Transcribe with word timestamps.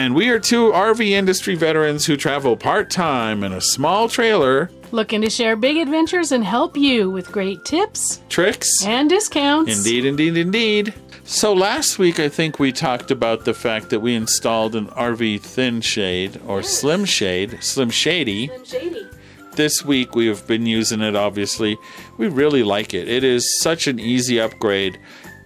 And 0.00 0.14
we 0.14 0.30
are 0.30 0.38
two 0.40 0.72
RV 0.72 1.10
industry 1.10 1.54
veterans 1.54 2.06
who 2.06 2.16
travel 2.16 2.56
part 2.56 2.88
time 2.88 3.44
in 3.44 3.52
a 3.52 3.60
small 3.60 4.08
trailer, 4.08 4.70
Looking 4.92 5.20
to 5.20 5.28
share 5.28 5.56
big 5.56 5.76
adventures 5.76 6.32
and 6.32 6.42
help 6.42 6.74
you 6.74 7.10
with 7.10 7.30
great 7.30 7.66
tips 7.66 8.22
tricks. 8.30 8.82
and 8.82 9.10
discounts. 9.10 9.76
Indeed, 9.76 10.06
indeed, 10.06 10.36
indeed. 10.38 10.94
So 11.24 11.52
last 11.52 11.98
week, 11.98 12.18
I 12.18 12.30
think 12.30 12.58
we 12.58 12.72
talked 12.72 13.10
about 13.10 13.44
the 13.44 13.52
fact 13.52 13.90
that 13.90 14.00
we 14.00 14.14
installed 14.14 14.74
an 14.74 14.86
RV 14.86 15.42
thin 15.42 15.82
shade 15.82 16.40
or 16.46 16.62
slim 16.62 17.04
shade, 17.04 17.58
slim 17.60 17.90
shady. 17.90 18.50
Shady. 18.64 19.06
This 19.52 19.84
week, 19.84 20.14
we 20.14 20.26
have 20.28 20.46
been 20.46 20.64
using 20.64 21.02
it, 21.02 21.14
obviously. 21.14 21.76
We 22.16 22.28
really 22.28 22.62
like 22.62 22.94
it. 22.94 23.06
It 23.06 23.22
is 23.22 23.60
such 23.60 23.86
an 23.86 24.00
easy 24.00 24.40
upgrade. 24.40 24.98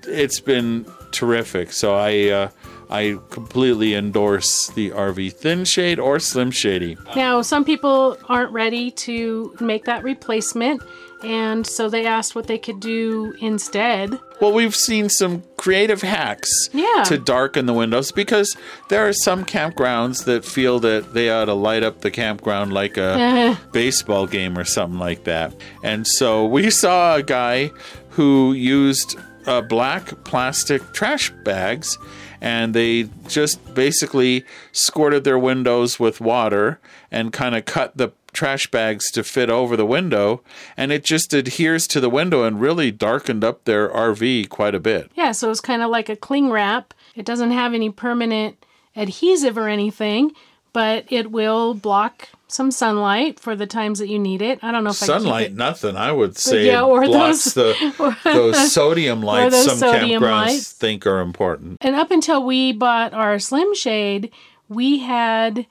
It's 0.05 0.39
been 0.39 0.87
terrific. 1.11 1.73
So 1.73 1.97
I, 1.97 2.29
uh, 2.29 2.49
I 2.91 3.19
completely 3.31 3.95
endorse 3.95 4.69
the 4.69 4.91
RV 4.91 5.33
thin 5.35 5.65
shade 5.65 5.99
or 5.99 6.19
slim 6.19 6.51
shady. 6.51 6.97
Now, 7.17 7.43
some 7.43 7.65
people 7.65 8.17
aren't 8.29 8.53
ready 8.53 8.91
to 8.93 9.55
make 9.61 9.85
that 9.85 10.03
replacement, 10.05 10.83
and 11.23 11.67
so 11.67 11.89
they 11.89 12.07
asked 12.07 12.35
what 12.35 12.47
they 12.47 12.59
could 12.59 12.81
do 12.81 13.35
instead. 13.41 14.19
Well, 14.41 14.53
we've 14.53 14.75
seen 14.75 15.09
some 15.09 15.43
creative 15.57 16.03
hacks 16.03 16.69
Yeah. 16.73 17.05
to 17.07 17.17
darken 17.17 17.65
the 17.67 17.73
windows 17.73 18.13
because 18.13 18.55
there 18.91 19.07
are 19.09 19.13
some 19.13 19.45
campgrounds 19.45 20.25
that 20.25 20.45
feel 20.45 20.79
that 20.81 21.15
they 21.15 21.31
ought 21.31 21.47
to 21.47 21.55
light 21.55 21.83
up 21.83 22.03
the 22.03 22.11
campground 22.11 22.73
like 22.75 22.97
a 22.99 23.59
baseball 23.73 24.27
game 24.27 24.59
or 24.59 24.65
something 24.65 24.99
like 24.99 25.25
that. 25.25 25.55
And 25.83 26.07
so 26.07 26.45
we 26.45 26.69
saw 26.71 27.17
a 27.17 27.23
guy 27.23 27.71
who 28.11 28.53
used 28.53 29.17
uh, 29.47 29.61
black 29.63 30.25
plastic 30.25 30.93
trash 30.93 31.31
bags 31.45 31.97
and 32.45 32.75
they 32.75 33.09
just 33.27 33.75
basically 33.75 34.45
squirted 34.71 35.25
their 35.25 35.39
windows 35.39 35.99
with 35.99 36.21
water 36.21 36.79
and 37.11 37.33
kind 37.33 37.57
of 37.57 37.65
cut 37.65 37.97
the 37.97 38.13
trash 38.35 38.71
bags 38.71 39.11
to 39.11 39.25
fit 39.25 39.49
over 39.49 39.79
the 39.79 39.87
window 39.87 40.43
and 40.77 40.93
it 40.93 41.05
just 41.05 41.33
adheres 41.33 41.87
to 41.87 42.01
the 42.01 42.11
window 42.11 42.45
and 42.45 42.61
really 42.61 42.91
darkened 42.91 43.43
up 43.43 43.65
their 43.65 43.89
RV 43.89 44.51
quite 44.51 44.75
a 44.75 44.81
bit. 44.81 45.11
Yeah, 45.15 45.33
so 45.33 45.51
it's 45.51 45.63
kind 45.63 45.81
of 45.81 45.89
like 45.89 46.11
a 46.11 46.17
cling 46.17 46.51
wrap. 46.51 46.93
It 47.15 47.25
doesn't 47.25 47.53
have 47.53 47.73
any 47.73 47.89
permanent 47.89 48.63
adhesive 48.95 49.57
or 49.57 49.69
anything, 49.69 50.33
but 50.75 51.07
it 51.09 51.31
will 51.31 51.73
block 51.73 52.29
some 52.49 52.71
sunlight 52.71 53.41
for 53.41 53.57
the 53.57 53.67
times 53.67 53.99
that 54.01 54.09
you 54.09 54.19
need 54.19 54.43
it. 54.43 54.59
I 54.63 54.71
don't 54.71 54.85
know 54.85 54.91
if 54.91 55.03
I 55.03 55.07
Sunlight, 55.07 55.55
nothing. 55.55 55.97
I 55.97 56.13
would 56.13 56.37
say 56.37 56.67
yeah, 56.67 56.81
it 56.81 56.85
or 56.85 57.05
blocks 57.07 57.45
those- 57.55 57.77
the 57.95 58.17
those 58.25 58.73
sodium 58.73 59.23
lights 59.23 59.55
those 59.55 59.65
some 59.65 59.79
sodium 59.79 60.21
campgrounds 60.23 60.47
lights. 60.47 60.73
think 60.73 61.07
are 61.07 61.21
important. 61.21 61.79
And 61.81 61.97
up 61.97 62.11
until 62.11 62.45
we 62.45 62.73
bought 62.73 63.15
our 63.15 63.39
Slim 63.39 63.75
Shade, 63.75 64.31
we 64.69 64.99
had 64.99 65.67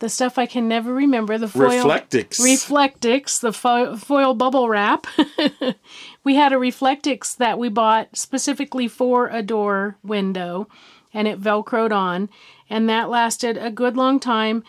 the 0.00 0.08
stuff 0.08 0.38
I 0.38 0.46
can 0.46 0.68
never 0.68 0.92
remember 0.92 1.38
the 1.38 1.48
foil 1.48 1.84
Reflectix. 1.84 2.38
Reflectix, 2.40 3.40
the 3.40 3.52
fo- 3.52 3.96
foil 3.96 4.34
bubble 4.34 4.68
wrap. 4.68 5.06
we 6.24 6.34
had 6.34 6.52
a 6.52 6.56
Reflectix 6.56 7.36
that 7.36 7.58
we 7.58 7.68
bought 7.68 8.16
specifically 8.16 8.88
for 8.88 9.28
a 9.28 9.42
door 9.42 9.96
window, 10.02 10.68
and 11.14 11.26
it 11.28 11.40
velcroed 11.40 11.92
on, 11.92 12.28
and 12.68 12.88
that 12.88 13.10
lasted 13.10 13.56
a 13.56 13.70
good 13.70 13.96
long 13.96 14.20
time. 14.20 14.64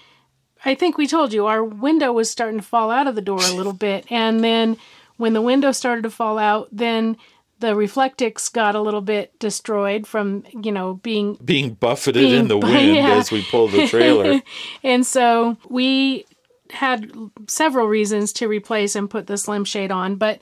I 0.63 0.75
think 0.75 0.97
we 0.97 1.07
told 1.07 1.33
you 1.33 1.45
our 1.45 1.63
window 1.63 2.11
was 2.11 2.29
starting 2.29 2.59
to 2.59 2.65
fall 2.65 2.89
out 2.91 3.07
of 3.07 3.15
the 3.15 3.21
door 3.21 3.39
a 3.41 3.53
little 3.53 3.73
bit, 3.73 4.05
and 4.09 4.43
then 4.43 4.77
when 5.17 5.33
the 5.33 5.41
window 5.41 5.71
started 5.71 6.03
to 6.03 6.09
fall 6.09 6.37
out, 6.37 6.67
then 6.71 7.17
the 7.59 7.67
Reflectix 7.67 8.51
got 8.51 8.75
a 8.75 8.81
little 8.81 9.01
bit 9.01 9.37
destroyed 9.39 10.05
from 10.05 10.43
you 10.63 10.71
know 10.71 10.95
being 10.95 11.35
Being 11.43 11.73
buffeted 11.73 12.21
Being 12.21 12.41
in 12.41 12.47
the 12.47 12.57
wind 12.57 12.95
yeah. 12.95 13.13
as 13.13 13.31
we 13.31 13.43
pull 13.43 13.67
the 13.67 13.87
trailer. 13.87 14.41
and 14.83 15.05
so 15.05 15.57
we 15.69 16.25
had 16.71 17.11
several 17.47 17.87
reasons 17.87 18.33
to 18.33 18.47
replace 18.47 18.95
and 18.95 19.09
put 19.09 19.27
the 19.27 19.37
slim 19.37 19.65
shade 19.65 19.91
on, 19.91 20.15
but 20.15 20.39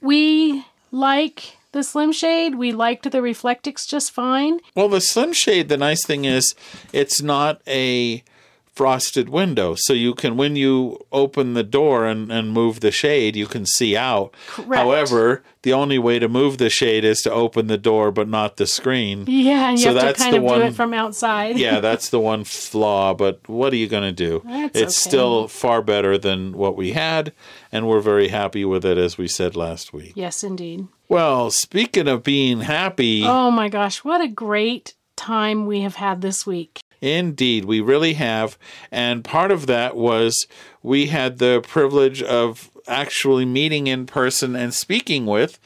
we 0.00 0.64
like 0.90 1.58
the 1.74 1.82
slim 1.84 2.10
shade. 2.12 2.54
We 2.54 2.72
liked 2.72 3.10
the 3.10 3.18
Reflectix 3.18 3.86
just 3.86 4.10
fine. 4.12 4.60
well, 4.74 4.88
the 4.88 5.00
Slim 5.02 5.32
Shade, 5.34 5.68
the 5.68 5.76
nice 5.76 6.04
thing 6.06 6.24
is 6.24 6.54
it's 6.92 7.20
not 7.20 7.60
a 7.68 8.24
frosted 8.72 9.28
window. 9.28 9.76
So 9.76 9.92
you 9.92 10.14
can, 10.14 10.36
when 10.36 10.56
you 10.56 10.98
open 11.12 11.54
the 11.54 11.62
door 11.62 12.06
and, 12.06 12.32
and 12.32 12.50
move 12.50 12.80
the 12.80 12.90
shade, 12.90 13.36
you 13.36 13.46
can 13.46 13.66
see 13.66 13.96
out. 13.96 14.34
Correct. 14.48 14.74
However, 14.82 15.44
the 15.62 15.72
only 15.72 15.96
way 15.96 16.18
to 16.18 16.28
move 16.28 16.58
the 16.58 16.68
shade 16.70 17.04
is 17.04 17.20
to 17.22 17.30
open 17.30 17.68
the 17.68 17.78
door, 17.78 18.10
but 18.10 18.28
not 18.28 18.56
the 18.56 18.66
screen. 18.66 19.26
Yeah, 19.28 19.68
and 19.70 19.78
you 19.78 19.84
So 19.84 19.90
have 19.92 20.00
to 20.00 20.06
that's 20.06 20.18
kind 20.20 20.34
the 20.34 20.38
of 20.38 20.42
one- 20.44 20.58
do 20.60 20.66
it 20.66 20.74
from 20.74 20.92
outside. 20.92 21.56
yeah, 21.56 21.78
that's 21.88 22.08
the 22.08 22.18
one 22.18 22.42
flaw, 22.42 23.14
but 23.14 23.48
what 23.48 23.72
are 23.72 23.76
you 23.76 23.86
going 23.86 24.02
to 24.02 24.12
do? 24.12 24.42
That's 24.44 24.76
it's 24.80 25.06
okay. 25.06 25.08
still 25.10 25.46
far 25.46 25.80
better 25.80 26.18
than 26.18 26.54
what 26.58 26.76
we 26.76 26.92
had, 26.94 27.32
and 27.70 27.86
we're 27.86 28.00
very 28.00 28.26
happy 28.28 28.64
with 28.64 28.84
it, 28.84 28.98
as 28.98 29.16
we 29.16 29.28
said 29.28 29.54
last 29.54 29.92
week. 29.92 30.14
Yes, 30.16 30.42
indeed. 30.42 30.88
Well, 31.14 31.52
speaking 31.52 32.08
of 32.08 32.24
being 32.24 32.62
happy, 32.62 33.22
Oh 33.24 33.48
my 33.52 33.68
gosh, 33.68 34.02
what 34.02 34.20
a 34.20 34.26
great 34.26 34.94
time 35.14 35.64
we 35.64 35.82
have 35.82 35.94
had 35.94 36.22
this 36.22 36.44
week. 36.44 36.80
indeed, 37.00 37.66
we 37.66 37.80
really 37.80 38.14
have. 38.14 38.58
And 38.90 39.22
part 39.22 39.52
of 39.52 39.68
that 39.68 39.94
was 39.94 40.48
we 40.82 41.06
had 41.06 41.38
the 41.38 41.60
privilege 41.60 42.20
of 42.20 42.68
actually 42.88 43.44
meeting 43.44 43.86
in 43.86 44.06
person 44.06 44.56
and 44.56 44.74
speaking 44.74 45.24
with 45.24 45.60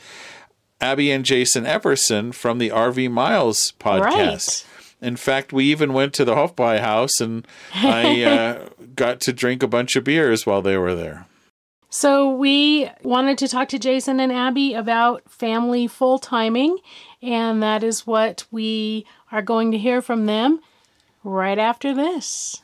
Abby 0.83 1.11
and 1.11 1.25
Jason 1.25 1.65
Epperson 1.65 2.35
from 2.35 2.59
the 2.59 2.69
RV 2.69 3.11
Miles 3.11 3.73
podcast. 3.81 4.67
Right. 5.01 5.09
In 5.09 5.17
fact, 5.17 5.55
we 5.55 5.65
even 5.65 5.95
went 5.95 6.13
to 6.13 6.27
the 6.27 6.35
Hofbräu 6.35 6.81
house 6.81 7.23
and 7.23 7.49
I 7.73 8.23
uh, 8.25 8.69
got 8.95 9.23
to 9.23 9.33
drink 9.33 9.63
a 9.63 9.67
bunch 9.67 9.97
of 9.97 10.05
beers 10.05 10.45
while 10.45 10.61
they 10.61 10.77
were 10.77 10.95
there. 10.95 11.25
So 11.91 12.31
we 12.31 12.91
wanted 13.03 13.39
to 13.39 13.49
talk 13.49 13.69
to 13.71 13.79
Jason 13.79 14.21
and 14.21 14.31
Abby 14.31 14.75
about 14.75 15.31
family 15.31 15.87
full 15.87 16.19
timing, 16.19 16.79
and 17.23 17.63
that 17.63 17.83
is 17.83 18.07
what 18.07 18.45
we 18.51 19.07
are 19.33 19.41
going 19.41 19.71
to 19.71 19.79
hear 19.79 20.03
from 20.03 20.27
them 20.27 20.61
right 21.25 21.59
after 21.59 21.95
this. 21.95 22.63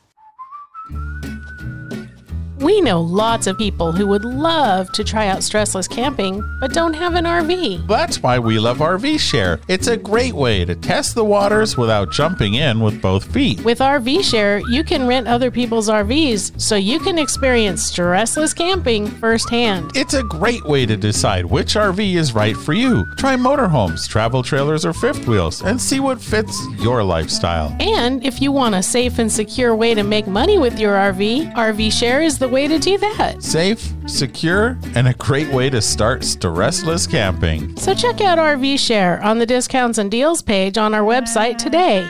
We 2.64 2.80
know 2.80 3.02
lots 3.02 3.46
of 3.46 3.58
people 3.58 3.92
who 3.92 4.06
would 4.06 4.24
love 4.24 4.90
to 4.92 5.04
try 5.04 5.26
out 5.26 5.40
stressless 5.40 5.86
camping, 5.86 6.42
but 6.60 6.72
don't 6.72 6.94
have 6.94 7.14
an 7.14 7.26
RV. 7.26 7.86
That's 7.86 8.22
why 8.22 8.38
we 8.38 8.58
love 8.58 8.78
RV 8.78 9.20
Share. 9.20 9.60
It's 9.68 9.86
a 9.86 9.98
great 9.98 10.32
way 10.32 10.64
to 10.64 10.74
test 10.74 11.14
the 11.14 11.26
waters 11.26 11.76
without 11.76 12.10
jumping 12.10 12.54
in 12.54 12.80
with 12.80 13.02
both 13.02 13.30
feet. 13.30 13.62
With 13.62 13.80
RV 13.80 14.24
Share, 14.24 14.60
you 14.70 14.82
can 14.82 15.06
rent 15.06 15.28
other 15.28 15.50
people's 15.50 15.90
RVs 15.90 16.58
so 16.58 16.74
you 16.74 17.00
can 17.00 17.18
experience 17.18 17.92
stressless 17.92 18.56
camping 18.56 19.08
firsthand. 19.08 19.94
It's 19.94 20.14
a 20.14 20.22
great 20.22 20.64
way 20.64 20.86
to 20.86 20.96
decide 20.96 21.44
which 21.44 21.74
RV 21.74 22.14
is 22.14 22.32
right 22.32 22.56
for 22.56 22.72
you. 22.72 23.04
Try 23.18 23.36
motorhomes, 23.36 24.08
travel 24.08 24.42
trailers, 24.42 24.86
or 24.86 24.94
fifth 24.94 25.28
wheels 25.28 25.60
and 25.60 25.78
see 25.78 26.00
what 26.00 26.18
fits 26.18 26.58
your 26.78 27.04
lifestyle. 27.04 27.76
And 27.78 28.24
if 28.24 28.40
you 28.40 28.52
want 28.52 28.74
a 28.74 28.82
safe 28.82 29.18
and 29.18 29.30
secure 29.30 29.76
way 29.76 29.92
to 29.92 30.02
make 30.02 30.26
money 30.26 30.56
with 30.56 30.78
your 30.78 30.94
RV, 30.94 31.52
RV 31.56 31.92
Share 31.92 32.22
is 32.22 32.38
the 32.38 32.53
way 32.54 32.68
to 32.68 32.78
do 32.78 32.96
that. 32.98 33.42
Safe, 33.42 33.92
secure, 34.06 34.78
and 34.94 35.08
a 35.08 35.14
great 35.14 35.48
way 35.48 35.68
to 35.68 35.82
start 35.82 36.20
stressless 36.20 37.10
camping. 37.10 37.76
So 37.76 37.94
check 37.94 38.20
out 38.20 38.38
RV 38.38 38.78
Share 38.78 39.20
on 39.24 39.40
the 39.40 39.44
discounts 39.44 39.98
and 39.98 40.08
deals 40.08 40.40
page 40.40 40.78
on 40.78 40.94
our 40.94 41.02
website 41.02 41.58
today. 41.58 42.08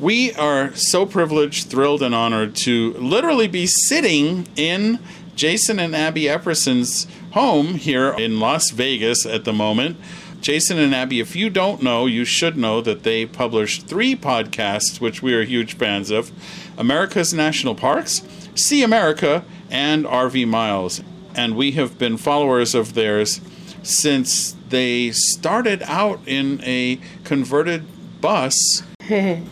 We 0.00 0.32
are 0.34 0.74
so 0.74 1.04
privileged, 1.04 1.68
thrilled, 1.68 2.02
and 2.02 2.14
honored 2.14 2.56
to 2.56 2.94
literally 2.94 3.48
be 3.48 3.66
sitting 3.66 4.46
in 4.56 4.98
Jason 5.36 5.78
and 5.78 5.94
Abby 5.94 6.28
Epperson's 6.28 7.06
home 7.32 7.74
here 7.74 8.10
in 8.12 8.40
Las 8.40 8.70
Vegas 8.70 9.26
at 9.26 9.44
the 9.44 9.52
moment. 9.52 9.98
Jason 10.44 10.78
and 10.78 10.94
Abby, 10.94 11.20
if 11.20 11.34
you 11.34 11.48
don't 11.48 11.82
know, 11.82 12.04
you 12.04 12.26
should 12.26 12.54
know 12.54 12.82
that 12.82 13.02
they 13.02 13.24
published 13.24 13.86
three 13.86 14.14
podcasts, 14.14 15.00
which 15.00 15.22
we 15.22 15.32
are 15.32 15.42
huge 15.42 15.72
fans 15.72 16.10
of 16.10 16.30
America's 16.76 17.32
National 17.32 17.74
Parks, 17.74 18.20
See 18.54 18.82
America, 18.82 19.42
and 19.70 20.04
RV 20.04 20.46
Miles. 20.46 21.00
And 21.34 21.56
we 21.56 21.72
have 21.72 21.96
been 21.96 22.18
followers 22.18 22.74
of 22.74 22.92
theirs 22.92 23.40
since 23.82 24.54
they 24.68 25.12
started 25.12 25.82
out 25.84 26.20
in 26.26 26.60
a 26.62 27.00
converted 27.24 27.86
bus. 28.20 28.82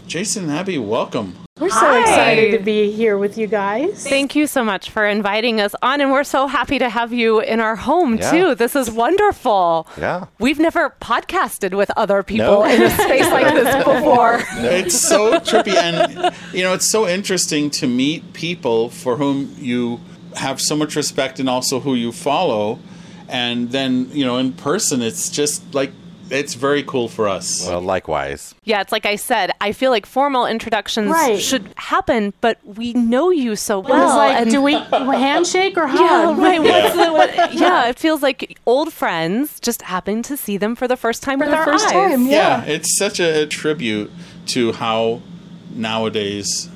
Jason 0.07 0.45
and 0.45 0.53
Abby, 0.53 0.77
welcome. 0.77 1.42
We're 1.63 1.71
so 1.71 1.77
Hi. 1.79 2.01
excited 2.01 2.59
to 2.59 2.65
be 2.65 2.91
here 2.91 3.17
with 3.17 3.39
you 3.39 3.47
guys. 3.47 4.05
Thank 4.09 4.35
you 4.35 4.49
so 4.49 4.65
much 4.65 4.91
for 4.91 5.07
inviting 5.07 5.61
us 5.61 5.77
on, 5.81 6.01
and 6.01 6.11
we're 6.11 6.25
so 6.25 6.49
happy 6.49 6.81
to 6.81 6.89
have 6.89 7.13
you 7.13 7.39
in 7.39 7.61
our 7.61 7.77
home 7.77 8.17
Yeah. 8.17 8.31
too. 8.33 8.55
This 8.57 8.75
is 8.75 8.91
wonderful. 8.91 9.87
Yeah. 9.97 10.25
We've 10.41 10.59
never 10.59 10.97
podcasted 11.01 11.75
with 11.75 11.93
other 11.97 12.25
people 12.25 12.47
No. 12.47 12.65
in 12.65 12.83
a 12.83 12.91
space 12.91 13.31
like 13.31 13.55
this 13.55 13.77
before. 13.85 14.43
It's 14.55 14.99
so 15.01 15.39
trippy, 15.39 15.77
and 15.77 16.35
you 16.53 16.65
know, 16.65 16.73
it's 16.75 16.91
so 16.91 17.07
interesting 17.07 17.71
to 17.71 17.87
meet 17.87 18.33
people 18.33 18.89
for 18.89 19.15
whom 19.17 19.55
you 19.57 20.01
have 20.35 20.61
so 20.61 20.75
much 20.75 20.97
respect, 20.97 21.39
and 21.39 21.49
also 21.49 21.79
who 21.79 21.95
you 21.95 22.11
follow. 22.11 22.81
And 23.29 23.71
then, 23.71 24.09
you 24.13 24.25
know, 24.25 24.37
in 24.39 24.53
person, 24.53 25.01
it's 25.01 25.31
just 25.31 25.63
like 25.75 25.93
it's 26.33 26.55
very 26.55 26.83
cool 26.83 27.09
for 27.09 27.29
us. 27.29 27.67
Well, 27.69 27.81
likewise. 27.81 28.55
Yeah, 28.65 28.81
it's 28.81 28.91
like 28.91 29.05
I 29.07 29.17
said, 29.17 29.51
I 29.61 29.73
feel 29.73 29.91
like 29.91 30.07
formal 30.07 30.47
introductions 30.47 31.11
Right. 31.11 31.41
should 31.41 31.73
happen, 31.77 32.33
but 32.41 32.59
we 32.65 32.93
know 32.95 33.31
you 33.31 33.55
so 33.55 33.81
It 33.81 33.89
well. 33.89 34.07
was 34.07 34.17
like, 34.17 34.37
and 34.41 34.51
do 34.51 34.63
we 34.63 34.73
handshake 35.23 35.77
or 35.77 35.87
hug? 35.89 36.01
yeah, 36.01 36.43
right. 36.43 36.61
What's 36.63 36.95
the, 36.97 37.13
what, 37.13 37.55
yeah, 37.55 37.89
it 37.89 37.99
feels 37.99 38.23
like 38.23 38.59
old 38.67 38.93
friends 38.93 39.61
just 39.61 39.83
happen 39.83 40.23
to 40.23 40.37
see 40.37 40.57
them 40.57 40.75
for 40.75 40.89
the 40.89 40.97
first 40.97 41.23
time 41.23 41.39
For 41.39 41.45
with 41.45 41.53
the 41.53 41.59
our 41.59 41.65
first 41.65 41.87
eyes. 41.87 41.93
time, 41.93 42.27
yeah, 42.27 42.65
yeah. 42.65 42.73
it's 42.73 42.97
such 42.99 43.21
a 43.21 43.47
tribute 43.47 44.11
to 44.47 44.73
how 44.73 45.21
nowadays 45.75 46.69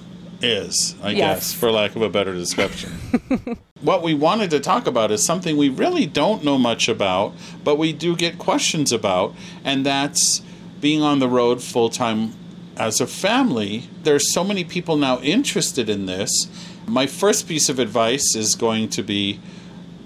is, 0.42 0.94
I 1.02 1.10
Yes. 1.10 1.18
guess, 1.18 1.52
for 1.54 1.70
lack 1.70 1.96
of 1.96 2.02
a 2.02 2.08
better 2.08 2.32
description. 2.34 2.90
what 3.80 4.02
we 4.02 4.14
wanted 4.14 4.50
to 4.50 4.60
talk 4.60 4.86
about 4.86 5.10
is 5.10 5.24
something 5.24 5.56
we 5.56 5.68
really 5.68 6.06
don't 6.06 6.44
know 6.44 6.58
much 6.58 6.88
about, 6.88 7.34
but 7.64 7.76
we 7.76 7.92
do 7.92 8.16
get 8.16 8.38
questions 8.38 8.92
about, 8.92 9.34
and 9.64 9.84
that's 9.86 10.42
being 10.80 11.02
on 11.02 11.18
the 11.18 11.28
road 11.28 11.62
full 11.62 11.88
time 11.88 12.32
as 12.76 13.00
a 13.00 13.06
family. 13.06 13.84
There's 14.02 14.32
so 14.34 14.44
many 14.44 14.64
people 14.64 14.96
now 14.96 15.18
interested 15.20 15.88
in 15.88 16.06
this. 16.06 16.48
My 16.86 17.06
first 17.06 17.48
piece 17.48 17.68
of 17.68 17.78
advice 17.78 18.36
is 18.36 18.54
going 18.54 18.90
to 18.90 19.02
be 19.02 19.40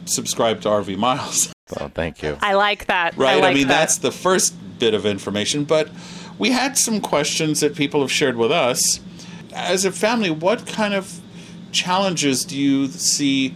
subscribe 0.04 0.60
to 0.62 0.68
RV 0.68 0.96
Miles. 0.96 1.52
Well, 1.78 1.88
thank 1.94 2.20
you. 2.20 2.36
I 2.40 2.54
like 2.54 2.86
that. 2.86 3.16
Right. 3.16 3.36
I, 3.36 3.40
like 3.40 3.54
mean, 3.54 3.68
that. 3.68 3.78
that's 3.78 3.98
the 3.98 4.10
first 4.10 4.54
bit 4.80 4.92
of 4.92 5.06
information. 5.06 5.62
But 5.62 5.88
we 6.36 6.50
had 6.50 6.76
some 6.76 7.00
questions 7.00 7.60
that 7.60 7.76
people 7.76 8.00
have 8.00 8.10
shared 8.10 8.34
with 8.36 8.50
us. 8.50 8.98
As 9.52 9.84
a 9.84 9.92
family, 9.92 10.30
what 10.30 10.66
kind 10.66 10.94
of 10.94 11.20
challenges 11.72 12.44
do 12.44 12.56
you 12.56 12.88
see 12.88 13.54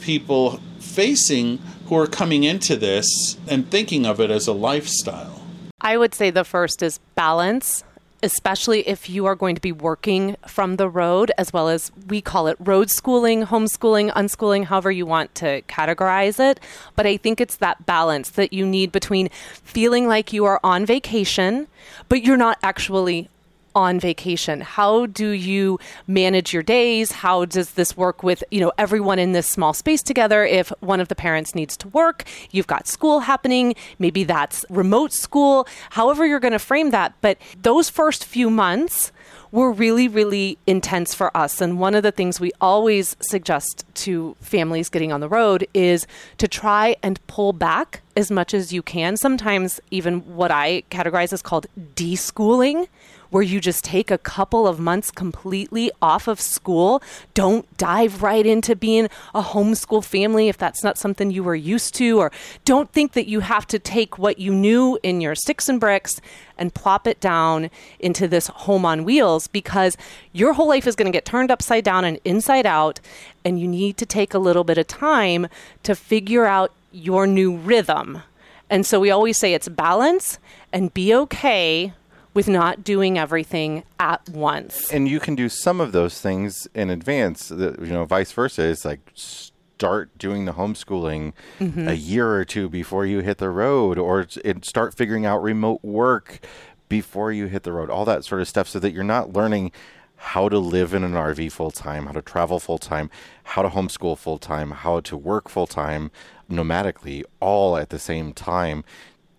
people 0.00 0.60
facing 0.78 1.58
who 1.86 1.96
are 1.96 2.06
coming 2.06 2.44
into 2.44 2.76
this 2.76 3.36
and 3.48 3.70
thinking 3.70 4.06
of 4.06 4.20
it 4.20 4.30
as 4.30 4.46
a 4.46 4.52
lifestyle? 4.52 5.42
I 5.80 5.96
would 5.96 6.14
say 6.14 6.30
the 6.30 6.44
first 6.44 6.82
is 6.82 6.98
balance, 7.14 7.84
especially 8.22 8.88
if 8.88 9.10
you 9.10 9.26
are 9.26 9.34
going 9.34 9.54
to 9.54 9.60
be 9.60 9.72
working 9.72 10.36
from 10.46 10.76
the 10.76 10.88
road, 10.88 11.30
as 11.36 11.52
well 11.52 11.68
as 11.68 11.92
we 12.08 12.20
call 12.20 12.46
it 12.46 12.56
road 12.58 12.90
schooling, 12.90 13.44
homeschooling, 13.44 14.10
unschooling, 14.12 14.64
however 14.64 14.90
you 14.90 15.04
want 15.04 15.34
to 15.36 15.62
categorize 15.62 16.40
it. 16.40 16.58
But 16.96 17.06
I 17.06 17.16
think 17.16 17.40
it's 17.40 17.56
that 17.56 17.84
balance 17.84 18.30
that 18.30 18.52
you 18.52 18.64
need 18.64 18.92
between 18.92 19.28
feeling 19.62 20.08
like 20.08 20.32
you 20.32 20.44
are 20.46 20.60
on 20.64 20.86
vacation, 20.86 21.66
but 22.08 22.22
you're 22.22 22.36
not 22.36 22.58
actually 22.62 23.28
on 23.74 24.00
vacation? 24.00 24.60
How 24.60 25.06
do 25.06 25.30
you 25.30 25.78
manage 26.06 26.52
your 26.52 26.62
days? 26.62 27.12
How 27.12 27.44
does 27.44 27.72
this 27.72 27.96
work 27.96 28.22
with 28.22 28.42
you 28.50 28.60
know 28.60 28.72
everyone 28.78 29.18
in 29.18 29.32
this 29.32 29.46
small 29.46 29.74
space 29.74 30.02
together? 30.02 30.44
If 30.44 30.70
one 30.80 31.00
of 31.00 31.08
the 31.08 31.14
parents 31.14 31.54
needs 31.54 31.76
to 31.78 31.88
work 31.88 32.24
you've 32.50 32.66
got 32.66 32.86
school 32.86 33.20
happening 33.20 33.74
maybe 33.98 34.24
that's 34.24 34.64
remote 34.68 35.12
school 35.12 35.66
however 35.90 36.26
you're 36.26 36.40
going 36.40 36.52
to 36.52 36.58
frame 36.58 36.90
that. 36.90 37.14
But 37.20 37.38
those 37.62 37.88
first 37.90 38.24
few 38.24 38.50
months 38.50 39.12
were 39.54 39.70
really, 39.70 40.08
really 40.08 40.58
intense 40.66 41.14
for 41.14 41.34
us. 41.36 41.60
And 41.60 41.78
one 41.78 41.94
of 41.94 42.02
the 42.02 42.10
things 42.10 42.40
we 42.40 42.50
always 42.60 43.16
suggest 43.20 43.84
to 43.94 44.34
families 44.40 44.88
getting 44.88 45.12
on 45.12 45.20
the 45.20 45.28
road 45.28 45.64
is 45.72 46.08
to 46.38 46.48
try 46.48 46.96
and 47.04 47.24
pull 47.28 47.52
back 47.52 48.02
as 48.16 48.32
much 48.32 48.52
as 48.52 48.72
you 48.72 48.82
can. 48.82 49.16
Sometimes, 49.16 49.80
even 49.92 50.22
what 50.34 50.50
I 50.50 50.82
categorize 50.90 51.32
as 51.32 51.40
called 51.40 51.68
deschooling, 51.94 52.88
where 53.34 53.42
you 53.42 53.60
just 53.60 53.82
take 53.82 54.12
a 54.12 54.18
couple 54.18 54.64
of 54.64 54.78
months 54.78 55.10
completely 55.10 55.90
off 56.00 56.28
of 56.28 56.40
school. 56.40 57.02
Don't 57.34 57.66
dive 57.76 58.22
right 58.22 58.46
into 58.46 58.76
being 58.76 59.08
a 59.34 59.42
homeschool 59.42 60.04
family 60.04 60.48
if 60.48 60.56
that's 60.56 60.84
not 60.84 60.96
something 60.96 61.32
you 61.32 61.42
were 61.42 61.56
used 61.56 61.96
to, 61.96 62.20
or 62.20 62.30
don't 62.64 62.92
think 62.92 63.10
that 63.14 63.26
you 63.26 63.40
have 63.40 63.66
to 63.66 63.80
take 63.80 64.18
what 64.18 64.38
you 64.38 64.54
knew 64.54 65.00
in 65.02 65.20
your 65.20 65.34
sticks 65.34 65.68
and 65.68 65.80
bricks 65.80 66.20
and 66.56 66.74
plop 66.74 67.08
it 67.08 67.18
down 67.18 67.70
into 67.98 68.28
this 68.28 68.46
home 68.46 68.86
on 68.86 69.02
wheels 69.02 69.48
because 69.48 69.96
your 70.32 70.52
whole 70.52 70.68
life 70.68 70.86
is 70.86 70.94
going 70.94 71.10
to 71.10 71.16
get 71.16 71.24
turned 71.24 71.50
upside 71.50 71.82
down 71.82 72.04
and 72.04 72.20
inside 72.24 72.66
out, 72.66 73.00
and 73.44 73.58
you 73.58 73.66
need 73.66 73.96
to 73.96 74.06
take 74.06 74.32
a 74.32 74.38
little 74.38 74.62
bit 74.62 74.78
of 74.78 74.86
time 74.86 75.48
to 75.82 75.96
figure 75.96 76.44
out 76.44 76.70
your 76.92 77.26
new 77.26 77.56
rhythm. 77.56 78.22
And 78.70 78.86
so 78.86 79.00
we 79.00 79.10
always 79.10 79.38
say 79.38 79.54
it's 79.54 79.68
balance 79.68 80.38
and 80.72 80.94
be 80.94 81.12
okay 81.12 81.94
with 82.34 82.48
not 82.48 82.84
doing 82.84 83.16
everything 83.18 83.84
at 83.98 84.28
once. 84.28 84.90
And 84.92 85.08
you 85.08 85.20
can 85.20 85.34
do 85.34 85.48
some 85.48 85.80
of 85.80 85.92
those 85.92 86.20
things 86.20 86.66
in 86.74 86.90
advance. 86.90 87.50
You 87.50 87.76
know, 87.80 88.04
vice 88.04 88.32
versa 88.32 88.62
is 88.64 88.84
like 88.84 89.00
start 89.14 90.16
doing 90.18 90.44
the 90.44 90.52
homeschooling 90.52 91.32
Mm-hmm. 91.60 91.88
a 91.88 91.94
year 91.94 92.32
or 92.34 92.44
two 92.44 92.68
before 92.68 93.06
you 93.06 93.20
hit 93.20 93.38
the 93.38 93.50
road, 93.50 93.98
or 93.98 94.26
start 94.62 94.96
figuring 94.96 95.24
out 95.24 95.42
remote 95.42 95.82
work 95.82 96.40
before 96.88 97.32
you 97.32 97.46
hit 97.46 97.62
the 97.62 97.72
road. 97.72 97.88
All 97.90 98.04
that 98.04 98.24
sort 98.24 98.40
of 98.40 98.48
stuff, 98.48 98.68
so 98.68 98.78
that 98.80 98.92
you're 98.92 99.04
not 99.04 99.32
learning 99.32 99.72
how 100.16 100.48
to 100.48 100.58
live 100.58 100.94
in 100.94 101.02
an 101.04 101.12
RV 101.12 101.52
full 101.52 101.70
time, 101.70 102.06
how 102.06 102.12
to 102.12 102.22
travel 102.22 102.58
full 102.60 102.78
time, 102.78 103.10
how 103.44 103.62
to 103.62 103.68
homeschool 103.68 104.16
full 104.16 104.38
time, 104.38 104.70
how 104.70 105.00
to 105.00 105.16
work 105.16 105.48
full 105.48 105.66
time 105.66 106.10
nomadically, 106.50 107.22
all 107.40 107.76
at 107.76 107.90
the 107.90 107.98
same 107.98 108.32
time 108.32 108.84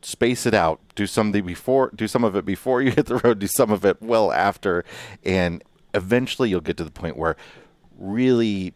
space 0.06 0.46
it 0.46 0.54
out 0.54 0.80
do 0.94 1.07
something 1.07 1.44
before 1.44 1.92
do 1.96 2.07
some 2.07 2.24
of 2.24 2.36
it 2.36 2.46
before 2.46 2.81
you 2.84 2.92
hit 2.92 3.07
the 3.07 3.18
road 3.18 3.40
do 3.40 3.48
some 3.48 3.72
of 3.72 3.84
it 3.84 4.00
well 4.02 4.31
after 4.31 4.86
and 5.24 5.63
eventually 5.96 6.50
you'll 6.50 6.62
get 6.62 6.78
to 6.78 6.84
the 6.84 6.92
point 6.92 7.18
where 7.18 7.36
really 7.98 8.74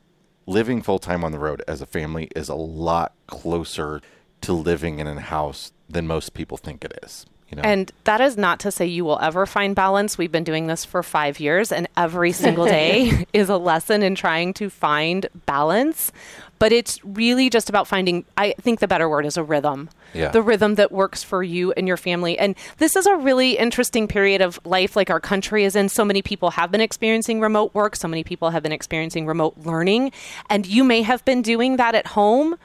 living 0.47 0.81
full 0.81 0.97
time 0.97 1.23
on 1.23 1.31
the 1.31 1.37
road 1.37 1.61
as 1.67 1.81
a 1.81 1.85
family 1.85 2.29
is 2.35 2.49
a 2.49 2.55
lot 2.55 3.13
closer 3.27 4.01
to 4.41 4.53
living 4.53 4.97
in 4.99 5.05
a 5.05 5.19
house 5.19 5.71
than 5.87 6.07
most 6.07 6.33
people 6.33 6.57
think 6.57 6.83
it 6.83 6.97
is 7.03 7.27
you 7.49 7.55
know 7.55 7.63
And 7.63 7.91
that 8.03 8.21
is 8.21 8.37
not 8.37 8.59
to 8.61 8.71
say 8.71 8.85
you 8.85 9.03
will 9.03 9.19
ever 9.21 9.45
find 9.45 9.75
balance. 9.75 10.17
We've 10.17 10.31
been 10.31 10.43
doing 10.43 10.67
this 10.67 10.85
for 10.85 11.01
five 11.01 11.39
years, 11.39 11.71
and 11.71 11.87
every 11.97 12.31
single 12.31 12.65
day 12.79 13.25
is 13.33 13.49
a 13.49 13.57
lesson 13.57 14.03
in 14.03 14.15
trying 14.15 14.53
to 14.55 14.69
find 14.69 15.27
balance. 15.45 16.11
But 16.59 16.73
it's 16.73 17.03
really 17.05 17.49
just 17.49 17.69
about 17.69 17.87
finding, 17.87 18.25
I 18.37 18.53
think 18.59 18.79
the 18.79 18.87
better 18.87 19.09
word 19.09 19.25
is 19.25 19.37
a 19.37 19.43
rhythm. 19.43 19.89
Yeah. 20.13 20.29
The 20.29 20.41
rhythm 20.41 20.75
that 20.75 20.91
works 20.91 21.23
for 21.23 21.41
you 21.41 21.71
and 21.73 21.87
your 21.87 21.95
family. 21.95 22.37
And 22.37 22.55
this 22.77 22.95
is 22.95 23.05
a 23.05 23.15
really 23.15 23.57
interesting 23.57 24.07
period 24.07 24.41
of 24.41 24.59
life, 24.65 24.95
like 24.95 25.09
our 25.09 25.19
country 25.19 25.63
is 25.63 25.75
in. 25.75 25.87
So 25.87 26.03
many 26.03 26.21
people 26.21 26.51
have 26.51 26.71
been 26.71 26.81
experiencing 26.81 27.39
remote 27.39 27.73
work, 27.73 27.95
so 27.95 28.07
many 28.07 28.23
people 28.23 28.49
have 28.49 28.61
been 28.61 28.71
experiencing 28.71 29.25
remote 29.25 29.55
learning. 29.63 30.11
And 30.49 30.65
you 30.65 30.83
may 30.83 31.01
have 31.03 31.23
been 31.25 31.41
doing 31.41 31.77
that 31.77 31.95
at 31.95 32.07
home. 32.07 32.57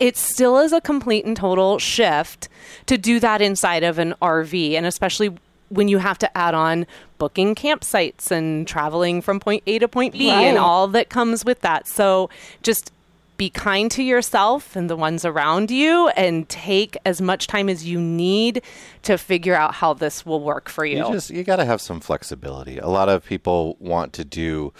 It 0.00 0.16
still 0.16 0.58
is 0.58 0.72
a 0.72 0.80
complete 0.80 1.24
and 1.24 1.36
total 1.36 1.78
shift 1.78 2.48
to 2.86 2.98
do 2.98 3.20
that 3.20 3.40
inside 3.40 3.84
of 3.84 3.98
an 3.98 4.14
RV, 4.20 4.72
and 4.72 4.86
especially 4.86 5.36
when 5.68 5.88
you 5.88 5.98
have 5.98 6.18
to 6.18 6.36
add 6.38 6.54
on 6.54 6.86
booking 7.18 7.54
campsites 7.54 8.30
and 8.30 8.68
traveling 8.68 9.20
from 9.20 9.40
point 9.40 9.62
A 9.66 9.78
to 9.80 9.88
point 9.88 10.12
B 10.12 10.30
and 10.30 10.58
all 10.58 10.86
that 10.88 11.10
comes 11.10 11.44
with 11.44 11.60
that. 11.62 11.88
So 11.88 12.30
just 12.62 12.92
be 13.36 13.50
kind 13.50 13.90
to 13.90 14.02
yourself 14.02 14.76
and 14.76 14.88
the 14.88 14.96
ones 14.96 15.24
around 15.24 15.70
you 15.70 16.08
and 16.10 16.48
take 16.48 16.96
as 17.04 17.20
much 17.20 17.46
time 17.46 17.68
as 17.68 17.86
you 17.86 18.00
need 18.00 18.62
to 19.02 19.18
figure 19.18 19.54
out 19.54 19.74
how 19.74 19.94
this 19.94 20.24
will 20.24 20.40
work 20.40 20.68
for 20.68 20.84
you. 20.84 20.98
you 20.98 21.12
just 21.12 21.30
you 21.30 21.44
got 21.44 21.56
to 21.56 21.64
have 21.64 21.80
some 21.80 22.00
flexibility. 22.00 22.78
A 22.78 22.88
lot 22.88 23.08
of 23.08 23.24
people 23.24 23.76
want 23.78 24.12
to 24.14 24.24
do 24.24 24.72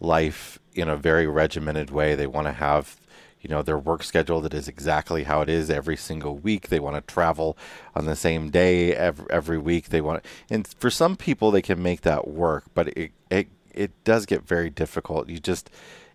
life 0.00 0.58
in 0.74 0.88
a 0.88 0.96
very 0.96 1.26
regimented 1.26 1.90
way. 1.90 2.14
They 2.14 2.26
want 2.26 2.46
to 2.46 2.52
have 2.52 2.96
you 3.40 3.48
know 3.48 3.60
their 3.62 3.78
work 3.78 4.02
schedule 4.04 4.40
that 4.40 4.54
is 4.54 4.68
exactly 4.68 5.24
how 5.24 5.40
it 5.40 5.48
is 5.48 5.68
every 5.68 5.96
single 5.96 6.36
week. 6.36 6.68
They 6.68 6.80
want 6.80 6.96
to 6.96 7.12
travel 7.12 7.56
on 7.94 8.06
the 8.06 8.16
same 8.16 8.50
day 8.50 8.94
every, 8.94 9.26
every 9.30 9.58
week. 9.58 9.88
They 9.88 10.00
want 10.00 10.24
and 10.50 10.66
for 10.78 10.90
some 10.90 11.16
people 11.16 11.50
they 11.50 11.62
can 11.62 11.82
make 11.82 12.02
that 12.02 12.28
work 12.28 12.64
but 12.74 12.88
it 12.96 13.12
it, 13.30 13.48
it 13.74 14.04
does 14.04 14.26
get 14.26 14.46
very 14.46 14.70
difficult. 14.70 15.28
You 15.28 15.38
just 15.38 15.70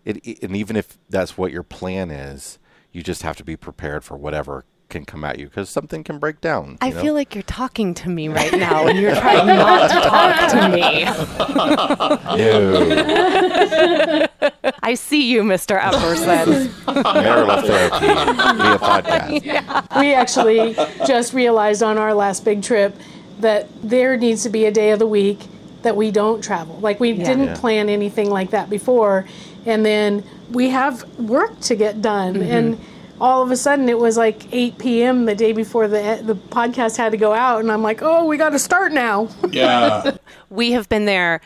it, 0.08 0.16
it 0.26 0.42
and 0.42 0.56
even 0.56 0.76
if 0.76 0.98
that's 1.08 1.38
what 1.38 1.52
your 1.52 1.62
plan 1.62 2.10
is 2.10 2.58
you 2.92 3.02
just 3.02 3.22
have 3.22 3.36
to 3.36 3.44
be 3.44 3.56
prepared 3.56 4.02
for 4.04 4.16
whatever 4.16 4.64
can 4.88 5.04
come 5.04 5.22
at 5.22 5.38
you 5.38 5.44
because 5.46 5.68
something 5.68 6.02
can 6.02 6.18
break 6.18 6.40
down 6.40 6.78
I 6.80 6.88
know? 6.88 7.02
feel 7.02 7.12
like 7.14 7.34
you're 7.34 7.42
talking 7.42 7.92
to 7.94 8.08
me 8.08 8.28
right 8.28 8.52
now 8.58 8.86
and 8.86 8.98
you're 8.98 9.14
trying 9.14 9.46
not 9.46 9.88
to 9.88 10.00
talk 10.08 10.50
to 10.52 10.68
me. 10.70 11.04
I 14.82 14.94
see 14.94 15.30
you, 15.30 15.42
Mr. 15.42 15.78
Epperson. 15.78 16.70
Marital 17.04 17.62
therapy 17.62 18.06
via 18.06 18.78
podcast. 18.78 20.00
we 20.00 20.14
actually 20.14 20.74
just 21.06 21.34
realized 21.34 21.82
on 21.82 21.98
our 21.98 22.14
last 22.14 22.44
big 22.44 22.62
trip 22.62 22.96
that 23.40 23.68
there 23.82 24.16
needs 24.16 24.42
to 24.44 24.48
be 24.48 24.64
a 24.64 24.70
day 24.72 24.90
of 24.92 24.98
the 24.98 25.06
week 25.06 25.40
that 25.82 25.96
we 25.96 26.10
don't 26.10 26.42
travel. 26.42 26.76
Like 26.80 26.98
we 26.98 27.12
didn't 27.12 27.44
Yeah. 27.48 27.56
plan 27.56 27.88
anything 27.88 28.30
like 28.30 28.50
that 28.50 28.68
before, 28.70 29.26
and 29.68 29.84
then 29.84 30.24
we 30.50 30.70
have 30.70 31.04
work 31.18 31.60
to 31.60 31.76
get 31.76 32.00
done, 32.00 32.34
mm-hmm. 32.34 32.50
and 32.50 32.80
all 33.20 33.42
of 33.42 33.50
a 33.50 33.56
sudden 33.56 33.88
it 33.88 33.98
was 33.98 34.16
like 34.16 34.52
8 34.52 34.78
p.m. 34.78 35.26
the 35.26 35.34
day 35.34 35.52
before 35.52 35.86
the 35.88 36.20
the 36.24 36.34
podcast 36.34 36.96
had 36.96 37.12
to 37.12 37.18
go 37.18 37.32
out, 37.34 37.60
and 37.60 37.70
I'm 37.70 37.82
like, 37.82 38.00
oh, 38.02 38.24
we 38.24 38.36
got 38.36 38.50
to 38.50 38.58
start 38.58 38.92
now. 38.92 39.28
Yeah. 39.50 40.16
we 40.50 40.72
have 40.72 40.88
been 40.88 41.04
there 41.04 41.40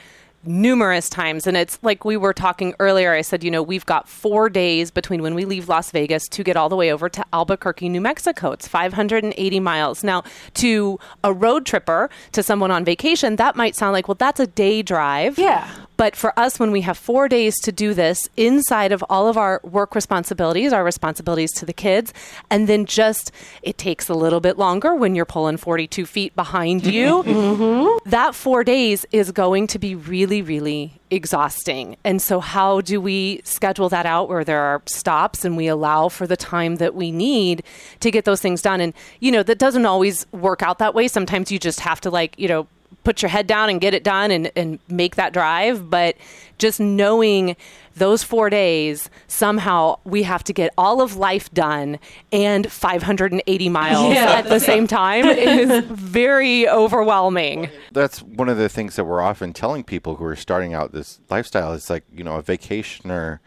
numerous 0.45 1.09
times 1.09 1.47
and 1.47 1.57
it's 1.57 1.79
like 1.83 2.05
we 2.05 2.17
were 2.17 2.33
talking 2.35 2.75
earlier 2.81 3.12
i 3.12 3.21
said 3.21 3.45
you 3.45 3.50
know 3.50 3.62
we've 3.62 3.87
got 3.87 4.09
four 4.09 4.50
days 4.50 4.91
between 4.91 5.23
when 5.23 5.37
we 5.37 5.45
leave 5.45 5.69
las 5.69 5.93
vegas 5.93 6.26
to 6.26 6.43
get 6.43 6.57
all 6.57 6.69
the 6.69 6.75
way 6.75 6.93
over 6.93 7.09
to 7.09 7.25
albuquerque 7.33 7.88
new 7.88 8.00
mexico 8.00 8.50
it's 8.50 8.67
580 8.67 9.61
miles 9.61 10.02
now 10.02 10.25
to 10.55 10.99
a 11.23 11.33
road 11.33 11.64
tripper 11.64 12.11
to 12.33 12.43
someone 12.43 12.73
on 12.73 12.85
vacation 12.85 13.37
that 13.37 13.55
might 13.55 13.76
sound 13.76 13.93
like 13.93 14.09
well 14.09 14.17
that's 14.17 14.41
a 14.41 14.47
day 14.49 14.83
drive 14.83 15.38
Yeah. 15.38 15.71
But 16.03 16.17
for 16.17 16.37
us, 16.37 16.59
when 16.59 16.73
we 16.73 16.81
have 16.81 16.99
four 16.99 17.29
days 17.29 17.55
to 17.61 17.71
do 17.71 17.95
this 17.95 18.29
inside 18.37 18.91
of 18.91 19.05
all 19.09 19.29
of 19.29 19.37
our 19.37 19.61
work 19.63 19.95
responsibilities, 19.95 20.73
our 20.73 20.83
responsibilities 20.83 21.53
to 21.53 21.65
the 21.65 21.73
kids, 21.73 22.13
and 22.51 22.69
then 22.69 22.87
just 22.87 23.31
it 23.63 23.79
takes 23.79 24.09
a 24.09 24.15
little 24.15 24.41
bit 24.41 24.59
longer 24.59 24.97
when 24.97 25.15
you're 25.15 25.25
pulling 25.25 25.59
42 25.59 26.05
feet 26.05 26.35
behind 26.35 26.85
you, 26.85 27.23
mm-hmm. 27.23 28.11
that 28.11 28.35
four 28.35 28.65
days 28.65 29.07
is 29.13 29.31
going 29.31 29.69
to 29.69 29.79
be 29.79 29.95
really, 29.95 30.43
really 30.43 31.01
exhausting. 31.13 31.97
And 32.03 32.21
so, 32.21 32.41
how 32.41 32.81
do 32.81 33.01
we 33.01 33.41
schedule 33.45 33.89
that 33.91 34.05
out 34.05 34.29
where 34.29 34.43
there 34.43 34.61
are 34.61 34.83
stops 34.87 35.45
and 35.45 35.57
we 35.57 35.69
allow 35.69 36.09
for 36.09 36.27
the 36.27 36.37
time 36.37 36.79
that 36.79 36.97
we 36.97 37.13
need 37.13 37.63
to 38.01 38.11
get 38.11 38.25
those 38.25 38.41
things 38.41 38.61
done? 38.61 38.81
And, 38.81 38.93
you 39.21 39.31
know, 39.31 39.45
that 39.45 39.59
doesn't 39.59 39.87
always 39.87 40.27
work 40.33 40.65
out 40.65 40.81
that 40.81 40.97
way. 40.97 41.07
Sometimes 41.07 41.53
you 41.53 41.61
just 41.61 41.79
have 41.79 42.01
to, 42.01 42.11
like, 42.11 42.37
you 42.41 42.49
know, 42.49 42.67
put 43.05 43.23
your 43.23 43.29
head 43.29 43.47
down 43.47 43.69
and 43.71 43.81
get 43.81 43.95
it 43.95 44.05
done 44.05 44.31
and, 44.31 44.51
and 44.57 44.79
make 44.89 45.17
that 45.17 45.33
drive. 45.33 45.91
But 45.91 46.17
just 46.59 46.79
knowing 46.81 47.57
those 47.97 48.23
four 48.23 48.49
days, 48.49 49.11
somehow 49.27 49.99
we 50.05 50.23
have 50.23 50.43
to 50.45 50.53
get 50.53 50.73
all 50.79 51.03
of 51.03 51.17
life 51.17 51.53
done 51.53 51.99
and 52.33 52.71
580 52.71 53.69
miles 53.69 54.15
Yeah. 54.15 54.33
at 54.33 54.49
the 54.49 54.61
same 54.61 54.87
time 54.87 55.27
is 55.27 55.85
very 55.87 56.69
overwhelming. 56.69 57.69
That's 57.93 58.23
one 58.23 58.49
of 58.49 58.57
the 58.57 58.69
things 58.69 58.97
that 58.97 59.05
we're 59.05 59.21
often 59.21 59.53
telling 59.53 59.85
people 59.85 60.17
who 60.17 60.25
are 60.25 60.37
starting 60.37 60.73
out 60.73 60.93
this 60.93 61.21
lifestyle. 61.29 61.73
It's 61.75 61.91
like, 61.91 62.05
you 62.15 62.25
know, 62.25 62.37
a 62.37 62.43
vacationer 62.43 63.41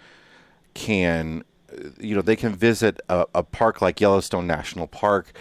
can, 0.74 1.44
you 2.00 2.16
know, 2.16 2.22
they 2.22 2.36
can 2.36 2.54
visit 2.56 3.00
a, 3.10 3.26
a 3.34 3.44
park 3.44 3.82
like 3.82 4.00
Yellowstone 4.02 4.46
National 4.48 4.88
Park 4.88 5.32
i- 5.34 5.40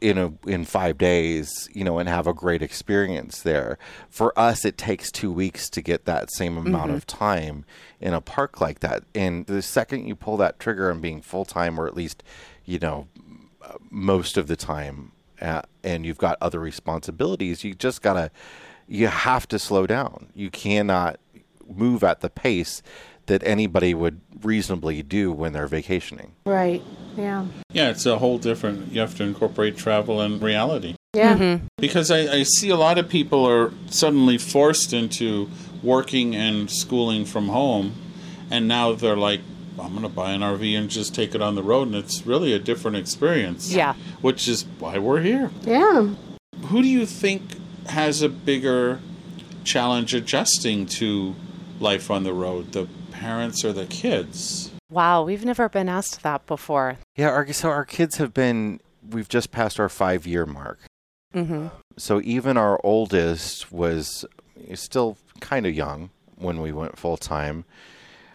in 0.00 0.18
a 0.18 0.32
in 0.46 0.64
five 0.64 0.98
days, 0.98 1.68
you 1.72 1.84
know, 1.84 1.98
and 1.98 2.08
have 2.08 2.26
a 2.26 2.34
great 2.34 2.62
experience 2.62 3.42
there. 3.42 3.78
For 4.08 4.38
us, 4.38 4.64
it 4.64 4.78
takes 4.78 5.10
two 5.10 5.32
weeks 5.32 5.68
to 5.70 5.82
get 5.82 6.04
that 6.04 6.32
same 6.32 6.56
amount 6.56 6.92
of 6.92 7.06
time 7.06 7.64
in 8.00 8.14
a 8.14 8.20
park 8.20 8.60
like 8.60 8.80
that. 8.80 9.04
And 9.14 9.46
the 9.46 9.62
second 9.62 10.06
you 10.06 10.16
pull 10.16 10.36
that 10.38 10.58
trigger 10.58 10.90
on 10.90 11.00
being 11.00 11.20
full 11.20 11.44
time, 11.44 11.78
or 11.78 11.86
at 11.86 11.94
least, 11.94 12.22
you 12.64 12.78
know, 12.78 13.08
most 13.90 14.36
of 14.36 14.46
the 14.46 14.56
time 14.56 15.12
uh, 15.40 15.62
and 15.82 16.06
you've 16.06 16.18
got 16.18 16.38
other 16.40 16.60
responsibilities 16.60 17.64
you 17.64 17.74
just 17.74 18.02
gotta 18.02 18.30
you 18.86 19.08
have 19.08 19.46
to 19.48 19.58
slow 19.58 19.86
down 19.86 20.28
you 20.34 20.50
cannot 20.50 21.18
move 21.68 22.04
at 22.04 22.20
the 22.20 22.30
pace 22.30 22.82
that 23.32 23.42
anybody 23.46 23.94
would 23.94 24.20
reasonably 24.42 25.02
do 25.02 25.32
when 25.32 25.54
they're 25.54 25.66
vacationing 25.66 26.34
Right. 26.44 26.82
Yeah. 27.16 27.46
Yeah, 27.72 27.88
it's 27.88 28.04
a 28.04 28.18
whole 28.18 28.36
different. 28.36 28.92
You 28.92 29.00
have 29.00 29.16
to 29.16 29.24
incorporate 29.24 29.76
travel 29.76 30.20
and 30.20 30.42
reality. 30.42 30.96
Yeah. 31.14 31.36
Mm-hmm. 31.36 31.66
Because 31.78 32.10
I, 32.10 32.20
I 32.20 32.42
see 32.42 32.68
a 32.68 32.76
lot 32.76 32.98
of 32.98 33.08
people 33.08 33.46
are 33.46 33.72
suddenly 33.86 34.36
forced 34.38 34.92
into 34.92 35.48
working 35.82 36.34
and 36.34 36.70
schooling 36.70 37.24
from 37.24 37.48
home, 37.48 37.94
and 38.50 38.68
now 38.68 38.92
they're 38.92 39.16
like, 39.16 39.40
I'm 39.78 39.92
going 39.92 40.02
to 40.02 40.08
buy 40.08 40.32
an 40.32 40.40
RV 40.42 40.78
and 40.78 40.90
just 40.90 41.14
take 41.14 41.34
it 41.34 41.42
on 41.42 41.54
the 41.54 41.62
road, 41.62 41.88
and 41.88 41.96
it's 41.96 42.26
really 42.26 42.52
a 42.52 42.58
different 42.58 42.96
experience. 42.96 43.72
Yeah. 43.72 43.94
Which 44.20 44.48
is 44.48 44.64
why 44.78 44.98
we're 44.98 45.20
here. 45.20 45.50
Yeah. 45.62 46.14
Who 46.66 46.82
do 46.82 46.88
you 46.88 47.06
think 47.06 47.42
has 47.88 48.22
a 48.22 48.28
bigger 48.28 49.00
challenge 49.64 50.14
adjusting 50.14 50.86
to 50.86 51.34
life 51.80 52.10
on 52.10 52.24
the 52.24 52.32
road, 52.32 52.72
the 52.72 52.88
parents 53.22 53.64
or 53.64 53.72
the 53.72 53.86
kids? 53.86 54.70
Wow, 54.90 55.22
we've 55.22 55.44
never 55.44 55.68
been 55.68 55.88
asked 55.88 56.22
that 56.22 56.46
before. 56.46 56.98
yeah 57.16 57.28
our, 57.30 57.52
so 57.52 57.70
our 57.70 57.84
kids 57.84 58.16
have 58.16 58.34
been 58.34 58.80
we've 59.10 59.28
just 59.28 59.50
passed 59.50 59.80
our 59.80 59.88
five 59.88 60.26
year 60.26 60.46
mark 60.46 60.78
hmm 61.32 61.68
so 61.98 62.20
even 62.22 62.56
our 62.56 62.80
oldest 62.84 63.70
was 63.72 64.24
still 64.74 65.16
kind 65.40 65.66
of 65.66 65.74
young 65.74 66.10
when 66.36 66.60
we 66.60 66.72
went 66.72 66.98
full 66.98 67.16
time 67.16 67.64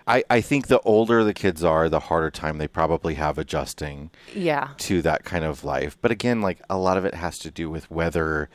I, 0.07 0.23
I 0.29 0.41
think 0.41 0.67
the 0.67 0.79
older 0.81 1.23
the 1.23 1.33
kids 1.33 1.63
are 1.63 1.89
the 1.89 1.99
harder 1.99 2.31
time 2.31 2.57
they 2.59 2.67
probably 2.67 3.15
have 3.15 3.37
adjusting 3.37 4.09
Yeah. 4.33 4.69
to 4.77 5.01
that 5.01 5.25
kind 5.25 5.43
of 5.43 5.65
life. 5.65 5.97
But 6.01 6.11
again, 6.11 6.39
like 6.41 6.61
a 6.69 6.77
lot 6.77 6.97
of 6.97 7.03
it 7.03 7.13
has 7.13 7.37
to 7.39 7.51
do 7.51 7.69
with 7.69 7.91
whether 7.91 8.49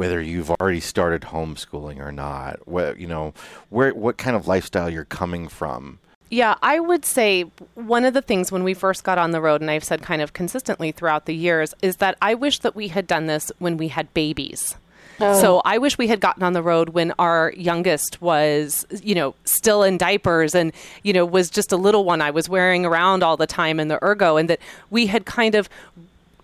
whether 0.00 0.18
you've 0.18 0.50
already 0.52 0.80
started 0.80 1.20
homeschooling 1.20 1.98
or 1.98 2.10
not. 2.10 2.66
What 2.66 2.98
you 2.98 3.06
know, 3.06 3.34
where 3.68 3.92
what 3.92 4.16
kind 4.16 4.34
of 4.34 4.48
lifestyle 4.48 4.88
you're 4.88 5.04
coming 5.04 5.46
from. 5.46 5.98
Yeah, 6.30 6.54
I 6.62 6.80
would 6.80 7.04
say 7.04 7.42
one 7.74 8.06
of 8.06 8.14
the 8.14 8.22
things 8.22 8.50
when 8.50 8.64
we 8.64 8.72
first 8.72 9.04
got 9.04 9.18
on 9.18 9.32
the 9.32 9.42
road, 9.42 9.60
and 9.60 9.70
I've 9.70 9.84
said 9.84 10.00
kind 10.00 10.22
of 10.22 10.32
consistently 10.32 10.90
throughout 10.90 11.26
the 11.26 11.34
years, 11.34 11.74
is 11.82 11.96
that 11.96 12.16
I 12.22 12.32
wish 12.32 12.60
that 12.60 12.74
we 12.74 12.88
had 12.88 13.06
done 13.06 13.26
this 13.26 13.52
when 13.58 13.76
we 13.76 13.88
had 13.88 14.14
babies. 14.14 14.74
Oh. 15.20 15.38
So 15.38 15.60
I 15.66 15.76
wish 15.76 15.98
we 15.98 16.06
had 16.06 16.18
gotten 16.18 16.44
on 16.44 16.54
the 16.54 16.62
road 16.62 16.90
when 16.90 17.12
our 17.18 17.52
youngest 17.54 18.22
was, 18.22 18.86
you 19.02 19.14
know, 19.14 19.34
still 19.44 19.82
in 19.82 19.98
diapers 19.98 20.54
and, 20.54 20.72
you 21.02 21.12
know, 21.12 21.26
was 21.26 21.50
just 21.50 21.72
a 21.72 21.76
little 21.76 22.06
one 22.06 22.22
I 22.22 22.30
was 22.30 22.48
wearing 22.48 22.86
around 22.86 23.22
all 23.22 23.36
the 23.36 23.46
time 23.46 23.78
in 23.78 23.88
the 23.88 24.02
ergo, 24.02 24.38
and 24.38 24.48
that 24.48 24.60
we 24.88 25.08
had 25.08 25.26
kind 25.26 25.54
of 25.54 25.68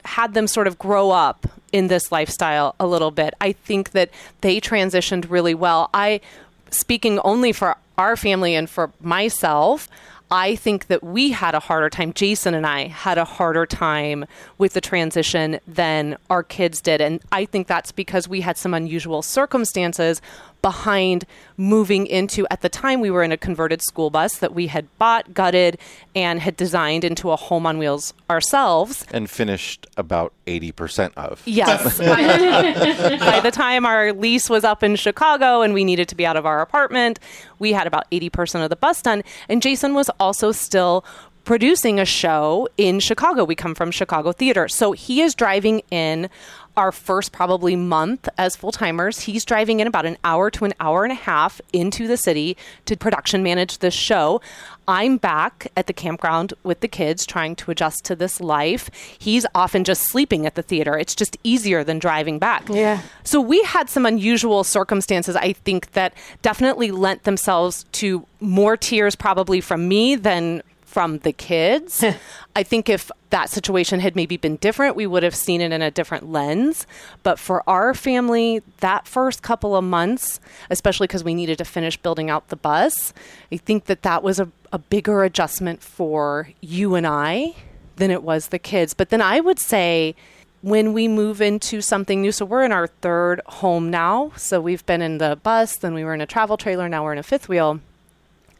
had 0.05 0.35
them 0.35 0.47
sort 0.47 0.67
of 0.67 0.79
grow 0.79 1.11
up 1.11 1.47
in 1.77 1.89
this 1.89 2.11
lifestyle 2.11 2.75
a 2.81 2.87
little 2.87 3.11
bit. 3.11 3.35
I 3.39 3.53
think 3.53 3.91
that 3.91 4.09
they 4.41 4.63
transitioned 4.63 5.29
really 5.29 5.55
well. 5.55 5.91
I, 5.93 6.23
speaking 6.71 7.19
only 7.19 7.53
for 7.53 7.77
our 7.99 8.17
family 8.17 8.55
and 8.55 8.69
for 8.69 8.93
myself, 9.03 9.87
I 10.31 10.57
think 10.57 10.87
that 10.87 11.05
we 11.05 11.33
had 11.33 11.55
a 11.55 11.61
harder 11.61 11.91
time, 11.91 12.15
Jason 12.15 12.55
and 12.55 12.67
I 12.67 12.87
had 12.87 13.19
a 13.19 13.27
harder 13.27 13.67
time 13.67 14.25
with 14.57 14.73
the 14.73 14.81
transition 14.81 15.61
than 15.69 16.17
our 16.31 16.43
kids 16.43 16.81
did. 16.81 17.03
And 17.03 17.21
I 17.31 17.45
think 17.45 17.67
that's 17.67 17.93
because 17.93 18.27
we 18.27 18.41
had 18.41 18.57
some 18.57 18.73
unusual 18.73 19.21
circumstances 19.21 20.23
behind 20.67 21.25
moving 21.57 22.09
into, 22.09 22.45
at 22.51 22.61
the 22.61 22.69
time, 22.69 23.01
we 23.01 23.09
were 23.09 23.23
in 23.23 23.31
a 23.31 23.37
converted 23.37 23.81
school 23.81 24.11
bus 24.11 24.39
that 24.39 24.53
we 24.53 24.67
had 24.67 24.85
bought, 24.99 25.33
gutted, 25.33 25.79
and 26.17 26.41
had 26.41 26.57
designed 26.57 27.05
into 27.05 27.31
a 27.31 27.37
home 27.37 27.67
on 27.67 27.79
wheels 27.79 28.13
ourselves. 28.29 29.07
And 29.13 29.31
finished 29.31 29.87
about 29.97 30.33
eighty 30.49 30.73
percent 30.73 31.13
of. 31.17 31.41
Yes. 31.47 31.99
by, 32.01 33.17
by 33.21 33.39
the 33.39 33.53
time 33.53 33.87
our 33.87 34.13
lease 34.13 34.51
was 34.51 34.65
up 34.65 34.83
in 34.83 34.97
Chicago 34.97 35.63
and 35.63 35.73
we 35.73 35.85
needed 35.85 36.09
to 36.09 36.17
be 36.17 36.27
out 36.27 36.37
of 36.37 36.45
our 36.45 36.61
apartment, 36.61 37.21
we 37.61 37.73
had 37.73 37.87
about 37.87 38.11
80% 38.11 38.65
of 38.65 38.71
the 38.71 38.77
bus 38.77 39.01
done. 39.01 39.23
And 39.49 39.63
Jason 39.63 39.95
was 39.95 40.11
also 40.19 40.51
still 40.51 41.05
producing 41.45 42.01
a 42.01 42.05
show 42.05 42.69
in 42.77 42.99
Chicago. 42.99 43.45
We 43.45 43.55
come 43.55 43.77
from 43.77 43.93
Chicago 43.93 44.33
theater. 44.33 44.67
So 44.67 44.91
he 44.91 45.23
is 45.23 45.33
driving 45.37 45.83
in 45.93 46.29
our 46.77 46.93
first 46.93 47.33
probably 47.33 47.77
month 47.77 48.29
as 48.37 48.57
full 48.57 48.73
timers. 48.73 49.21
He's 49.21 49.45
driving 49.45 49.81
in 49.81 49.87
about 49.87 50.07
an 50.07 50.19
hour 50.25 50.51
to 50.51 50.65
an 50.65 50.75
hour 50.81 51.05
and 51.05 51.13
a 51.13 51.17
half 51.17 51.61
into 51.73 52.07
the 52.07 52.17
city 52.17 52.57
to 52.85 52.97
production 52.97 53.43
manage 53.43 53.79
this 53.79 53.95
show. 53.95 54.41
I'm 54.89 55.17
back 55.17 55.73
at 55.77 55.89
the 55.89 55.93
campground 55.93 56.55
with 56.63 56.81
the 56.81 56.89
kids 56.89 57.27
trying 57.27 57.57
to 57.57 57.71
adjust 57.71 58.05
to 58.05 58.15
this 58.15 58.41
life. 58.41 58.91
He's 59.19 59.45
often 59.55 59.85
just 59.85 60.03
sleeping 60.03 60.47
at 60.47 60.55
the 60.55 60.63
theater. 60.63 60.97
It's 60.97 61.15
just 61.15 61.37
easier 61.43 61.83
than 61.83 61.99
driving 61.99 62.39
back. 62.39 62.69
Yeah. 62.69 63.03
So 63.25 63.41
we 63.41 63.63
had 63.65 63.91
some 63.91 64.07
unusual 64.07 64.63
circumstances, 64.63 65.35
I 65.35 65.55
think, 65.55 65.93
that 65.93 66.15
definitely 66.43 66.93
lent 66.93 67.25
themselves 67.25 67.85
to 67.93 68.27
more 68.41 68.77
tears 68.77 69.17
probably 69.17 69.61
from 69.61 69.89
me 69.89 70.15
than 70.15 70.63
from 70.97 71.19
the 71.19 71.33
kids. 71.35 72.03
I 72.57 72.63
think 72.63 72.89
if 72.89 73.11
that 73.29 73.51
situation 73.51 74.01
had 74.01 74.17
maybe 74.17 74.39
been 74.39 74.57
different, 74.57 74.97
we 74.97 75.07
would 75.07 75.23
have 75.23 75.35
seen 75.35 75.61
it 75.61 75.71
in 75.71 75.83
a 75.83 75.91
different 75.91 76.33
lens. 76.33 76.87
But 77.23 77.39
for 77.39 77.63
our 77.69 77.93
family, 77.93 78.63
that 78.79 79.07
first 79.07 79.43
couple 79.43 79.77
of 79.77 79.85
months, 79.85 80.41
especially 80.71 81.07
because 81.07 81.23
we 81.23 81.35
needed 81.35 81.59
to 81.59 81.67
finish 81.67 81.99
building 81.99 82.31
out 82.31 82.49
the 82.49 82.57
bus, 82.57 83.13
I 83.53 83.59
think 83.59 83.85
that 83.85 84.05
that 84.05 84.23
was 84.23 84.41
a, 84.41 84.51
a 84.73 84.79
bigger 84.79 85.23
adjustment 85.23 85.83
for 85.83 86.49
you 86.63 86.95
and 86.95 87.07
I 87.07 87.55
than 87.97 88.11
it 88.11 88.23
was 88.23 88.49
the 88.49 88.59
kids. 88.59 88.95
But 88.95 89.11
then 89.11 89.21
I 89.21 89.41
would 89.41 89.59
say, 89.59 90.15
when 90.63 90.95
we 90.95 91.09
move 91.09 91.43
into 91.43 91.83
something 91.83 92.23
new. 92.23 92.33
So 92.33 92.47
we're 92.47 92.65
in 92.65 92.73
our 92.73 92.87
third 92.87 93.43
home 93.47 93.91
now. 93.91 94.33
So 94.37 94.63
we've 94.63 94.85
been 94.87 95.03
in 95.03 95.19
the 95.19 95.39
bus, 95.43 95.77
then 95.77 95.93
we 95.93 96.05
were 96.05 96.15
in 96.15 96.23
a 96.23 96.27
travel 96.27 96.57
trailer, 96.57 96.89
now 96.89 97.05
we're 97.05 97.13
in 97.13 97.19
a 97.19 97.23
fifth 97.23 97.51
wheel. 97.51 97.81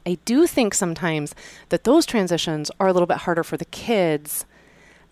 I 0.07 0.19
do 0.25 0.47
think 0.47 0.73
sometimes 0.73 1.35
that 1.71 1.85
those 1.85 2.07
transitions 2.07 2.71
are 2.79 2.87
a 2.87 2.93
little 2.93 3.09
bit 3.09 3.19
harder 3.19 3.43
for 3.43 3.57
the 3.57 3.65
kids 3.65 4.47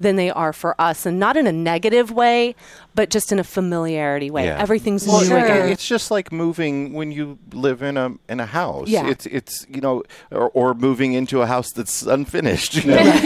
than 0.01 0.17
they 0.17 0.31
are 0.31 0.53
for 0.53 0.79
us 0.81 1.07
and 1.07 1.19
not 1.19 1.37
in 1.37 1.47
a 1.47 1.53
negative 1.53 2.11
way 2.11 2.55
but 2.97 3.11
just 3.11 3.33
in 3.33 3.39
a 3.39 3.45
familiarity 3.45 4.31
way 4.31 4.45
Yeah. 4.47 4.59
everything's 4.59 5.07
Well, 5.07 5.21
new 5.21 5.27
sure. 5.27 5.39
again 5.45 5.69
It's 5.69 5.87
just 5.87 6.11
like 6.11 6.31
moving 6.33 6.93
when 6.93 7.11
you 7.13 7.39
live 7.53 7.83
in 7.83 7.97
a 7.97 8.13
in 8.29 8.39
a 8.41 8.47
house. 8.47 8.89
Yeah. 8.89 9.09
It's 9.09 9.27
it's 9.27 9.67
you 9.69 9.81
know, 9.81 10.03
or, 10.31 10.51
or 10.51 10.75
moving 10.75 11.13
into 11.13 11.43
a 11.43 11.47
house 11.47 11.71
that's 11.73 12.03
unfinished. 12.03 12.75
You 12.85 12.91
know? 12.91 12.97
It's- 12.99 13.25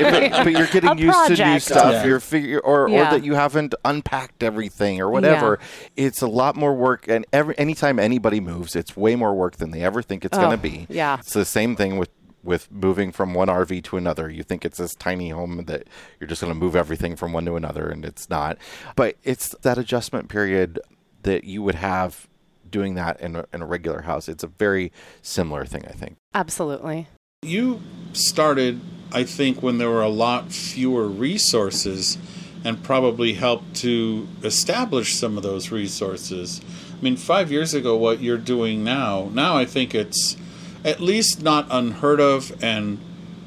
it's- 0.00 0.30
but, 0.30 0.44
but 0.44 0.52
you're 0.52 0.66
getting 0.66 0.90
A 0.90 0.96
used 0.96 1.26
to 1.36 1.44
new 1.46 1.60
stuff. 1.60 1.92
Yeah. 1.92 2.04
You're 2.04 2.20
figure 2.20 2.60
or 2.60 2.88
Yeah. 2.88 3.08
or 3.08 3.10
that 3.18 3.24
you 3.24 3.34
haven't 3.34 3.74
unpacked 3.84 4.42
everything 4.42 5.00
or 5.00 5.08
whatever. 5.10 5.58
It's 5.96 6.20
a 6.22 6.26
lot 6.28 6.56
more 6.56 6.74
work. 6.74 7.08
And 7.08 7.24
every 7.32 7.56
anytime 7.58 7.98
anybody 7.98 8.40
moves, 8.40 8.76
it's 8.76 8.96
way 8.96 9.16
more 9.16 9.34
work 9.34 9.56
than 9.56 9.70
they 9.70 9.82
ever 9.82 10.02
think 10.02 10.24
it's 10.24 10.36
Oh, 10.36 10.40
going 10.42 10.56
to 10.56 10.62
be. 10.62 10.86
yeah. 10.90 11.18
It's 11.20 11.32
the 11.32 11.44
same 11.44 11.74
thing 11.76 11.96
with 11.98 12.10
with 12.42 12.70
moving 12.70 13.12
from 13.12 13.34
one 13.34 13.48
RV 13.48 13.84
to 13.84 13.96
another. 13.96 14.30
You 14.30 14.42
think 14.42 14.64
it's 14.64 14.78
this 14.78 14.94
tiny 14.94 15.30
home 15.30 15.64
that 15.66 15.86
you're 16.18 16.28
just 16.28 16.40
going 16.40 16.52
to 16.52 16.58
move 16.58 16.76
everything 16.76 17.16
from 17.16 17.32
one 17.32 17.44
to 17.46 17.56
another, 17.56 17.88
and 17.88 18.04
it's 18.04 18.30
not. 18.30 18.58
But 18.96 19.16
it's 19.24 19.54
that 19.62 19.78
adjustment 19.78 20.28
period 20.28 20.80
that 21.22 21.44
you 21.44 21.62
would 21.62 21.74
have 21.74 22.28
doing 22.70 22.94
that 22.94 23.20
in 23.20 23.36
a, 23.36 23.44
in 23.52 23.62
a 23.62 23.66
regular 23.66 24.02
house. 24.02 24.28
It's 24.28 24.44
a 24.44 24.48
very 24.48 24.92
similar 25.22 25.64
thing, 25.64 25.84
I 25.86 25.92
think. 25.92 26.16
absolutely 26.34 27.08
You 27.42 27.80
started, 28.12 28.80
I 29.12 29.24
think, 29.24 29.62
when 29.62 29.78
there 29.78 29.90
were 29.90 30.02
a 30.02 30.08
lot 30.08 30.52
fewer 30.52 31.08
resources 31.08 32.16
and 32.64 32.82
probably 32.82 33.34
helped 33.34 33.74
to 33.76 34.28
establish 34.42 35.14
some 35.14 35.36
of 35.36 35.42
those 35.42 35.70
resources. 35.70 36.60
I 36.92 37.02
mean, 37.02 37.16
five 37.16 37.50
years 37.50 37.72
ago, 37.72 37.96
what 37.96 38.20
you're 38.20 38.36
doing 38.36 38.84
now, 38.84 39.30
now 39.32 39.56
I 39.56 39.64
think 39.64 39.94
it's 39.94 40.36
at 40.84 41.00
least 41.00 41.42
not 41.42 41.66
unheard 41.70 42.20
of 42.20 42.52
and 42.62 42.98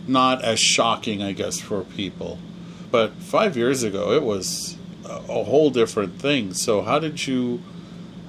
not 0.07 0.43
as 0.43 0.59
shocking, 0.59 1.21
I 1.21 1.31
guess, 1.31 1.59
for 1.59 1.83
people. 1.83 2.37
But 2.91 3.13
five 3.13 3.57
years 3.57 3.83
ago, 3.83 4.11
it 4.11 4.23
was 4.23 4.77
a, 5.05 5.43
whole 5.43 5.69
different 5.69 6.19
thing. 6.19 6.53
So, 6.53 6.81
how 6.81 6.99
did 6.99 7.25
you, 7.25 7.61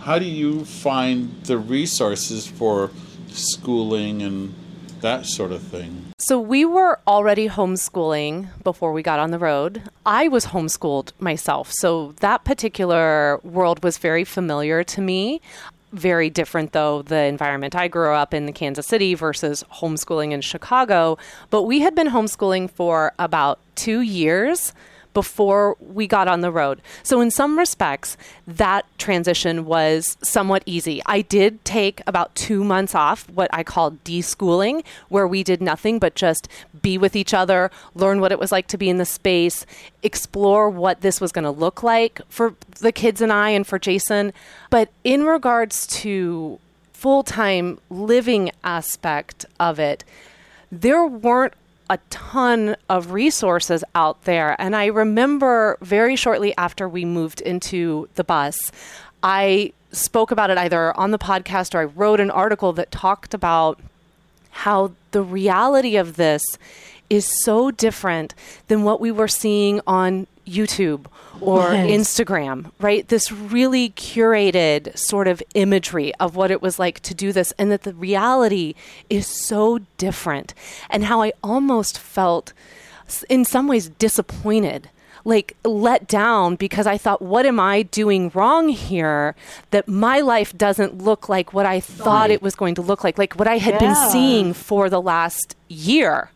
how 0.00 0.18
do 0.18 0.24
you 0.24 0.64
find 0.64 1.42
the 1.44 1.58
resources 1.58 2.46
for 2.46 2.90
schooling 3.28 4.22
and 4.22 4.54
that 5.00 5.26
sort 5.26 5.52
of 5.52 5.62
thing? 5.62 6.12
So 6.18 6.40
we 6.40 6.64
were 6.64 6.98
already 7.06 7.48
homeschooling 7.50 8.48
before 8.62 8.94
we 8.94 9.02
got 9.02 9.18
on 9.18 9.30
the 9.30 9.38
road. 9.38 9.82
I 10.06 10.28
was 10.28 10.46
homeschooled 10.46 11.12
myself. 11.20 11.70
So 11.70 12.14
that 12.20 12.44
particular 12.44 13.38
world 13.44 13.84
was 13.84 13.98
very 13.98 14.24
familiar 14.24 14.82
to 14.84 15.02
me. 15.02 15.42
Very 15.94 16.28
different, 16.28 16.72
though, 16.72 17.02
the 17.02 17.22
environment. 17.22 17.76
I 17.76 17.86
grew 17.86 18.12
up 18.12 18.34
in, 18.34 18.46
the 18.46 18.52
Kansas 18.52 18.84
City 18.84 19.14
versus 19.14 19.62
homeschooling 19.74 20.32
in 20.32 20.40
Chicago. 20.40 21.18
But 21.50 21.62
we 21.62 21.80
had 21.80 21.94
been 21.94 22.08
homeschooling 22.08 22.68
for 22.68 23.12
about 23.16 23.60
two 23.76 24.00
years 24.00 24.72
before 25.14 25.76
we 25.80 26.06
got 26.06 26.28
on 26.28 26.40
the 26.42 26.50
road. 26.50 26.82
So, 27.02 27.20
in 27.20 27.30
some 27.30 27.58
respects, 27.58 28.16
that 28.46 28.84
transition 28.98 29.64
was 29.64 30.18
somewhat 30.22 30.62
easy. 30.66 31.00
I 31.06 31.22
did 31.22 31.64
take 31.64 32.02
about 32.06 32.34
two 32.34 32.62
months 32.62 32.94
off, 32.94 33.28
what 33.30 33.48
I 33.52 33.62
call 33.62 33.92
deschooling, 33.92 34.84
where 35.08 35.26
we 35.26 35.42
did 35.42 35.62
nothing 35.62 35.98
but 35.98 36.14
just 36.14 36.48
be 36.82 36.98
with 36.98 37.16
each 37.16 37.32
other, 37.32 37.70
learn 37.94 38.20
what 38.20 38.32
it 38.32 38.38
was 38.38 38.52
like 38.52 38.66
to 38.68 38.78
be 38.78 38.90
in 38.90 38.98
the 38.98 39.06
space, 39.06 39.64
explore 40.02 40.68
what 40.68 41.00
this 41.00 41.20
was 41.20 41.32
going 41.32 41.44
to 41.44 41.50
look 41.50 41.82
like 41.82 42.20
for 42.28 42.54
the 42.80 42.92
kids 42.92 43.20
and 43.20 43.32
I 43.32 43.50
and 43.50 43.66
for 43.66 43.78
Jason. 43.78 44.32
But 44.68 44.90
in 45.04 45.24
regards 45.24 45.86
to 46.02 46.58
full 46.92 47.22
time 47.22 47.78
living 47.90 48.50
aspect 48.64 49.46
of 49.60 49.78
it, 49.78 50.04
there 50.72 51.06
weren't 51.06 51.54
a 51.90 51.98
ton 52.10 52.76
of 52.88 53.12
resources 53.12 53.84
out 53.94 54.24
there. 54.24 54.56
And 54.58 54.74
I 54.74 54.86
remember 54.86 55.76
very 55.80 56.16
shortly 56.16 56.54
after 56.56 56.88
we 56.88 57.04
moved 57.04 57.40
into 57.40 58.08
the 58.14 58.24
bus, 58.24 58.72
I 59.22 59.72
spoke 59.92 60.30
about 60.30 60.50
it 60.50 60.58
either 60.58 60.96
on 60.98 61.10
the 61.10 61.18
podcast 61.18 61.74
or 61.74 61.80
I 61.80 61.84
wrote 61.84 62.20
an 62.20 62.30
article 62.30 62.72
that 62.74 62.90
talked 62.90 63.34
about 63.34 63.80
how 64.50 64.92
the 65.10 65.22
reality 65.22 65.96
of 65.96 66.16
this 66.16 66.42
is 67.10 67.28
so 67.44 67.70
different 67.70 68.34
than 68.68 68.82
what 68.82 69.00
we 69.00 69.10
were 69.10 69.28
seeing 69.28 69.80
on 69.86 70.26
YouTube 70.46 71.06
or 71.40 71.72
Yes. 71.72 71.90
Instagram, 71.90 72.70
right? 72.80 73.06
This 73.08 73.32
really 73.32 73.90
curated 73.90 74.96
sort 74.96 75.26
of 75.28 75.42
imagery 75.54 76.14
of 76.16 76.36
what 76.36 76.50
it 76.50 76.62
was 76.62 76.78
like 76.78 77.00
to 77.00 77.14
do 77.14 77.32
this, 77.32 77.52
and 77.58 77.70
that 77.72 77.82
the 77.82 77.94
reality 77.94 78.74
is 79.10 79.26
so 79.26 79.80
different. 79.98 80.54
And 80.90 81.04
how 81.04 81.22
I 81.22 81.32
almost 81.42 81.98
felt, 81.98 82.52
in 83.28 83.44
some 83.44 83.66
ways, 83.68 83.88
disappointed. 83.88 84.90
Like 85.26 85.56
let 85.64 86.06
down 86.06 86.56
because 86.56 86.86
I 86.86 86.98
thought, 86.98 87.22
what 87.22 87.46
am 87.46 87.58
I 87.58 87.80
doing 87.84 88.30
wrong 88.34 88.68
here? 88.68 89.34
That 89.70 89.88
my 89.88 90.20
life 90.20 90.54
doesn't 90.54 90.98
look 90.98 91.30
like 91.30 91.54
what 91.54 91.64
I 91.64 91.80
thought 91.80 92.30
it 92.30 92.42
was 92.42 92.54
going 92.54 92.74
to 92.74 92.82
look 92.82 93.02
like, 93.02 93.16
like 93.16 93.32
what 93.32 93.48
I 93.48 93.56
had 93.56 93.78
been 93.78 93.94
seeing 94.10 94.52
for 94.52 94.90
the 94.90 95.00
last 95.00 95.56
year 95.68 96.30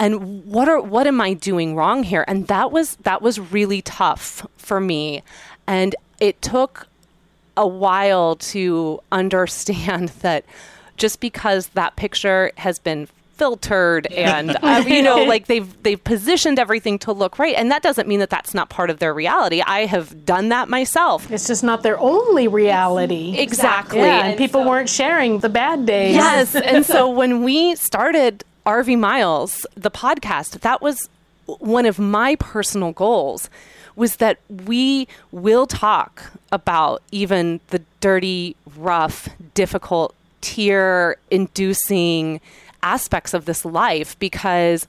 and 0.00 0.44
what 0.46 0.68
are 0.68 0.80
what 0.80 1.06
am 1.06 1.20
i 1.20 1.32
doing 1.34 1.76
wrong 1.76 2.02
here 2.02 2.24
and 2.26 2.48
that 2.48 2.72
was 2.72 2.96
that 3.02 3.22
was 3.22 3.38
really 3.38 3.82
tough 3.82 4.46
for 4.56 4.80
me 4.80 5.22
and 5.66 5.94
it 6.18 6.40
took 6.42 6.88
a 7.56 7.66
while 7.66 8.34
to 8.36 8.98
understand 9.12 10.08
that 10.22 10.44
just 10.96 11.20
because 11.20 11.68
that 11.68 11.94
picture 11.96 12.50
has 12.56 12.78
been 12.78 13.06
filtered 13.34 14.06
and 14.12 14.54
uh, 14.62 14.84
you 14.86 15.00
know 15.02 15.24
like 15.34 15.46
they've 15.46 15.82
they've 15.82 16.04
positioned 16.04 16.58
everything 16.58 16.98
to 16.98 17.10
look 17.10 17.38
right 17.38 17.54
and 17.56 17.70
that 17.70 17.82
doesn't 17.82 18.06
mean 18.06 18.20
that 18.20 18.28
that's 18.28 18.52
not 18.52 18.68
part 18.68 18.90
of 18.90 18.98
their 18.98 19.14
reality 19.14 19.62
i 19.66 19.86
have 19.86 20.26
done 20.26 20.50
that 20.50 20.68
myself 20.68 21.30
It's 21.30 21.46
just 21.46 21.64
not 21.64 21.82
their 21.82 21.98
only 21.98 22.48
reality. 22.48 23.38
exactly 23.38 24.00
Yeah, 24.00 24.26
and 24.26 24.36
people 24.38 24.64
weren't 24.64 24.90
sharing 24.90 25.38
the 25.38 25.48
bad 25.48 25.86
days. 25.86 26.16
Yes. 26.16 26.54
and 26.54 26.84
so 26.84 27.08
when 27.08 27.42
we 27.42 27.76
started 27.76 28.44
RV 28.70 29.00
Miles, 29.00 29.66
the 29.74 29.90
podcast, 29.90 30.60
that 30.60 30.80
was 30.80 31.08
one 31.46 31.86
of 31.86 31.98
my 31.98 32.36
personal 32.36 32.92
goals 32.92 33.50
was 33.96 34.16
that 34.16 34.38
we 34.48 35.08
will 35.32 35.66
talk 35.66 36.30
about 36.52 37.02
even 37.10 37.58
the 37.70 37.82
dirty, 38.00 38.54
rough, 38.76 39.28
difficult, 39.54 40.14
tear 40.40 41.16
inducing 41.32 42.40
aspects 42.84 43.34
of 43.34 43.44
this 43.44 43.64
life 43.64 44.16
because 44.20 44.86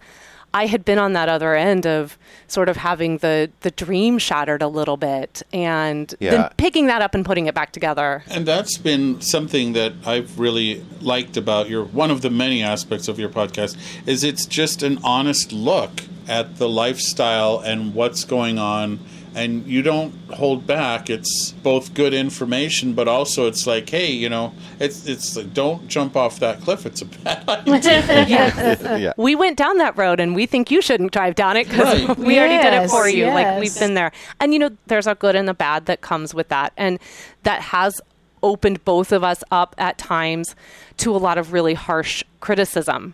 I 0.53 0.65
had 0.65 0.83
been 0.83 0.97
on 0.99 1.13
that 1.13 1.29
other 1.29 1.55
end 1.55 1.87
of 1.87 2.17
sort 2.47 2.67
of 2.67 2.75
having 2.77 3.19
the 3.19 3.49
the 3.61 3.71
dream 3.71 4.17
shattered 4.17 4.61
a 4.61 4.67
little 4.67 4.97
bit 4.97 5.41
and 5.53 6.13
Yeah. 6.19 6.31
then 6.31 6.49
picking 6.57 6.87
that 6.87 7.01
up 7.01 7.15
and 7.15 7.25
putting 7.25 7.47
it 7.47 7.55
back 7.55 7.71
together. 7.71 8.23
And 8.29 8.45
that's 8.45 8.77
been 8.77 9.21
something 9.21 9.73
that 9.73 9.93
I've 10.05 10.37
really 10.39 10.83
liked 10.99 11.37
about 11.37 11.69
your 11.69 11.85
one 11.85 12.11
of 12.11 12.21
the 12.21 12.29
many 12.29 12.61
aspects 12.61 13.07
of 13.07 13.17
your 13.17 13.29
podcast 13.29 13.77
is 14.05 14.23
it's 14.23 14.45
just 14.45 14.83
an 14.83 14.99
honest 15.03 15.53
look 15.53 16.01
at 16.27 16.57
the 16.57 16.67
lifestyle 16.69 17.59
and 17.59 17.93
what's 17.95 18.25
going 18.25 18.59
on 18.59 18.99
and 19.33 19.65
you 19.65 19.81
don't 19.81 20.13
hold 20.31 20.67
back 20.67 21.09
it's 21.09 21.51
both 21.63 21.93
good 21.93 22.13
information 22.13 22.93
but 22.93 23.07
also 23.07 23.47
it's 23.47 23.65
like 23.65 23.89
hey 23.89 24.11
you 24.11 24.27
know 24.27 24.53
it's 24.79 25.07
it's 25.07 25.35
like 25.37 25.53
don't 25.53 25.87
jump 25.87 26.15
off 26.17 26.39
that 26.39 26.59
cliff 26.61 26.85
it's 26.85 27.01
a 27.01 27.05
bad 27.05 27.47
idea 27.49 28.97
yeah. 28.97 29.13
we 29.17 29.35
went 29.35 29.57
down 29.57 29.77
that 29.77 29.97
road 29.97 30.19
and 30.19 30.35
we 30.35 30.45
think 30.45 30.69
you 30.69 30.81
shouldn't 30.81 31.11
drive 31.11 31.35
down 31.35 31.55
it 31.57 31.67
because 31.67 32.03
Right. 32.05 32.17
we 32.17 32.39
already 32.39 32.61
did 32.61 32.73
it 32.73 32.89
for 32.89 33.07
you. 33.07 33.27
Like 33.27 33.59
we've 33.59 33.77
been 33.79 33.93
there. 33.93 34.11
And 34.39 34.53
you 34.53 34.59
know, 34.59 34.69
there's 34.87 35.07
a 35.07 35.15
good 35.15 35.35
and 35.35 35.47
the 35.47 35.53
bad 35.53 35.85
that 35.85 36.01
comes 36.01 36.33
with 36.33 36.47
that. 36.49 36.73
And 36.77 36.99
that 37.43 37.61
has 37.61 37.99
opened 38.43 38.83
both 38.85 39.11
of 39.11 39.23
us 39.23 39.43
up 39.51 39.75
at 39.77 39.97
times 39.97 40.55
to 40.97 41.15
a 41.15 41.17
lot 41.17 41.37
of 41.37 41.53
really 41.53 41.73
harsh 41.73 42.23
criticism. 42.39 43.13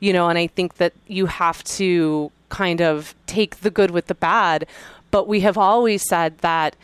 You 0.00 0.12
know, 0.12 0.28
and 0.28 0.38
I 0.38 0.46
think 0.46 0.74
that 0.74 0.92
you 1.06 1.26
have 1.26 1.62
to 1.64 2.30
kind 2.48 2.80
of 2.80 3.14
take 3.26 3.56
the 3.60 3.70
good 3.70 3.90
with 3.90 4.06
the 4.06 4.14
bad. 4.14 4.66
But 5.14 5.28
we 5.28 5.42
have 5.42 5.56
always 5.56 6.02
said 6.02 6.38
that 6.38 6.74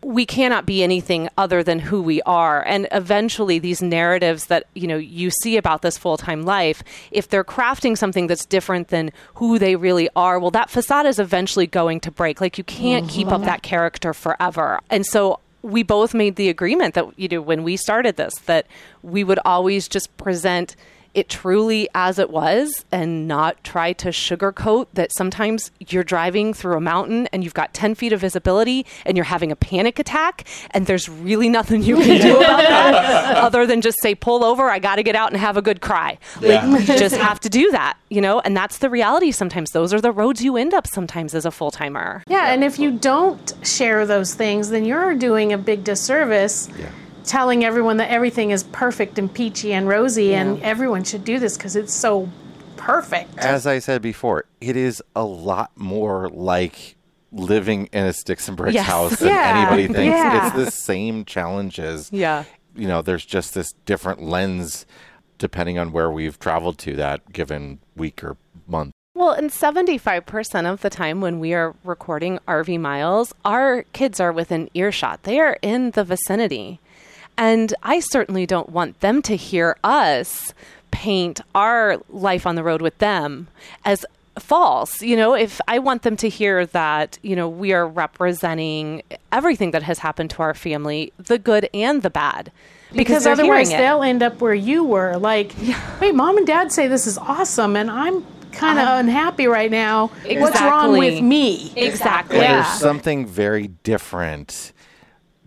we 0.00 0.24
cannot 0.24 0.64
be 0.64 0.84
anything 0.84 1.28
other 1.36 1.64
than 1.64 1.80
who 1.80 2.00
we 2.00 2.22
are. 2.22 2.64
And 2.64 2.86
eventually 2.92 3.58
these 3.58 3.82
narratives 3.82 4.46
that 4.46 4.68
you 4.74 4.86
know 4.86 4.96
you 4.96 5.32
see 5.42 5.56
about 5.56 5.82
this 5.82 5.98
full-time 5.98 6.42
life 6.42 6.84
if 7.10 7.28
they're 7.28 7.42
crafting 7.42 7.98
something 7.98 8.28
that's 8.28 8.46
different 8.46 8.90
than 8.90 9.10
who 9.34 9.58
they 9.58 9.74
really 9.74 10.08
are 10.14 10.38
well 10.38 10.52
that 10.52 10.70
facade 10.70 11.04
is 11.04 11.18
eventually 11.18 11.66
going 11.66 11.98
to 11.98 12.12
break. 12.12 12.40
Like 12.40 12.58
you 12.58 12.62
can't 12.62 13.08
keep 13.08 13.26
up 13.26 13.38
mm-hmm. 13.38 13.46
that 13.46 13.62
character 13.62 14.14
forever. 14.14 14.78
And 14.88 15.04
so 15.04 15.40
we 15.62 15.82
both 15.82 16.14
made 16.14 16.36
the 16.36 16.48
agreement 16.48 16.94
that 16.94 17.06
you 17.18 17.26
know 17.26 17.42
when 17.42 17.64
we 17.64 17.76
started 17.76 18.14
this 18.14 18.36
that 18.46 18.68
we 19.02 19.24
would 19.24 19.40
always 19.44 19.88
just 19.88 20.16
present 20.16 20.76
it 21.14 21.28
truly 21.28 21.88
as 21.94 22.18
it 22.18 22.30
was 22.30 22.84
and 22.92 23.26
not 23.26 23.62
try 23.64 23.92
to 23.92 24.08
sugarcoat 24.08 24.86
that 24.94 25.10
sometimes 25.16 25.70
you're 25.88 26.04
driving 26.04 26.54
through 26.54 26.76
a 26.76 26.80
mountain 26.80 27.26
and 27.32 27.42
you've 27.42 27.54
got 27.54 27.74
10 27.74 27.94
feet 27.94 28.12
of 28.12 28.20
visibility 28.20 28.86
and 29.04 29.16
you're 29.16 29.24
having 29.24 29.50
a 29.50 29.56
panic 29.56 29.98
attack 29.98 30.46
and 30.70 30.86
there's 30.86 31.08
really 31.08 31.48
nothing 31.48 31.82
you 31.82 31.96
can 31.96 32.20
do 32.20 32.36
about 32.38 32.58
that 32.58 33.36
other 33.36 33.66
than 33.66 33.80
just 33.80 33.98
say 34.00 34.14
pull 34.14 34.44
over 34.44 34.70
i 34.70 34.78
got 34.78 34.96
to 34.96 35.02
get 35.02 35.16
out 35.16 35.30
and 35.30 35.40
have 35.40 35.56
a 35.56 35.62
good 35.62 35.80
cry. 35.80 36.18
Yeah. 36.40 36.64
like 36.66 36.88
you 36.88 36.98
just 36.98 37.16
have 37.16 37.40
to 37.40 37.48
do 37.48 37.70
that 37.72 37.96
you 38.10 38.20
know? 38.20 38.40
And 38.40 38.54
that's 38.56 38.78
the 38.78 38.90
reality 38.90 39.30
sometimes. 39.30 39.70
Those 39.70 39.94
are 39.94 40.00
the 40.00 40.12
roads 40.12 40.42
you 40.42 40.56
end 40.56 40.74
up 40.74 40.86
sometimes 40.86 41.34
as 41.34 41.46
a 41.46 41.50
full-timer. 41.50 42.22
Yeah, 42.26 42.52
and 42.52 42.62
if 42.62 42.78
you 42.78 42.90
don't 42.90 43.54
share 43.62 44.04
those 44.04 44.34
things, 44.34 44.68
then 44.70 44.84
you're 44.84 45.14
doing 45.14 45.52
a 45.52 45.58
big 45.58 45.84
disservice 45.84 46.68
telling 47.30 47.64
everyone 47.64 47.98
that 47.98 48.10
everything 48.10 48.50
is 48.50 48.64
perfect 48.64 49.16
and 49.16 49.32
peachy 49.32 49.72
and 49.72 49.86
rosy 49.86 50.34
and 50.34 50.60
everyone 50.64 51.04
should 51.04 51.24
do 51.24 51.38
this 51.38 51.56
because 51.56 51.76
it's 51.76 51.94
so 51.94 52.28
perfect. 52.76 53.38
As 53.38 53.68
I 53.68 53.78
said 53.78 54.02
before, 54.02 54.46
it 54.60 54.76
is 54.76 55.00
a 55.14 55.24
lot 55.24 55.70
more 55.76 56.28
like 56.30 56.96
living 57.30 57.88
in 57.92 58.04
a 58.04 58.12
sticks 58.12 58.48
and 58.48 58.56
bricks 58.56 58.74
Yes. 58.74 58.86
house 58.86 59.16
than 59.20 59.28
Yeah. 59.28 59.58
anybody 59.58 59.86
thinks. 59.86 60.16
Yeah. 60.16 60.46
It's 60.48 60.56
the 60.56 60.70
same 60.72 61.24
challenges. 61.24 62.08
Yeah. 62.12 62.42
You 62.74 62.88
know, 62.88 63.00
there's 63.00 63.24
just 63.24 63.54
this 63.54 63.74
different 63.86 64.20
lens 64.22 64.84
depending 65.38 65.78
on 65.78 65.92
where 65.92 66.10
we've 66.10 66.36
traveled 66.40 66.78
to 66.78 66.96
that 66.96 67.32
given 67.32 67.78
week 67.96 68.24
or 68.24 68.36
month. 68.66 68.90
Well, 69.14 69.30
and 69.30 69.50
75% 69.50 70.66
of 70.66 70.80
the 70.82 70.90
time 70.90 71.20
when 71.20 71.38
we 71.38 71.54
are 71.54 71.74
recording 71.84 72.40
RV 72.48 72.78
miles, 72.80 73.32
our 73.44 73.84
kids 73.92 74.18
are 74.18 74.32
within 74.32 74.68
earshot. 74.74 75.22
They 75.22 75.38
are 75.38 75.58
in 75.62 75.92
the 75.92 76.02
vicinity. 76.04 76.80
And 77.40 77.72
I 77.82 78.00
certainly 78.00 78.44
don't 78.44 78.68
want 78.68 79.00
them 79.00 79.22
to 79.22 79.34
hear 79.34 79.76
us 79.82 80.52
paint 80.90 81.40
our 81.54 81.98
life 82.10 82.46
on 82.46 82.54
the 82.54 82.62
road 82.62 82.82
with 82.82 82.98
them 82.98 83.48
as 83.86 84.04
false. 84.38 85.00
You 85.00 85.16
know, 85.16 85.34
if 85.34 85.58
I 85.66 85.78
want 85.78 86.02
them 86.02 86.18
to 86.18 86.28
hear 86.28 86.66
that, 86.66 87.18
you 87.22 87.34
know, 87.34 87.48
we 87.48 87.72
are 87.72 87.88
representing 87.88 89.02
everything 89.32 89.70
that 89.70 89.82
has 89.82 89.98
happened 90.00 90.28
to 90.30 90.42
our 90.42 90.52
family, 90.52 91.14
the 91.16 91.38
good 91.38 91.70
and 91.72 92.02
the 92.02 92.10
bad. 92.10 92.52
because 92.92 93.24
they're 93.24 93.32
otherwise 93.32 93.70
hearing 93.70 93.84
it. 93.84 93.86
they'll 93.86 94.02
end 94.02 94.22
up 94.22 94.42
where 94.42 94.52
you 94.52 94.84
were. 94.84 95.16
Like, 95.16 95.54
wait, 96.00 96.14
mom 96.14 96.36
and 96.36 96.46
dad 96.46 96.70
say 96.72 96.88
this 96.88 97.06
is 97.06 97.16
awesome, 97.16 97.74
and 97.74 97.90
I'm 97.90 98.22
kind 98.52 98.78
of 98.78 98.84
uh-huh. 98.84 98.96
unhappy 98.98 99.46
right 99.46 99.70
now. 99.70 100.08
What's 100.26 100.60
wrong 100.60 100.98
with 100.98 101.22
me? 101.22 101.72
Exactly. 101.74 102.36
But 102.36 102.42
Yeah. 102.42 102.62
there's 102.62 102.80
something 102.80 103.24
very 103.26 103.68
different 103.82 104.72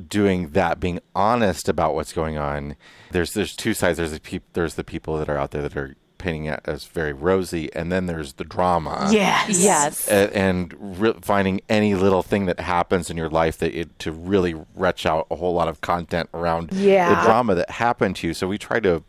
doing 0.07 0.49
that, 0.49 0.79
being 0.79 0.99
honest 1.15 1.69
about 1.69 1.95
what's 1.95 2.13
going 2.13 2.37
on. 2.37 2.75
There's 3.11 3.33
there's 3.33 3.55
two 3.55 3.73
sides. 3.73 3.97
There's 3.97 4.11
the 4.11 4.19
peop- 4.19 4.53
there's 4.53 4.75
the 4.75 4.83
people 4.83 5.17
that 5.17 5.29
are 5.29 5.37
out 5.37 5.51
there 5.51 5.61
that 5.61 5.77
are 5.77 5.95
painting 6.17 6.45
it 6.45 6.61
as 6.65 6.85
very 6.85 7.11
rosy, 7.11 7.69
and 7.73 7.91
then 7.91 8.05
there's 8.05 8.33
the 8.33 8.45
drama. 8.45 9.09
Yes. 9.11 9.59
Yes. 9.61 10.07
A- 10.07 10.35
and 10.35 10.73
re- 11.01 11.15
finding 11.21 11.59
any 11.67 11.95
little 11.95 12.23
thing 12.23 12.45
that 12.45 12.61
happens 12.61 13.09
in 13.09 13.17
your 13.17 13.29
life 13.29 13.57
that 13.57 13.77
it 13.77 13.99
to 13.99 14.11
really 14.13 14.55
retch 14.73 15.05
out 15.05 15.27
a 15.29 15.35
whole 15.35 15.53
lot 15.53 15.67
of 15.67 15.81
content 15.81 16.29
around 16.33 16.71
Yeah. 16.71 17.09
the 17.13 17.21
drama 17.25 17.55
that 17.55 17.71
happened 17.71 18.15
to 18.17 18.27
you. 18.27 18.33
So 18.33 18.47
we 18.47 18.57
try 18.57 18.79
to 18.79 19.03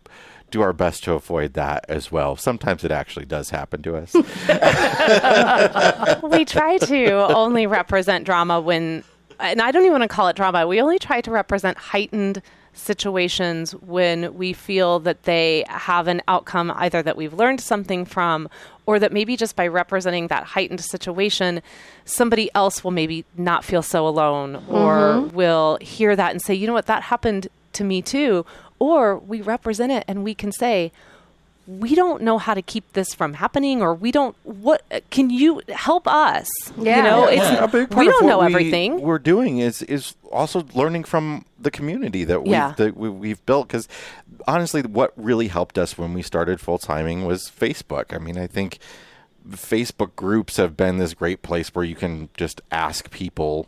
do 0.50 0.60
our 0.60 0.72
best 0.72 1.04
to 1.04 1.12
avoid 1.14 1.54
that 1.54 1.84
as 1.88 2.10
well. 2.12 2.36
Sometimes 2.36 2.82
it 2.84 2.90
actually 2.90 3.26
does 3.26 3.50
happen 3.50 3.80
to 3.82 3.96
us. 3.96 4.12
we 6.22 6.44
try 6.44 6.78
to 6.78 7.12
only 7.34 7.66
represent 7.66 8.24
drama 8.24 8.60
when, 8.60 9.04
and 9.40 9.60
I 9.60 9.70
don't 9.70 9.82
even 9.82 9.92
want 9.92 10.02
to 10.02 10.08
call 10.08 10.28
it 10.28 10.36
drama. 10.36 10.66
We 10.66 10.80
only 10.80 10.98
try 10.98 11.20
to 11.20 11.30
represent 11.30 11.76
heightened 11.76 12.42
situations 12.74 13.72
when 13.72 14.34
we 14.34 14.52
feel 14.52 14.98
that 15.00 15.22
they 15.22 15.64
have 15.68 16.08
an 16.08 16.20
outcome 16.26 16.72
either 16.76 17.02
that 17.02 17.16
we've 17.16 17.32
learned 17.32 17.60
something 17.60 18.04
from 18.04 18.48
or 18.86 18.98
that 18.98 19.12
maybe 19.12 19.36
just 19.36 19.54
by 19.54 19.66
representing 19.66 20.26
that 20.26 20.42
heightened 20.44 20.80
situation 20.80 21.62
somebody 22.04 22.50
else 22.54 22.82
will 22.82 22.90
maybe 22.90 23.24
not 23.36 23.64
feel 23.64 23.80
so 23.80 24.06
alone 24.06 24.56
or 24.68 24.96
mm-hmm. 24.96 25.36
will 25.36 25.78
hear 25.80 26.16
that 26.16 26.32
and 26.32 26.42
say 26.42 26.52
you 26.52 26.66
know 26.66 26.72
what? 26.72 26.86
That 26.86 27.04
happened 27.04 27.48
to 27.74 27.84
me 27.84 28.02
too. 28.02 28.44
Or 28.80 29.18
we 29.18 29.40
represent 29.40 29.92
it 29.92 30.04
and 30.08 30.24
we 30.24 30.34
can 30.34 30.50
say 30.50 30.90
we 31.66 31.94
don't 31.94 32.22
know 32.22 32.36
how 32.38 32.52
to 32.54 32.60
keep 32.62 32.92
this 32.92 33.14
from 33.14 33.34
happening 33.34 33.80
or 33.80 33.94
we 33.94 34.12
don't 34.12 34.36
what 34.44 34.82
can 35.10 35.30
you 35.30 35.62
help 35.70 36.06
us 36.06 36.46
Yeah. 36.76 36.96
you 36.98 37.02
know 37.02 37.30
Yeah. 37.30 37.52
it's 37.54 37.62
a 37.62 37.68
big 37.68 37.90
part 37.90 38.00
we 38.04 38.08
of 38.08 38.12
don't 38.14 38.24
what 38.24 38.30
know 38.30 38.38
we- 38.40 38.46
everything 38.46 39.00
We're 39.00 39.18
doing 39.18 39.58
is 39.58 39.80
is 39.82 40.14
also 40.30 40.66
learning 40.74 41.04
from 41.04 41.44
the 41.58 41.70
community 41.70 42.24
that 42.24 42.42
we've 42.42 42.52
Yeah. 42.52 42.74
that 42.76 42.96
we, 42.96 43.08
we've 43.08 43.44
built. 43.46 43.68
Because 43.68 43.88
honestly, 44.46 44.82
what 44.82 45.12
really 45.16 45.48
helped 45.48 45.78
us 45.78 45.96
when 45.96 46.12
we 46.12 46.20
started 46.22 46.60
full 46.60 46.76
timing 46.78 47.24
was 47.24 47.44
Facebook. 47.50 48.12
I 48.14 48.18
mean, 48.18 48.36
I 48.36 48.46
think 48.46 48.78
Facebook 49.48 50.14
groups 50.16 50.56
have 50.56 50.76
been 50.76 50.98
this 50.98 51.14
great 51.14 51.42
place 51.42 51.68
where 51.74 51.84
you 51.84 51.94
can 51.94 52.28
just 52.36 52.60
ask 52.70 53.10
people 53.10 53.66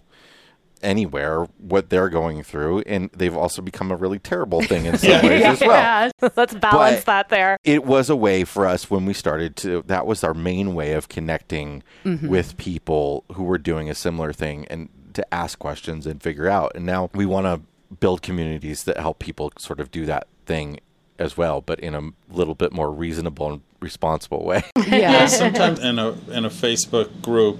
anywhere 0.82 1.44
what 1.58 1.90
they're 1.90 2.08
going 2.08 2.42
through 2.42 2.80
and 2.80 3.10
they've 3.12 3.36
also 3.36 3.62
become 3.62 3.90
a 3.90 3.96
really 3.96 4.18
terrible 4.18 4.62
thing 4.62 4.86
in 4.86 4.98
some 4.98 5.10
ways 5.22 5.44
as 5.44 5.60
well. 5.60 5.70
Yeah. 5.70 6.10
let's 6.36 6.54
balance 6.54 6.96
But- 6.98 7.06
that 7.06 7.28
there. 7.30 7.56
it 7.64 7.84
was 7.84 8.10
a 8.10 8.16
way 8.16 8.44
for 8.44 8.66
us 8.66 8.90
when 8.90 9.04
we 9.06 9.14
started 9.14 9.56
to 9.56 9.82
that 9.86 10.06
was 10.06 10.22
our 10.22 10.34
main 10.34 10.74
way 10.74 10.92
of 10.92 11.08
connecting 11.08 11.82
mm-hmm. 12.04 12.28
with 12.28 12.56
people 12.56 13.24
who 13.32 13.44
were 13.44 13.58
doing 13.58 13.88
a 13.90 13.94
similar 13.94 14.32
thing 14.32 14.66
and 14.68 14.88
to 15.14 15.34
ask 15.34 15.58
questions 15.58 16.06
and 16.06 16.22
figure 16.22 16.48
out. 16.48 16.72
And 16.74 16.84
now 16.84 17.10
we 17.14 17.24
want 17.24 17.46
to 17.46 17.62
build 18.00 18.20
communities 18.20 18.84
that 18.84 18.98
help 18.98 19.18
people 19.18 19.52
sort 19.58 19.80
of 19.80 19.90
do 19.90 20.04
that 20.06 20.26
thing 20.44 20.80
as 21.18 21.36
well 21.36 21.62
but 21.62 21.80
in 21.80 21.94
a 21.94 22.02
little 22.28 22.54
bit 22.54 22.72
more 22.72 22.90
reasonable 22.92 23.52
and 23.52 23.62
responsible 23.80 24.44
way. 24.44 24.62
Yeah, 24.86 25.26
sometimes 25.26 25.80
in 25.80 25.98
a 25.98 26.10
in 26.30 26.44
a 26.44 26.50
Facebook 26.50 27.20
group, 27.20 27.58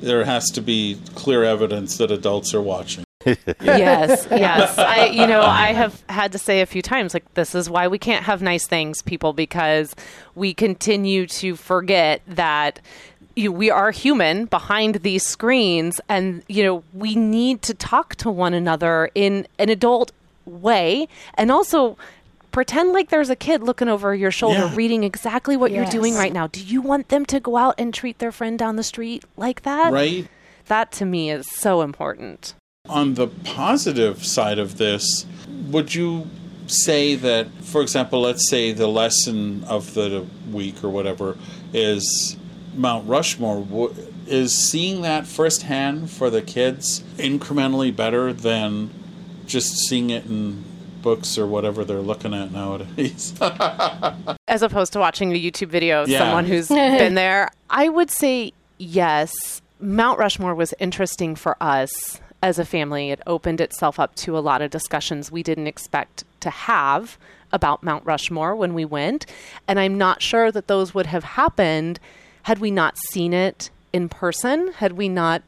there 0.00 0.24
has 0.24 0.50
to 0.50 0.60
be 0.60 0.98
clear 1.14 1.44
evidence 1.44 1.98
that 1.98 2.10
adults 2.10 2.54
are 2.54 2.62
watching. 2.62 3.04
yes 3.60 4.28
yes 4.30 4.78
i 4.78 5.06
you 5.06 5.26
know 5.26 5.40
i 5.40 5.72
have 5.72 6.00
had 6.08 6.30
to 6.30 6.38
say 6.38 6.60
a 6.60 6.66
few 6.66 6.80
times 6.80 7.12
like 7.12 7.34
this 7.34 7.56
is 7.56 7.68
why 7.68 7.88
we 7.88 7.98
can't 7.98 8.24
have 8.24 8.40
nice 8.40 8.68
things 8.68 9.02
people 9.02 9.32
because 9.32 9.96
we 10.36 10.54
continue 10.54 11.26
to 11.26 11.56
forget 11.56 12.22
that 12.28 12.78
you, 13.34 13.50
we 13.50 13.68
are 13.68 13.90
human 13.90 14.44
behind 14.44 14.96
these 14.96 15.26
screens 15.26 16.00
and 16.08 16.42
you 16.48 16.62
know 16.62 16.84
we 16.92 17.16
need 17.16 17.62
to 17.62 17.74
talk 17.74 18.14
to 18.16 18.30
one 18.30 18.54
another 18.54 19.10
in 19.14 19.46
an 19.58 19.70
adult 19.70 20.12
way 20.44 21.08
and 21.34 21.50
also 21.50 21.96
pretend 22.56 22.92
like 22.94 23.10
there's 23.10 23.28
a 23.28 23.36
kid 23.36 23.62
looking 23.62 23.86
over 23.86 24.14
your 24.14 24.30
shoulder 24.30 24.60
Yeah. 24.60 24.74
reading 24.74 25.04
exactly 25.04 25.58
what 25.58 25.72
you're 25.72 25.84
doing 25.84 26.14
right 26.14 26.32
now 26.32 26.46
do 26.46 26.64
you 26.64 26.80
want 26.80 27.10
them 27.10 27.26
to 27.26 27.38
go 27.38 27.58
out 27.58 27.74
and 27.76 27.92
treat 27.92 28.18
their 28.18 28.32
friend 28.32 28.58
down 28.58 28.76
the 28.76 28.82
street 28.82 29.24
like 29.36 29.60
that 29.64 29.92
Right? 29.92 30.26
that 30.68 30.90
to 30.92 31.04
me 31.04 31.30
is 31.30 31.44
so 31.50 31.82
important 31.82 32.54
On 32.88 33.12
the 33.12 33.26
positive 33.26 34.24
side 34.24 34.58
of 34.58 34.78
this, 34.78 35.26
would 35.70 35.94
you 35.94 36.30
say 36.66 37.14
that, 37.16 37.46
for 37.62 37.82
example, 37.82 38.22
let's 38.22 38.48
say 38.48 38.72
the 38.72 38.86
lesson 38.86 39.62
of 39.64 39.92
the 39.92 40.24
week 40.50 40.82
or 40.82 40.88
whatever 40.88 41.36
is 41.74 42.36
Mount 42.74 43.06
Rushmore? 43.08 43.90
Is 44.26 44.52
seeing 44.70 45.02
that 45.02 45.26
firsthand 45.26 46.10
for 46.10 46.30
the 46.30 46.42
kids 46.42 47.02
incrementally 47.18 47.94
better 47.94 48.32
than 48.32 48.90
just 49.46 49.76
seeing 49.88 50.10
it 50.10 50.24
in 50.26 50.64
books 51.06 51.38
or 51.38 51.46
whatever 51.46 51.84
they're 51.84 52.00
looking 52.00 52.34
at 52.34 52.50
nowadays? 52.50 53.32
as 54.48 54.62
opposed 54.62 54.92
to 54.92 54.98
watching 54.98 55.30
a 55.32 55.40
YouTube 55.40 55.68
video 55.68 56.02
of 56.02 56.08
Yeah. 56.08 56.18
someone 56.18 56.44
who's 56.46 56.66
been 57.00 57.14
there, 57.14 57.48
I 57.70 57.88
would 57.88 58.10
say 58.10 58.52
yes. 58.78 59.32
Mount 59.78 60.18
Rushmore 60.18 60.52
was 60.56 60.74
interesting 60.80 61.36
for 61.36 61.56
us 61.60 62.20
as 62.42 62.58
a 62.58 62.64
family. 62.64 63.10
It 63.12 63.20
opened 63.24 63.60
itself 63.60 64.00
up 64.00 64.16
to 64.16 64.36
a 64.36 64.40
lot 64.40 64.62
of 64.62 64.70
discussions 64.72 65.30
we 65.30 65.44
didn't 65.44 65.68
expect 65.68 66.24
to 66.40 66.50
have 66.50 67.16
about 67.52 67.84
Mount 67.84 68.04
Rushmore 68.04 68.56
when 68.56 68.74
we 68.74 68.84
went. 68.84 69.26
And 69.68 69.78
I'm 69.78 69.96
not 69.96 70.22
sure 70.22 70.50
that 70.50 70.66
those 70.66 70.92
would 70.92 71.06
have 71.06 71.22
happened 71.22 72.00
had 72.42 72.58
we 72.58 72.72
not 72.72 72.98
seen 73.10 73.32
it 73.32 73.70
in 73.92 74.08
person, 74.08 74.72
had 74.78 74.94
we 74.94 75.08
not 75.08 75.42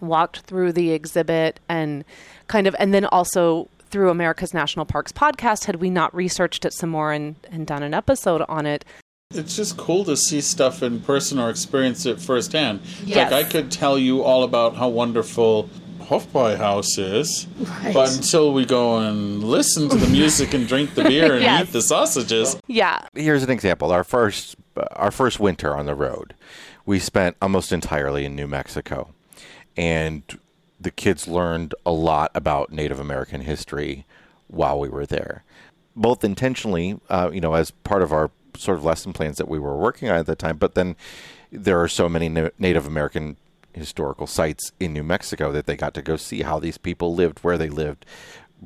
walked 0.00 0.40
through 0.42 0.72
the 0.72 0.92
exhibit 0.92 1.58
and 1.68 2.04
kind 2.46 2.68
of, 2.68 2.76
and 2.78 2.94
then 2.94 3.06
also 3.06 3.68
through 3.94 4.10
America's 4.10 4.52
National 4.52 4.84
Parks 4.84 5.12
podcast, 5.12 5.66
had 5.66 5.76
we 5.76 5.88
not 5.88 6.12
researched 6.12 6.64
it 6.64 6.72
some 6.72 6.90
more 6.90 7.12
and, 7.12 7.36
and 7.52 7.64
done 7.64 7.84
an 7.84 7.94
episode 7.94 8.42
on 8.48 8.66
it. 8.66 8.84
It's 9.32 9.54
just 9.54 9.76
cool 9.76 10.04
to 10.06 10.16
see 10.16 10.40
stuff 10.40 10.82
in 10.82 10.98
person 10.98 11.38
or 11.38 11.48
experience 11.48 12.04
it 12.04 12.20
firsthand. 12.20 12.80
Yes. 13.04 13.30
Like 13.30 13.46
I 13.46 13.48
could 13.48 13.70
tell 13.70 13.96
you 13.96 14.24
all 14.24 14.42
about 14.42 14.74
how 14.74 14.88
wonderful 14.88 15.70
Hofbräu 16.00 16.56
House 16.56 16.98
is, 16.98 17.46
but 17.92 18.16
until 18.16 18.52
we 18.52 18.64
go 18.66 18.98
and 18.98 19.44
listen 19.44 19.88
to 19.88 19.96
the 19.96 20.08
music 20.08 20.54
and 20.54 20.66
drink 20.66 20.96
the 20.96 21.04
beer 21.04 21.34
and 21.34 21.42
Yes. 21.50 21.68
eat 21.68 21.72
the 21.72 21.80
sausages, 21.80 22.56
Yeah. 22.66 23.06
here's 23.14 23.44
an 23.44 23.50
example 23.50 23.92
our 23.92 24.02
first 24.02 24.56
our 24.96 25.12
first 25.12 25.38
winter 25.38 25.76
on 25.76 25.86
the 25.86 25.94
road 25.94 26.34
we 26.84 26.98
spent 26.98 27.36
almost 27.40 27.70
entirely 27.72 28.24
in 28.24 28.34
new 28.34 28.48
mexico 28.48 29.08
and 29.76 30.24
the 30.84 30.90
kids 30.90 31.26
learned 31.26 31.74
a 31.84 31.90
lot 31.90 32.30
about 32.34 32.72
native 32.72 33.00
american 33.00 33.40
history 33.40 34.06
while 34.46 34.78
we 34.78 34.88
were 34.88 35.06
there 35.06 35.42
both 35.96 36.24
intentionally, 36.24 36.98
uh, 37.08 37.30
you 37.32 37.40
know, 37.40 37.54
as 37.54 37.70
part 37.70 38.02
of 38.02 38.12
our 38.12 38.30
sort 38.56 38.78
of 38.78 38.84
lesson 38.84 39.12
plans 39.12 39.38
that 39.38 39.48
we 39.48 39.58
were 39.58 39.76
working 39.76 40.08
on 40.08 40.16
at 40.16 40.26
the 40.26 40.36
time, 40.36 40.56
but 40.56 40.74
then 40.74 40.96
there 41.50 41.80
are 41.80 41.88
so 41.88 42.08
many 42.08 42.28
Na- 42.28 42.50
Native 42.58 42.86
American 42.86 43.36
historical 43.72 44.26
sites 44.26 44.72
in 44.78 44.92
New 44.92 45.02
Mexico 45.02 45.50
that 45.52 45.66
they 45.66 45.76
got 45.76 45.94
to 45.94 46.02
go 46.02 46.16
see 46.16 46.42
how 46.42 46.58
these 46.58 46.78
people 46.78 47.14
lived, 47.14 47.40
where 47.40 47.58
they 47.58 47.68
lived, 47.68 48.06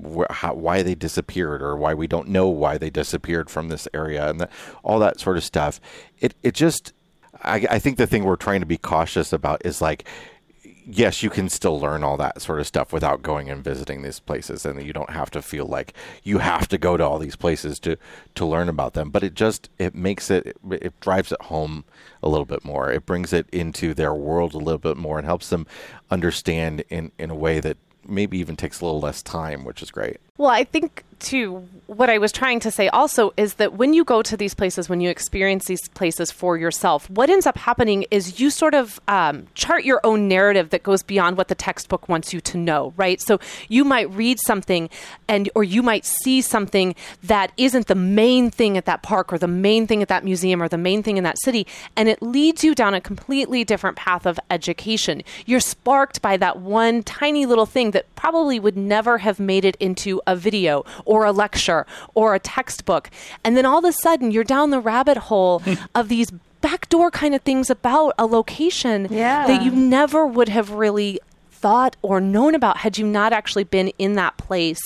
wh- 0.01 0.31
how, 0.31 0.55
why 0.55 0.83
they 0.83 0.95
disappeared, 0.95 1.63
or 1.63 1.77
why 1.77 1.95
we 1.95 2.07
don't 2.07 2.29
know 2.29 2.49
why 2.49 2.77
they 2.79 2.91
disappeared 2.91 3.51
from 3.51 3.69
this 3.69 3.89
area, 3.95 4.29
and 4.29 4.41
that, 4.41 4.51
all 4.83 4.99
that 4.99 5.21
sort 5.21 5.37
of 5.37 5.45
stuff. 5.45 5.81
It 6.21 6.35
it 6.43 6.55
just, 6.55 6.93
I, 7.43 7.67
I 7.71 7.79
think 7.79 7.97
the 7.97 8.07
thing 8.07 8.25
we're 8.25 8.37
trying 8.37 8.61
to 8.61 8.67
be 8.67 8.79
cautious 8.79 9.33
about 9.33 9.65
is 9.65 9.81
like 9.81 10.07
yes, 10.91 11.23
you 11.23 11.29
can 11.31 11.49
still 11.49 11.79
learn 11.79 12.03
all 12.03 12.17
that 12.17 12.41
sort 12.41 12.61
of 12.61 12.67
stuff 12.67 12.93
without 12.93 13.23
going 13.23 13.51
and 13.51 13.63
visiting 13.63 14.03
these 14.03 14.21
places, 14.21 14.65
and 14.65 14.83
you 14.83 14.93
don't 14.93 15.11
have 15.11 15.31
to 15.31 15.43
feel 15.43 15.67
like 15.67 15.93
you 16.23 16.39
have 16.39 16.67
to 16.69 16.79
go 16.79 16.97
to 16.97 17.05
all 17.05 17.19
these 17.19 17.37
places 17.37 17.79
to 17.81 17.97
to 18.35 18.47
learn 18.47 18.69
about 18.69 18.95
them. 18.95 19.11
But 19.11 19.23
it 19.23 19.35
just 19.35 19.69
it 19.79 19.95
makes 19.95 20.31
it 20.31 20.57
it 20.71 20.99
drives 21.01 21.31
it 21.31 21.43
home 21.43 21.85
a 22.23 22.29
little 22.29 22.47
bit 22.47 22.65
more. 22.65 22.91
It 22.91 23.07
brings 23.07 23.33
it 23.33 23.47
into 23.53 23.95
their 23.95 24.15
world 24.15 24.55
a 24.55 24.59
little 24.59 24.79
bit 24.79 24.97
more 24.97 25.19
and 25.19 25.27
helps 25.27 25.51
them 25.51 25.67
understand 26.11 26.85
in 26.89 27.13
in 27.19 27.31
a 27.31 27.37
way 27.37 27.61
that 27.61 27.77
maybe 28.07 28.39
even 28.39 28.57
takes 28.57 28.81
a 28.81 28.85
little 28.85 29.01
less 29.01 29.23
time, 29.23 29.65
which 29.65 29.83
is 29.83 29.91
great. 29.91 30.19
Well, 30.39 30.51
I 30.51 30.65
think 30.65 31.05
too 31.21 31.69
what 31.89 32.11
I 32.11 32.19
was 32.19 32.33
trying 32.33 32.61
to 32.61 32.71
say 32.71 32.89
also 32.89 33.33
is 33.39 33.55
that 33.55 33.73
when 33.73 33.95
you 33.95 34.05
go 34.05 34.21
to 34.21 34.37
these 34.37 34.53
places, 34.53 34.91
when 34.91 35.01
you 35.01 35.09
experience 35.09 35.65
these 35.65 35.89
places 35.89 36.31
for 36.31 36.59
yourself, 36.59 37.09
what 37.09 37.31
ends 37.31 37.47
up 37.47 37.57
happening 37.57 38.05
is 38.11 38.39
you 38.39 38.51
sort 38.51 38.75
of 38.75 39.01
um, 39.09 39.47
chart 39.55 39.85
your 39.85 40.03
own 40.05 40.29
narrative 40.29 40.69
that 40.69 40.83
goes 40.83 41.03
beyond 41.03 41.39
what 41.39 41.49
the 41.49 41.55
textbook 41.55 42.07
wants 42.07 42.35
you 42.35 42.43
to 42.43 42.59
know, 42.59 42.93
right? 42.99 43.23
So 43.23 43.41
you 43.69 43.85
might 43.85 44.11
read 44.11 44.39
something, 44.47 44.91
and 45.29 45.49
or 45.55 45.65
you 45.65 45.83
might 45.83 46.05
see 46.05 46.43
something 46.43 46.95
that 47.23 47.53
isn't 47.57 47.87
the 47.87 47.95
main 47.95 48.51
thing 48.51 48.77
at 48.77 48.85
that 48.85 49.03
park 49.03 49.33
or 49.33 49.39
the 49.39 49.49
main 49.49 49.87
thing 49.87 50.03
at 50.03 50.09
that 50.09 50.25
museum 50.25 50.63
or 50.63 50.69
the 50.69 50.77
main 50.77 51.03
thing 51.03 51.17
in 51.17 51.25
that 51.25 51.41
city, 51.43 51.67
and 51.97 52.11
it 52.11 52.21
leads 52.21 52.63
you 52.63 52.75
down 52.75 52.93
a 52.93 53.01
completely 53.01 53.65
different 53.65 53.97
path 53.97 54.27
of 54.27 54.39
education. 54.51 55.23
You're 55.47 55.61
sparked 55.61 56.21
by 56.21 56.37
that 56.37 56.61
one 56.61 57.03
tiny 57.03 57.47
little 57.47 57.67
thing 57.67 57.93
that 57.93 58.15
probably 58.15 58.61
would 58.61 58.77
never 58.77 59.17
have 59.19 59.41
made 59.41 59.65
it 59.65 59.77
into 59.81 60.21
a 60.27 60.37
video 60.37 60.85
or 61.09 61.25
a 61.25 61.33
lecture 61.33 61.85
or 62.15 62.35
a 62.35 62.39
textbook. 62.39 63.11
And 63.45 63.57
then 63.57 63.67
all 63.67 63.79
of 63.79 63.85
a 63.85 63.93
sudden, 63.93 64.31
you're 64.31 64.45
down 64.45 64.71
the 64.71 64.81
rabbit 64.81 65.17
hole 65.17 65.63
of 65.95 66.09
these 66.09 66.31
backdoor 66.61 67.11
kind 67.11 67.35
of 67.35 67.43
things 67.43 67.71
about 67.71 68.13
a 68.19 68.27
location 68.27 69.09
Yeah. 69.11 69.47
that 69.47 69.63
you 69.63 69.71
never 69.71 70.27
would 70.27 70.49
have 70.49 70.71
really 70.73 71.21
thought 71.51 71.97
or 72.03 72.21
known 72.21 72.55
about 72.55 72.77
had 72.79 72.99
you 72.99 73.05
not 73.05 73.33
actually 73.33 73.65
been 73.65 73.89
in 73.99 74.15
that 74.15 74.37
place 74.37 74.79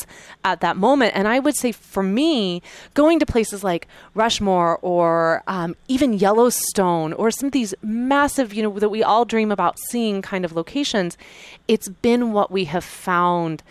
at 0.43 0.61
that 0.63 0.75
moment. 0.75 1.13
And 1.15 1.29
I 1.29 1.39
would 1.39 1.55
say 1.55 1.71
for 1.71 2.03
me, 2.03 2.63
going 2.95 3.19
to 3.21 3.27
places 3.27 3.63
like 3.63 3.87
Rushmore 4.15 4.79
or 4.81 5.43
um, 5.47 5.77
even 5.89 6.15
Yellowstone 6.15 7.13
or 7.13 7.31
some 7.31 7.49
of 7.49 7.53
these 7.53 7.75
massive, 7.83 8.55
you 8.55 8.63
know, 8.63 8.79
that 8.79 8.89
we 8.89 9.03
all 9.03 9.27
dream 9.27 9.53
about 9.53 9.79
seeing 9.91 10.23
kind 10.23 10.47
of 10.47 10.53
locations, 10.57 11.19
it's 11.69 11.89
been 11.91 12.33
what 12.33 12.51
we 12.51 12.65
have 12.65 12.85
found 12.85 13.63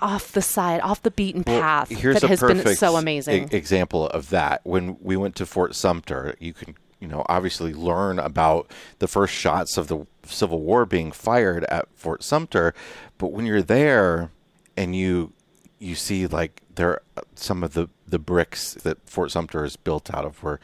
off 0.00 0.32
the 0.32 0.42
side, 0.42 0.80
off 0.80 1.02
the 1.02 1.10
beaten 1.10 1.42
Well, 1.46 1.60
path 1.60 1.88
here's 1.88 2.14
that 2.16 2.24
a 2.24 2.28
has 2.28 2.40
been 2.40 2.76
so 2.76 2.96
amazing. 2.96 3.48
e- 3.52 3.56
example 3.56 4.06
of 4.08 4.30
that. 4.30 4.60
When 4.64 4.96
we 5.00 5.16
went 5.16 5.34
to 5.36 5.46
Fort 5.46 5.74
Sumter, 5.74 6.34
you 6.38 6.52
can, 6.52 6.76
you 7.00 7.08
know, 7.08 7.24
obviously 7.28 7.72
learn 7.74 8.18
about 8.18 8.70
the 8.98 9.08
first 9.08 9.34
shots 9.34 9.76
of 9.76 9.88
the 9.88 10.06
Civil 10.24 10.60
War 10.60 10.84
being 10.86 11.12
fired 11.12 11.64
at 11.64 11.86
Fort 11.94 12.22
Sumter, 12.22 12.74
but 13.18 13.32
when 13.32 13.46
you're 13.46 13.62
there 13.62 14.30
and 14.76 14.94
you 14.94 15.32
you 15.80 15.94
see 15.94 16.26
like 16.26 16.62
there 16.74 17.00
some 17.34 17.62
of 17.62 17.74
the 17.74 17.88
the 18.06 18.18
bricks 18.18 18.74
that 18.74 19.08
Fort 19.08 19.30
Sumter 19.30 19.64
is 19.64 19.76
built 19.76 20.12
out 20.12 20.24
of 20.24 20.42
were 20.42 20.60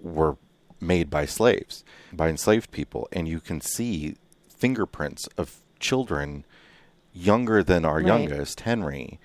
were 0.00 0.36
made 0.80 1.10
by 1.10 1.26
slaves, 1.26 1.84
by 2.12 2.28
enslaved 2.28 2.70
people, 2.70 3.08
and 3.12 3.28
you 3.28 3.40
can 3.40 3.60
see 3.60 4.16
fingerprints 4.48 5.26
of 5.36 5.60
children 5.78 6.44
younger 7.12 7.62
than 7.62 7.84
our 7.84 7.96
Right. 7.96 8.06
youngest, 8.06 8.60
Henry, 8.60 9.18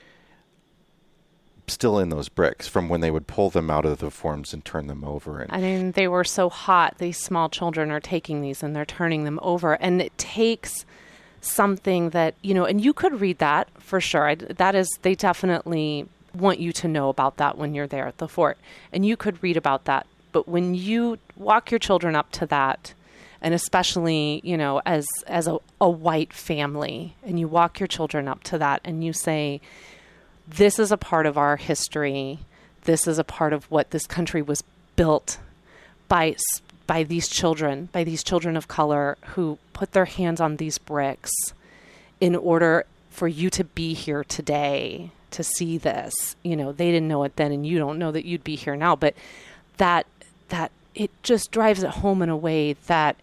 still 1.67 1.97
in 1.97 2.09
those 2.09 2.29
bricks 2.29 2.67
from 2.67 2.89
when 2.89 3.01
they 3.01 3.09
would 3.09 3.25
pull 3.27 3.49
them 3.49 3.71
out 3.71 3.85
of 3.85 3.97
the 3.99 4.11
forms 4.11 4.53
and 4.53 4.63
turn 4.63 4.87
them 4.87 5.03
over. 5.03 5.39
And 5.41 5.51
I 5.51 5.57
mean, 5.59 5.91
they 5.93 6.07
were 6.07 6.23
so 6.23 6.49
hot. 6.49 6.95
These 6.99 7.17
small 7.17 7.49
children 7.49 7.89
are 7.91 7.99
taking 7.99 8.41
these 8.41 8.61
and 8.61 8.75
they're 8.75 8.85
turning 8.85 9.23
them 9.23 9.39
over. 9.41 9.73
And 9.73 10.01
it 10.01 10.15
takes 10.17 10.85
something 11.41 12.11
that, 12.11 12.35
you 12.43 12.53
know, 12.53 12.65
and 12.65 12.83
you 12.83 12.93
could 12.93 13.19
read 13.19 13.39
that 13.39 13.67
for 13.79 13.99
sure. 13.99 14.27
I, 14.29 14.35
that 14.35 14.75
is, 14.75 14.87
they 15.01 15.15
definitely 15.15 16.07
want 16.35 16.59
you 16.59 16.71
to 16.73 16.87
know 16.87 17.09
about 17.09 17.37
that 17.37 17.57
when 17.57 17.73
you're 17.73 17.87
there 17.87 18.07
at 18.07 18.17
the 18.19 18.27
fort. 18.27 18.57
And 18.93 19.05
you 19.05 19.17
could 19.17 19.41
read 19.41 19.57
about 19.57 19.85
that. 19.85 20.05
But 20.31 20.47
when 20.47 20.75
you 20.75 21.17
walk 21.35 21.71
your 21.71 21.79
children 21.79 22.15
up 22.15 22.31
to 22.33 22.45
that, 22.47 22.93
and 23.45 23.53
especially, 23.53 24.41
you 24.43 24.57
know, 24.57 24.81
as, 24.87 25.05
as 25.27 25.45
a, 25.47 25.59
a 25.79 25.87
white 25.87 26.33
family, 26.33 27.15
and 27.23 27.39
you 27.39 27.47
walk 27.47 27.79
your 27.79 27.85
children 27.85 28.27
up 28.27 28.43
to 28.45 28.57
that 28.57 28.81
and 28.83 29.03
you 29.03 29.13
say, 29.13 29.61
this 30.47 30.79
is 30.79 30.91
a 30.91 30.97
part 30.97 31.27
of 31.27 31.37
our 31.37 31.55
history. 31.55 32.39
This 32.85 33.05
is 33.05 33.19
a 33.19 33.23
part 33.23 33.53
of 33.53 33.69
what 33.69 33.91
this 33.91 34.07
country 34.07 34.41
was 34.41 34.63
built 34.95 35.37
by 36.07 36.35
by 36.87 37.03
these 37.03 37.27
children, 37.27 37.89
by 37.91 38.03
these 38.03 38.23
children 38.23 38.57
of 38.57 38.67
color 38.67 39.15
who 39.35 39.59
put 39.73 39.91
their 39.91 40.05
hands 40.05 40.41
on 40.41 40.55
these 40.55 40.79
bricks 40.79 41.31
in 42.19 42.35
order 42.35 42.85
for 43.11 43.27
you 43.27 43.51
to 43.51 43.63
be 43.63 43.93
here 43.93 44.23
today 44.23 45.11
to 45.29 45.43
see 45.43 45.77
this. 45.77 46.35
You 46.41 46.55
know, 46.55 46.71
they 46.71 46.91
didn't 46.91 47.07
know 47.07 47.23
it 47.23 47.35
then 47.35 47.51
and 47.51 47.65
you 47.65 47.77
don't 47.77 47.99
know 47.99 48.11
that 48.11 48.25
you'd 48.25 48.43
be 48.43 48.55
here 48.55 48.75
now, 48.75 48.95
but 48.95 49.13
that 49.77 50.07
that 50.49 50.71
it 50.95 51.11
just 51.23 51.51
drives 51.51 51.83
it 51.83 51.89
home 51.89 52.21
in 52.21 52.29
a 52.29 52.37
way 52.37 52.73
that 52.87 53.17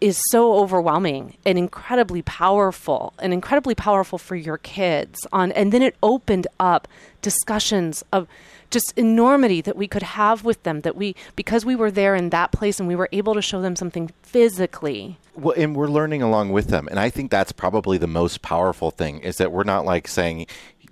is 0.00 0.20
so 0.30 0.54
overwhelming 0.54 1.36
and 1.46 1.56
incredibly 1.56 2.20
powerful 2.22 3.14
and 3.18 3.32
incredibly 3.32 3.74
powerful 3.74 4.18
for 4.18 4.36
your 4.36 4.58
kids 4.58 5.26
on 5.32 5.50
and 5.52 5.72
then 5.72 5.80
it 5.80 5.96
opened 6.02 6.46
up 6.60 6.86
discussions 7.22 8.04
of 8.12 8.28
just 8.70 8.92
enormity 8.96 9.62
that 9.62 9.76
we 9.76 9.88
could 9.88 10.02
have 10.02 10.44
with 10.44 10.62
them 10.64 10.82
that 10.82 10.96
we 10.96 11.14
because 11.34 11.64
we 11.64 11.74
were 11.74 11.90
there 11.90 12.14
in 12.14 12.28
that 12.30 12.52
place 12.52 12.78
and 12.78 12.86
we 12.86 12.96
were 12.96 13.08
able 13.12 13.32
to 13.32 13.40
show 13.40 13.62
them 13.62 13.74
something 13.74 14.10
physically 14.22 15.16
well, 15.36 15.54
and 15.56 15.76
we're 15.76 15.88
learning 15.88 16.22
along 16.22 16.52
with 16.52 16.68
them. 16.68 16.88
And 16.88 16.98
I 16.98 17.10
think 17.10 17.30
that's 17.30 17.52
probably 17.52 17.98
the 17.98 18.06
most 18.06 18.42
powerful 18.42 18.90
thing 18.90 19.20
is 19.20 19.36
that 19.36 19.52
we're 19.52 19.64
not 19.64 19.84
like 19.84 20.08
saying, 20.08 20.46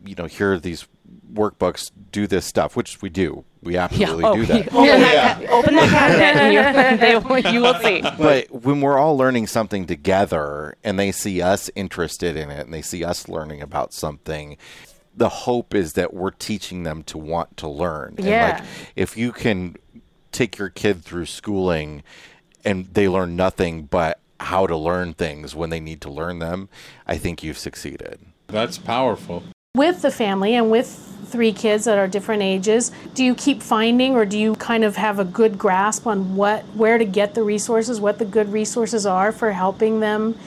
you 0.05 0.15
know, 0.17 0.27
here 0.27 0.53
are 0.53 0.59
these 0.59 0.87
workbooks, 1.35 1.91
do 2.13 2.27
this 2.27 2.45
stuff, 2.47 2.77
which 2.77 3.03
we 3.03 3.09
do. 3.11 3.45
We 3.63 3.77
absolutely 3.79 4.25
oh, 4.25 4.35
do 4.37 4.47
that. 4.47 4.69
open, 4.75 4.87
that, 5.01 5.41
ca- 5.47 5.53
open 5.53 5.75
that 5.77 5.89
cabinet 5.89 6.43
and 6.43 6.53
you're, 6.53 6.97
they, 6.99 7.17
will- 7.17 7.53
you 7.53 7.61
will 7.63 7.75
see 7.81 8.03
but 8.03 8.51
when 8.51 8.83
we're 8.83 8.99
all 8.99 9.17
learning 9.17 9.47
something 9.47 9.87
together 9.87 10.77
and 10.85 10.99
they 10.99 11.11
see 11.13 11.41
us 11.41 11.71
interested 11.75 12.37
in 12.37 12.51
it 12.51 12.61
and 12.67 12.75
they 12.75 12.83
see 12.83 13.03
us 13.03 13.27
learning 13.27 13.63
about 13.63 13.95
something 13.95 14.59
the 15.17 15.31
hope 15.31 15.75
is 15.75 15.95
that 15.95 16.13
we're 16.13 16.31
teaching 16.31 16.83
them 16.83 17.03
to 17.05 17.17
want 17.17 17.57
to 17.57 17.67
learn 17.67 18.17
and 18.19 18.27
Yeah. 18.27 18.57
like 18.61 18.65
if 18.97 19.17
you 19.17 19.33
can 19.33 19.77
take 20.31 20.59
your 20.59 20.69
kid 20.69 21.03
through 21.03 21.25
schooling 21.25 22.03
and 22.67 22.85
they 22.93 23.09
learn 23.09 23.35
nothing 23.35 23.85
but 23.85 24.21
how 24.41 24.67
to 24.67 24.77
learn 24.77 25.15
things 25.15 25.55
when 25.55 25.71
they 25.71 25.81
need 25.81 26.03
to 26.03 26.11
learn 26.11 26.39
them 26.39 26.69
i 27.07 27.17
think 27.17 27.43
you've 27.43 27.57
succeeded 27.57 28.19
That's 28.49 28.77
powerful. 28.77 29.43
With 29.77 30.03
the 30.03 30.11
family 30.11 30.55
and 30.55 30.71
with 30.71 30.87
three 31.27 31.53
kids 31.53 31.85
that 31.85 31.99
are 31.99 32.07
different 32.07 32.41
ages 32.41 32.93
do 33.13 33.25
you 33.25 33.35
keep 33.35 33.61
finding 33.61 34.15
or 34.15 34.25
do 34.25 34.39
you 34.39 34.55
kind 34.55 34.85
of 34.85 34.95
have 34.95 35.19
a 35.19 35.25
good 35.25 35.59
grasp 35.59 36.07
on 36.07 36.37
what 36.37 36.63
where 36.77 36.97
to 36.97 37.05
get 37.05 37.35
the 37.35 37.43
resources 37.43 38.01
what 38.01 38.21
the 38.21 38.25
good 38.25 38.53
resources 38.53 39.05
are 39.05 39.33
for 39.33 39.51
helping 39.51 39.99
them 39.99 40.39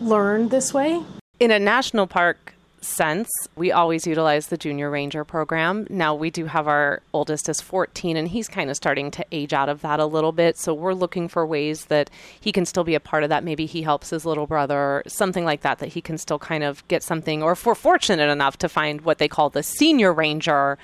learn 0.00 0.50
this 0.50 0.74
way? 0.74 1.02
In 1.40 1.50
a 1.50 1.58
national 1.58 2.06
park 2.06 2.45
sense, 2.86 3.28
we 3.56 3.72
always 3.72 4.06
utilize 4.06 4.46
the 4.46 4.56
junior 4.56 4.90
ranger 4.90 5.24
program. 5.24 5.86
Now 5.90 6.14
we 6.14 6.30
do 6.30 6.46
have 6.46 6.68
our 6.68 7.02
oldest 7.12 7.48
is 7.48 7.60
14 7.60 8.16
and 8.16 8.28
he's 8.28 8.48
kind 8.48 8.70
of 8.70 8.76
starting 8.76 9.10
to 9.12 9.26
age 9.32 9.52
out 9.52 9.68
of 9.68 9.82
that 9.82 10.00
a 10.00 10.06
little 10.06 10.32
bit. 10.32 10.56
So 10.56 10.72
we're 10.72 10.94
looking 10.94 11.28
for 11.28 11.46
ways 11.46 11.86
that 11.86 12.10
he 12.40 12.52
can 12.52 12.64
still 12.64 12.84
be 12.84 12.94
a 12.94 13.00
part 13.00 13.22
of 13.22 13.28
that. 13.30 13.44
Maybe 13.44 13.66
he 13.66 13.82
helps 13.82 14.10
his 14.10 14.24
little 14.24 14.46
brother, 14.46 14.76
or 14.76 15.02
something 15.06 15.44
like 15.44 15.62
that 15.62 15.78
that 15.78 15.88
he 15.88 16.00
can 16.00 16.18
still 16.18 16.38
kind 16.38 16.64
of 16.64 16.86
get 16.88 17.02
something 17.02 17.42
or 17.42 17.52
if 17.52 17.66
we're 17.66 17.74
fortunate 17.74 18.30
enough 18.30 18.56
to 18.58 18.68
find 18.68 19.02
what 19.02 19.18
they 19.18 19.28
call 19.28 19.50
the 19.50 19.62
senior 19.62 20.12
ranger 20.12 20.78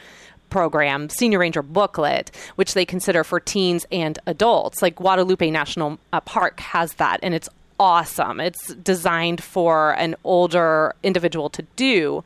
program, 0.52 1.08
Senior 1.08 1.38
Ranger 1.38 1.62
booklet, 1.62 2.30
which 2.56 2.74
they 2.74 2.84
consider 2.84 3.24
for 3.24 3.40
teens 3.40 3.86
and 3.90 4.18
adults. 4.26 4.82
Like 4.82 4.96
Guadalupe 4.96 5.50
National 5.50 5.98
uh, 6.12 6.20
Park 6.20 6.60
has 6.60 6.92
that, 6.94 7.20
and 7.22 7.34
it's 7.34 7.48
awesome. 7.82 8.38
It's 8.38 8.72
designed 8.74 9.42
for 9.42 9.94
an 9.94 10.14
older 10.22 10.94
individual 11.02 11.50
to 11.50 11.62
do. 11.74 12.22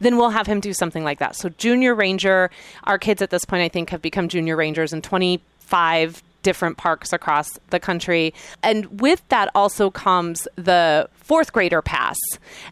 Then 0.00 0.18
we'll 0.18 0.28
have 0.28 0.46
him 0.46 0.60
do 0.60 0.74
something 0.74 1.02
like 1.02 1.18
that. 1.18 1.34
So, 1.34 1.48
Junior 1.48 1.94
Ranger, 1.94 2.50
our 2.84 2.98
kids 2.98 3.22
at 3.22 3.30
this 3.30 3.46
point, 3.46 3.62
I 3.62 3.70
think, 3.70 3.88
have 3.88 4.02
become 4.02 4.28
Junior 4.28 4.54
Rangers 4.54 4.92
in 4.92 5.00
25 5.00 6.22
different 6.42 6.76
parks 6.76 7.14
across 7.14 7.58
the 7.70 7.80
country. 7.80 8.34
And 8.62 9.00
with 9.00 9.26
that 9.30 9.50
also 9.54 9.90
comes 9.90 10.46
the 10.56 11.08
fourth 11.14 11.54
grader 11.54 11.80
pass. 11.80 12.18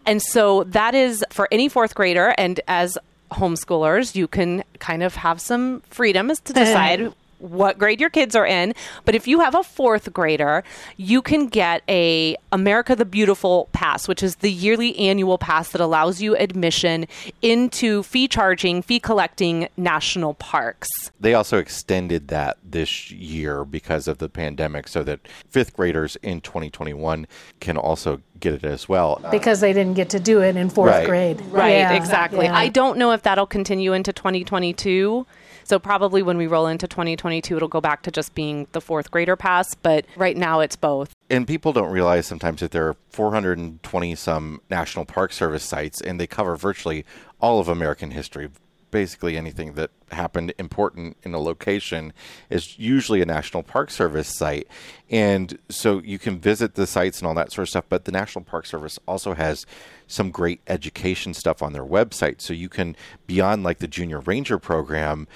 And 0.04 0.22
so 0.22 0.64
that 0.64 0.94
is 0.94 1.24
for 1.30 1.48
any 1.50 1.70
fourth 1.70 1.94
grader. 1.94 2.34
And 2.36 2.60
as 2.68 2.98
homeschoolers, 3.32 4.14
you 4.14 4.28
can 4.28 4.62
kind 4.78 5.02
of 5.02 5.14
have 5.16 5.40
some 5.40 5.80
freedom 5.88 6.30
as 6.30 6.40
to 6.40 6.52
decide 6.52 7.14
what 7.38 7.78
grade 7.78 8.00
your 8.00 8.10
kids 8.10 8.34
are 8.34 8.46
in. 8.46 8.74
But 9.04 9.14
if 9.14 9.26
you 9.28 9.40
have 9.40 9.54
a 9.54 9.62
fourth 9.62 10.12
grader, 10.12 10.64
you 10.96 11.22
can 11.22 11.46
get 11.46 11.82
a 11.88 12.36
America 12.52 12.96
the 12.96 13.04
Beautiful 13.04 13.68
pass, 13.72 14.08
which 14.08 14.22
is 14.22 14.36
the 14.36 14.50
yearly 14.50 14.98
annual 14.98 15.38
pass 15.38 15.70
that 15.72 15.80
allows 15.80 16.20
you 16.20 16.36
admission 16.36 17.06
into 17.42 18.02
fee 18.02 18.28
charging, 18.28 18.82
fee 18.82 19.00
collecting 19.00 19.68
national 19.76 20.34
parks. 20.34 20.88
They 21.20 21.34
also 21.34 21.58
extended 21.58 22.28
that 22.28 22.56
this 22.64 23.10
year 23.10 23.64
because 23.64 24.08
of 24.08 24.18
the 24.18 24.28
pandemic 24.28 24.88
so 24.88 25.02
that 25.04 25.20
fifth 25.48 25.74
graders 25.74 26.16
in 26.22 26.40
2021 26.40 27.26
can 27.60 27.76
also 27.76 28.20
get 28.38 28.52
it 28.52 28.64
as 28.64 28.86
well. 28.88 29.20
because 29.30 29.60
they 29.60 29.72
didn't 29.72 29.94
get 29.94 30.10
to 30.10 30.20
do 30.20 30.42
it 30.42 30.56
in 30.56 30.68
fourth 30.68 30.90
Right. 30.90 31.06
grade. 31.06 31.40
Right, 31.50 31.70
Yeah. 31.70 31.92
exactly. 31.94 32.44
Yeah. 32.46 32.56
I 32.56 32.68
don't 32.68 32.98
know 32.98 33.12
if 33.12 33.22
that'll 33.22 33.46
continue 33.46 33.92
into 33.94 34.12
2022. 34.12 35.26
So 35.66 35.80
probably 35.80 36.22
when 36.22 36.36
we 36.38 36.46
roll 36.46 36.68
into 36.68 36.86
2022, 36.86 37.56
it'll 37.56 37.66
go 37.66 37.80
back 37.80 38.02
to 38.02 38.12
just 38.12 38.36
being 38.36 38.68
the 38.70 38.80
fourth 38.80 39.10
grader 39.10 39.34
pass. 39.34 39.74
But 39.74 40.06
right 40.16 40.36
now, 40.36 40.60
it's 40.60 40.76
both. 40.76 41.10
and 41.28 41.44
people 41.44 41.72
don't 41.72 41.90
realize 41.90 42.24
sometimes 42.24 42.60
that 42.60 42.70
there 42.70 42.86
are 42.86 42.96
420 43.10 44.14
some 44.14 44.60
National 44.70 45.04
Park 45.04 45.32
Service 45.32 45.64
sites, 45.64 46.00
and 46.00 46.20
they 46.20 46.28
cover 46.28 46.54
virtually 46.54 47.04
all 47.40 47.58
of 47.58 47.66
American 47.66 48.12
history. 48.12 48.48
Basically, 48.92 49.36
anything 49.36 49.72
that 49.72 49.90
happened 50.12 50.54
important 50.56 51.16
in 51.24 51.34
a 51.34 51.40
location 51.40 52.12
is 52.48 52.78
usually 52.78 53.20
a 53.20 53.26
National 53.26 53.64
Park 53.64 53.90
Service 53.90 54.28
site. 54.38 54.68
And 55.10 55.58
so 55.68 55.98
you 55.98 56.20
can 56.20 56.38
visit 56.38 56.76
the 56.76 56.86
sites 56.86 57.18
and 57.18 57.26
all 57.26 57.34
that 57.34 57.50
sort 57.50 57.64
of 57.64 57.70
stuff. 57.70 57.86
But 57.88 58.04
the 58.04 58.12
National 58.12 58.44
Park 58.44 58.66
Service 58.66 59.00
also 59.08 59.34
has 59.34 59.66
some 60.06 60.30
great 60.30 60.60
education 60.68 61.34
stuff 61.34 61.60
on 61.60 61.72
their 61.72 61.84
website. 61.84 62.40
So 62.40 62.54
you 62.54 62.68
can, 62.68 62.94
beyond 63.26 63.64
like 63.64 63.78
the 63.78 63.88
Junior 63.88 64.20
Ranger 64.20 64.58
program, 64.60 65.26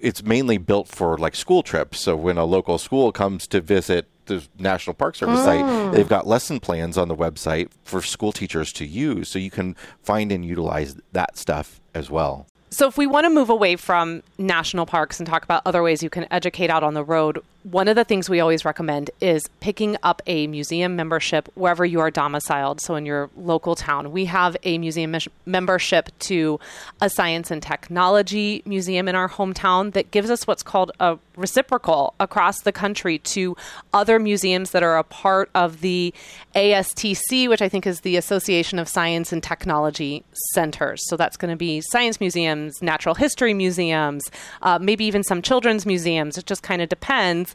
it's 0.00 0.22
mainly 0.22 0.58
built 0.58 0.88
for 0.88 1.16
like 1.18 1.34
school 1.34 1.62
trips. 1.62 2.00
So 2.00 2.16
when 2.16 2.38
a 2.38 2.44
local 2.44 2.78
school 2.78 3.12
comes 3.12 3.46
to 3.48 3.60
visit 3.60 4.08
the 4.26 4.46
National 4.58 4.94
Park 4.94 5.14
Service 5.14 5.42
site, 5.44 5.64
mm. 5.64 5.92
they've 5.92 6.08
got 6.08 6.26
lesson 6.26 6.60
plans 6.60 6.98
on 6.98 7.08
the 7.08 7.16
website 7.16 7.70
for 7.84 8.02
school 8.02 8.32
teachers 8.32 8.72
to 8.74 8.86
use. 8.86 9.28
So 9.28 9.38
you 9.38 9.50
can 9.50 9.76
find 10.02 10.32
and 10.32 10.44
utilize 10.44 10.96
that 11.12 11.36
stuff 11.36 11.80
as 11.94 12.10
well. 12.10 12.47
So, 12.70 12.86
if 12.86 12.98
we 12.98 13.06
want 13.06 13.24
to 13.24 13.30
move 13.30 13.48
away 13.48 13.76
from 13.76 14.22
national 14.36 14.84
parks 14.84 15.18
and 15.18 15.26
talk 15.26 15.42
about 15.42 15.62
other 15.64 15.82
ways 15.82 16.02
you 16.02 16.10
can 16.10 16.26
educate 16.30 16.68
out 16.68 16.82
on 16.82 16.92
the 16.92 17.02
road, 17.02 17.42
one 17.62 17.88
of 17.88 17.96
the 17.96 18.04
things 18.04 18.28
we 18.28 18.40
always 18.40 18.64
recommend 18.64 19.10
is 19.22 19.48
picking 19.60 19.96
up 20.02 20.20
a 20.26 20.46
museum 20.48 20.94
membership 20.94 21.48
wherever 21.54 21.84
you 21.84 22.00
are 22.00 22.10
domiciled. 22.10 22.82
So, 22.82 22.94
in 22.94 23.06
your 23.06 23.30
local 23.38 23.74
town, 23.74 24.12
we 24.12 24.26
have 24.26 24.54
a 24.64 24.76
museum 24.76 25.16
membership 25.46 26.10
to 26.20 26.60
a 27.00 27.08
science 27.08 27.50
and 27.50 27.62
technology 27.62 28.62
museum 28.66 29.08
in 29.08 29.14
our 29.14 29.30
hometown 29.30 29.94
that 29.94 30.10
gives 30.10 30.30
us 30.30 30.46
what's 30.46 30.62
called 30.62 30.92
a 31.00 31.18
reciprocal 31.38 32.14
across 32.20 32.60
the 32.62 32.72
country 32.72 33.18
to 33.18 33.56
other 33.92 34.18
museums 34.18 34.72
that 34.72 34.82
are 34.82 34.98
a 34.98 35.04
part 35.04 35.50
of 35.54 35.80
the 35.80 36.12
ASTC, 36.54 37.48
which 37.48 37.62
I 37.62 37.68
think 37.68 37.86
is 37.86 38.00
the 38.00 38.16
Association 38.16 38.78
of 38.78 38.88
Science 38.88 39.32
and 39.32 39.42
Technology 39.42 40.24
Centers. 40.52 41.00
So 41.08 41.16
that's 41.16 41.36
going 41.36 41.50
to 41.50 41.56
be 41.56 41.80
science 41.80 42.20
museums, 42.20 42.82
natural 42.82 43.14
history 43.14 43.54
museums, 43.54 44.30
uh, 44.62 44.78
maybe 44.78 45.04
even 45.04 45.22
some 45.22 45.42
children's 45.42 45.86
museums. 45.86 46.36
It 46.36 46.46
just 46.46 46.62
kind 46.62 46.82
of 46.82 46.88
depends. 46.88 47.54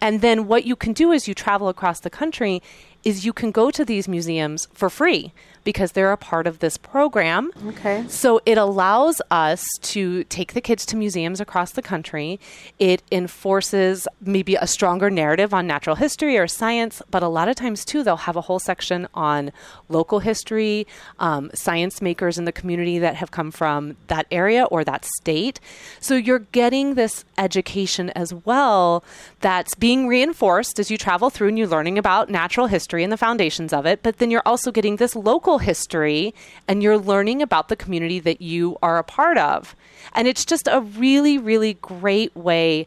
And 0.00 0.20
then 0.22 0.46
what 0.46 0.64
you 0.64 0.76
can 0.76 0.92
do 0.92 1.12
as 1.12 1.28
you 1.28 1.34
travel 1.34 1.68
across 1.68 2.00
the 2.00 2.10
country 2.10 2.62
is 3.04 3.24
you 3.24 3.32
can 3.32 3.50
go 3.50 3.70
to 3.70 3.84
these 3.84 4.08
museums 4.08 4.68
for 4.72 4.90
free 4.90 5.32
because 5.64 5.92
they're 5.92 6.12
a 6.12 6.16
part 6.16 6.46
of 6.46 6.58
this 6.60 6.76
program. 6.76 7.50
Okay. 7.66 8.04
So 8.08 8.40
it 8.46 8.58
allows 8.58 9.20
us 9.30 9.64
to 9.82 10.24
take 10.24 10.54
the 10.54 10.60
kids 10.60 10.86
to 10.86 10.96
museums 10.96 11.40
across 11.40 11.72
the 11.72 11.82
country. 11.82 12.40
It 12.78 13.02
enforces 13.12 14.06
maybe 14.20 14.54
a 14.56 14.66
stronger 14.66 15.10
narrative 15.10 15.52
on 15.52 15.66
natural 15.66 15.96
history 15.96 16.38
or 16.38 16.46
science, 16.46 17.02
but 17.10 17.22
a 17.22 17.28
lot 17.28 17.48
of 17.48 17.56
times 17.56 17.84
too, 17.84 18.02
they'll 18.02 18.16
have 18.16 18.36
a 18.36 18.42
whole 18.42 18.58
section 18.58 19.08
on 19.14 19.52
local 19.88 20.20
history, 20.20 20.86
um, 21.18 21.50
science 21.54 22.00
makers 22.00 22.38
in 22.38 22.44
the 22.44 22.52
community 22.52 22.98
that 22.98 23.16
have 23.16 23.30
come 23.30 23.50
from 23.50 23.96
that 24.06 24.26
area 24.30 24.64
or 24.64 24.84
that 24.84 25.04
state. 25.04 25.60
So 26.00 26.14
you're 26.14 26.38
getting 26.38 26.94
this 26.94 27.24
education 27.38 28.10
as 28.10 28.32
well 28.32 29.04
that's 29.40 29.74
being 29.74 30.06
reinforced 30.06 30.78
as 30.78 30.90
you 30.90 30.98
travel 30.98 31.30
through 31.30 31.48
and 31.48 31.58
you're 31.58 31.66
learning 31.66 31.98
about 31.98 32.30
natural 32.30 32.66
history 32.66 33.02
and 33.02 33.12
the 33.12 33.16
foundations 33.16 33.72
of 33.72 33.86
it, 33.86 34.02
but 34.02 34.18
then 34.18 34.30
you're 34.30 34.42
also 34.46 34.70
getting 34.70 34.96
this 34.96 35.14
local 35.50 35.58
history 35.58 36.32
and 36.68 36.80
you're 36.80 36.96
learning 36.96 37.42
about 37.42 37.66
the 37.66 37.74
community 37.74 38.20
that 38.20 38.40
you 38.40 38.78
are 38.82 38.98
a 38.98 39.02
part 39.02 39.36
of. 39.36 39.74
And 40.14 40.28
it's 40.28 40.44
just 40.44 40.68
a 40.68 40.80
really, 40.80 41.38
really 41.38 41.74
great 41.74 42.34
way 42.36 42.86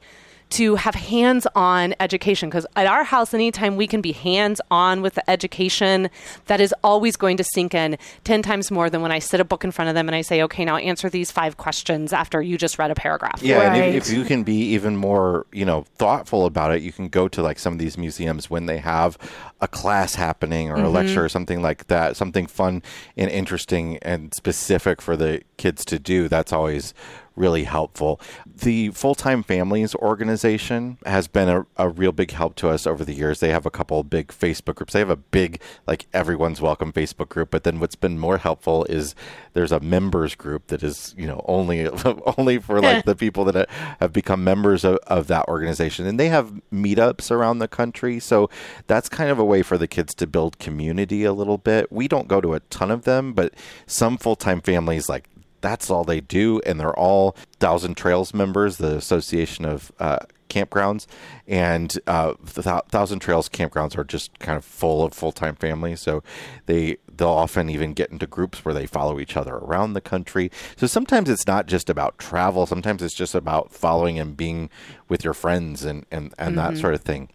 to 0.54 0.76
have 0.76 0.94
hands 0.94 1.48
on 1.56 1.96
education 2.00 2.50
because 2.50 2.66
at 2.76 2.86
our 2.86 3.04
house, 3.04 3.34
anytime 3.34 3.76
we 3.76 3.88
can 3.88 4.02
be 4.02 4.12
hands 4.12 4.62
on 4.70 5.02
with 5.02 5.16
the 5.16 5.30
education, 5.30 6.10
that 6.46 6.62
is 6.62 6.74
always 6.84 7.16
going 7.16 7.38
to 7.38 7.44
sink 7.44 7.74
in 7.74 7.98
10 8.24 8.44
times 8.44 8.70
more 8.70 8.90
than 8.90 9.02
when 9.02 9.12
I 9.12 9.20
sit 9.20 9.40
a 9.40 9.44
book 9.44 9.64
in 9.64 9.72
front 9.72 9.90
of 9.90 9.96
them 9.96 10.08
and 10.08 10.16
I 10.16 10.22
say, 10.22 10.44
okay, 10.44 10.64
now 10.64 10.78
answer 10.78 11.10
these 11.10 11.32
five 11.32 11.58
questions 11.58 12.14
after 12.14 12.42
you 12.42 12.58
just 12.58 12.78
read 12.78 12.92
a 12.92 12.96
paragraph. 12.96 13.42
Yeah, 13.42 13.62
and 13.62 13.96
if, 13.96 14.10
if 14.10 14.16
you 14.16 14.24
can 14.26 14.44
be 14.44 14.58
even 14.74 14.96
more, 14.96 15.48
you 15.52 15.66
know, 15.66 15.86
thoughtful 15.96 16.46
about 16.46 16.72
it, 16.72 16.82
you 16.82 16.92
can 16.92 17.08
go 17.08 17.28
to 17.28 17.42
like 17.42 17.58
some 17.58 17.74
of 17.74 17.80
these 17.80 17.98
museums 17.98 18.50
when 18.50 18.68
they 18.68 18.78
have 18.78 19.18
a 19.60 19.68
class 19.68 20.16
happening 20.16 20.70
or 20.70 20.76
a 20.76 20.80
mm-hmm. 20.80 20.90
lecture 20.90 21.26
or 21.26 21.30
something 21.30 21.62
like 21.62 21.88
that, 21.88 22.16
something 22.16 22.46
fun 22.46 22.84
and 23.18 23.32
interesting 23.32 23.98
and 24.04 24.34
specific 24.34 25.02
for 25.02 25.18
the 25.18 25.42
kids 25.58 25.84
to 25.86 25.98
do. 25.98 26.28
That's 26.28 26.54
always 26.54 26.94
really 27.36 27.64
helpful. 27.64 28.20
The 28.46 28.90
Full 28.90 29.16
Time 29.16 29.44
Families 29.44 29.96
organization 29.96 30.98
has 31.06 31.28
been 31.28 31.50
a, 31.50 31.66
a 31.78 31.90
real 31.90 32.12
big 32.12 32.32
help 32.32 32.56
to 32.56 32.70
us 32.70 32.86
over 32.86 33.04
the 33.04 33.14
years. 33.14 33.40
They 33.40 33.50
have 33.50 33.66
a 33.66 33.72
couple 33.72 34.00
of 34.00 34.10
big 34.10 34.28
Facebook 34.28 34.76
groups. 34.76 34.94
They 34.94 35.00
have 35.00 35.10
a 35.10 35.16
big, 35.16 35.60
like, 35.88 36.06
everyone's 36.14 36.62
welcome 36.62 36.94
Facebook 36.94 37.30
group. 37.30 37.52
But 37.52 37.64
then 37.64 37.80
what's 37.80 37.96
been 37.96 38.20
more 38.20 38.38
helpful 38.38 38.86
is 38.86 39.16
there's 39.54 39.72
a 39.72 39.80
members 39.80 40.36
group 40.36 40.68
that 40.68 40.84
is, 40.84 41.16
you 41.18 41.28
know, 41.28 41.44
only 41.48 41.88
only 42.38 42.60
for 42.60 42.82
like 42.82 43.06
the 43.06 43.16
people 43.16 43.46
that 43.46 43.70
have 44.00 44.14
become 44.14 44.44
members 44.44 44.84
of, 44.84 44.98
of 45.08 45.28
that 45.28 45.48
organization. 45.48 46.06
And 46.06 46.20
they 46.20 46.30
have 46.30 46.54
meetups 46.72 47.32
around 47.32 47.60
the 47.60 47.68
country. 47.68 48.20
So 48.20 48.50
that's 48.88 49.10
kind 49.10 49.30
of 49.30 49.40
a 49.40 49.46
way 49.46 49.62
for 49.62 49.78
the 49.78 49.88
kids 49.88 50.14
to 50.16 50.28
build 50.28 50.60
community 50.60 51.24
a 51.24 51.34
little 51.34 51.58
bit. 51.58 51.92
We 51.92 52.08
don't 52.08 52.28
go 52.28 52.42
to 52.42 52.54
a 52.54 52.60
ton 52.62 52.92
of 52.92 53.04
them, 53.04 53.34
but 53.34 53.54
some 53.86 54.18
full 54.18 54.36
time 54.36 54.62
families 54.62 55.10
like 55.10 55.28
that's 55.64 55.90
all 55.90 56.04
they 56.04 56.20
do, 56.20 56.62
and 56.66 56.80
they're 56.80 56.98
all 56.98 57.36
Thousand 57.60 57.96
Trails 57.96 58.34
members, 58.34 58.78
the 58.78 58.98
Association 58.98 59.64
of 59.66 59.92
uh, 59.98 60.20
Campgrounds, 60.50 61.08
and 61.48 61.98
uh, 62.06 62.34
the 62.44 62.62
Thousand 62.62 63.20
Trails 63.20 63.50
campgrounds 63.50 63.98
are 63.98 64.04
just 64.04 64.38
kind 64.40 64.58
of 64.58 64.66
full 64.66 65.04
of 65.04 65.14
full 65.14 65.32
time 65.32 65.56
families. 65.56 66.02
So 66.02 66.22
they 66.68 66.98
they'll 67.16 67.30
often 67.30 67.70
even 67.70 67.94
get 67.94 68.12
into 68.12 68.28
groups 68.28 68.66
where 68.66 68.74
they 68.74 68.86
follow 68.86 69.20
each 69.20 69.38
other 69.38 69.56
around 69.56 69.94
the 69.94 70.02
country. 70.02 70.52
So 70.76 70.86
sometimes 70.86 71.30
it's 71.30 71.48
not 71.48 71.66
just 71.66 71.90
about 71.90 72.20
travel. 72.20 72.66
Sometimes 72.66 73.02
it's 73.02 73.16
just 73.16 73.34
about 73.34 73.72
following 73.72 74.20
and 74.20 74.36
being 74.36 74.70
with 75.08 75.24
your 75.24 75.34
friends 75.34 75.86
and 75.86 76.06
and 76.12 76.34
and 76.38 76.58
that 76.58 76.78
sort 76.78 76.94
of 76.94 77.02
thing. 77.02 77.30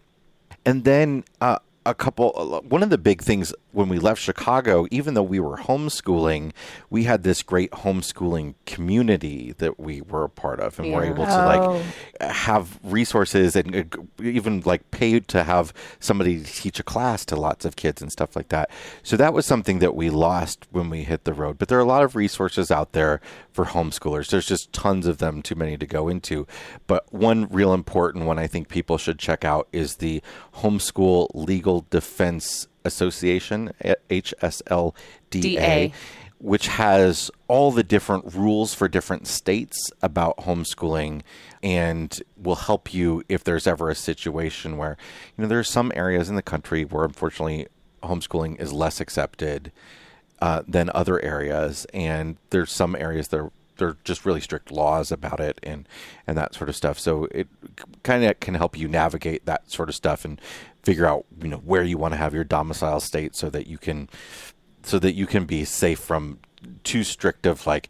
And 0.66 0.84
then 0.84 1.24
uh, 1.40 1.58
a 1.88 1.94
couple, 1.94 2.62
one 2.68 2.82
of 2.82 2.90
the 2.90 2.98
big 2.98 3.22
things 3.22 3.54
when 3.72 3.88
we 3.88 3.98
left 3.98 4.20
Chicago, 4.20 4.86
even 4.90 5.14
though 5.14 5.22
we 5.22 5.40
were 5.40 5.56
homeschooling, 5.56 6.52
we 6.90 7.04
had 7.04 7.22
this 7.22 7.42
great 7.42 7.70
homeschooling 7.70 8.54
community 8.66 9.54
that 9.58 9.80
we 9.80 10.02
were 10.02 10.24
a 10.24 10.28
part 10.28 10.60
of, 10.60 10.78
and 10.78 10.92
we're 10.92 11.04
able 11.04 11.24
to 11.24 11.80
like 11.80 12.20
have 12.20 12.78
resources 12.82 13.56
and 13.56 13.74
uh, 13.74 14.22
even 14.22 14.60
like 14.66 14.90
pay 14.90 15.18
to 15.20 15.44
have 15.44 15.72
somebody 15.98 16.42
teach 16.42 16.78
a 16.78 16.82
class 16.82 17.24
to 17.24 17.36
lots 17.36 17.64
of 17.64 17.76
kids 17.76 18.02
and 18.02 18.12
stuff 18.12 18.36
like 18.36 18.48
that. 18.48 18.70
So 19.02 19.16
that 19.16 19.32
was 19.32 19.46
something 19.46 19.78
that 19.78 19.94
we 19.94 20.10
lost 20.10 20.66
when 20.70 20.90
we 20.90 21.04
hit 21.04 21.24
the 21.24 21.32
road. 21.32 21.56
But 21.56 21.68
there 21.68 21.78
are 21.78 21.82
a 21.82 21.86
lot 21.86 22.04
of 22.04 22.14
resources 22.14 22.70
out 22.70 22.92
there 22.92 23.20
for 23.52 23.64
homeschoolers. 23.66 24.28
There's 24.28 24.46
just 24.46 24.72
tons 24.72 25.06
of 25.06 25.18
them, 25.18 25.40
too 25.40 25.54
many 25.54 25.76
to 25.78 25.86
go 25.86 26.08
into. 26.08 26.46
But 26.86 27.10
one 27.12 27.48
real 27.48 27.72
important 27.72 28.26
one 28.26 28.38
I 28.38 28.46
think 28.46 28.68
people 28.68 28.98
should 28.98 29.18
check 29.18 29.44
out 29.44 29.68
is 29.72 29.96
the 29.96 30.22
Homeschool 30.56 31.28
Legal 31.34 31.77
Defense 31.90 32.66
Association, 32.84 33.72
HSLDA 34.10 34.94
DA. 35.30 35.92
which 36.38 36.68
has 36.68 37.30
all 37.48 37.70
the 37.70 37.82
different 37.82 38.34
rules 38.34 38.72
for 38.74 38.88
different 38.88 39.26
states 39.26 39.90
about 40.02 40.36
homeschooling 40.38 41.22
and 41.62 42.22
will 42.36 42.54
help 42.54 42.94
you 42.94 43.22
if 43.28 43.42
there's 43.44 43.66
ever 43.66 43.90
a 43.90 43.94
situation 43.94 44.76
where 44.76 44.96
you 45.36 45.42
know 45.42 45.48
there 45.48 45.58
are 45.58 45.64
some 45.64 45.92
areas 45.94 46.28
in 46.28 46.36
the 46.36 46.42
country 46.42 46.84
where 46.84 47.04
unfortunately 47.04 47.66
homeschooling 48.02 48.60
is 48.60 48.72
less 48.72 49.00
accepted 49.00 49.72
uh, 50.40 50.62
than 50.68 50.88
other 50.94 51.20
areas 51.24 51.86
and 51.92 52.36
there's 52.50 52.70
some 52.70 52.94
areas 52.94 53.28
that 53.28 53.40
are 53.40 53.50
there 53.78 53.88
are 53.88 53.96
just 54.04 54.26
really 54.26 54.40
strict 54.40 54.70
laws 54.70 55.10
about 55.10 55.40
it 55.40 55.58
and 55.62 55.88
and 56.26 56.36
that 56.36 56.54
sort 56.54 56.68
of 56.68 56.76
stuff 56.76 56.98
so 56.98 57.24
it 57.30 57.48
kind 58.02 58.24
of 58.24 58.38
can 58.40 58.54
help 58.54 58.76
you 58.76 58.86
navigate 58.86 59.46
that 59.46 59.70
sort 59.70 59.88
of 59.88 59.94
stuff 59.94 60.24
and 60.24 60.40
figure 60.88 61.06
out 61.06 61.26
you 61.42 61.48
know 61.48 61.58
where 61.58 61.82
you 61.82 61.98
want 61.98 62.14
to 62.14 62.18
have 62.18 62.32
your 62.32 62.44
domicile 62.44 62.98
state 63.00 63.36
so 63.36 63.50
that 63.50 63.66
you 63.66 63.76
can 63.76 64.08
so 64.82 64.98
that 64.98 65.12
you 65.14 65.26
can 65.26 65.44
be 65.44 65.62
safe 65.64 65.98
from 65.98 66.38
too 66.82 67.04
strict 67.04 67.44
of 67.44 67.66
like 67.66 67.88